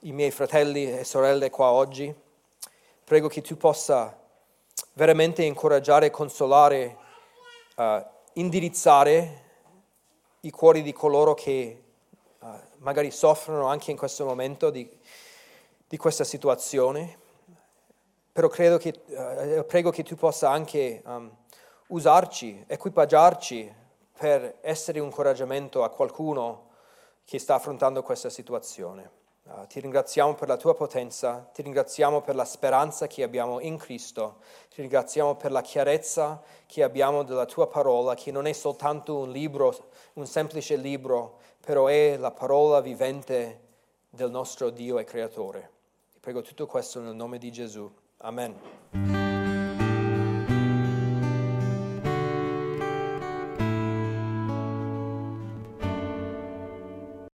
i 0.00 0.12
miei 0.12 0.30
fratelli 0.30 0.92
e 0.92 1.04
sorelle 1.04 1.48
qua 1.48 1.70
oggi. 1.70 2.14
Prego 3.02 3.28
che 3.28 3.40
tu 3.40 3.56
possa 3.56 4.18
veramente 4.94 5.42
incoraggiare, 5.42 6.10
consolare, 6.10 6.96
uh, 7.76 8.04
indirizzare 8.34 9.42
i 10.40 10.50
cuori 10.50 10.82
di 10.82 10.92
coloro 10.92 11.34
che 11.34 11.82
uh, 12.38 12.46
magari 12.78 13.10
soffrono 13.10 13.66
anche 13.66 13.90
in 13.90 13.96
questo 13.96 14.24
momento 14.24 14.70
di, 14.70 14.88
di 15.86 15.96
questa 15.96 16.24
situazione. 16.24 17.18
Però 18.32 18.48
credo 18.48 18.78
che, 18.78 19.02
uh, 19.06 19.64
prego 19.66 19.90
che 19.90 20.02
tu 20.02 20.16
possa 20.16 20.50
anche 20.50 21.02
um, 21.04 21.30
usarci, 21.88 22.64
equipaggiarci 22.66 23.72
per 24.16 24.58
essere 24.60 25.00
un 25.00 25.06
incoraggiamento 25.06 25.82
a 25.82 25.90
qualcuno 25.90 26.70
che 27.24 27.38
sta 27.38 27.54
affrontando 27.54 28.02
questa 28.02 28.30
situazione. 28.30 29.22
Uh, 29.46 29.66
ti 29.66 29.78
ringraziamo 29.78 30.34
per 30.34 30.48
la 30.48 30.56
tua 30.56 30.74
potenza, 30.74 31.50
ti 31.52 31.60
ringraziamo 31.60 32.22
per 32.22 32.34
la 32.34 32.46
speranza 32.46 33.06
che 33.06 33.22
abbiamo 33.22 33.60
in 33.60 33.76
Cristo, 33.76 34.38
ti 34.70 34.80
ringraziamo 34.80 35.36
per 35.36 35.52
la 35.52 35.60
chiarezza 35.60 36.42
che 36.64 36.82
abbiamo 36.82 37.22
della 37.24 37.44
tua 37.44 37.68
parola, 37.68 38.14
che 38.14 38.30
non 38.30 38.46
è 38.46 38.52
soltanto 38.52 39.18
un 39.18 39.30
libro, 39.30 39.90
un 40.14 40.26
semplice 40.26 40.76
libro, 40.76 41.40
però 41.60 41.88
è 41.88 42.16
la 42.16 42.30
parola 42.30 42.80
vivente 42.80 43.60
del 44.08 44.30
nostro 44.30 44.70
Dio 44.70 44.98
e 44.98 45.04
Creatore. 45.04 45.70
Ti 46.10 46.18
prego 46.20 46.40
tutto 46.40 46.66
questo 46.66 47.00
nel 47.00 47.14
nome 47.14 47.36
di 47.36 47.52
Gesù. 47.52 47.92
Amen. 48.18 49.23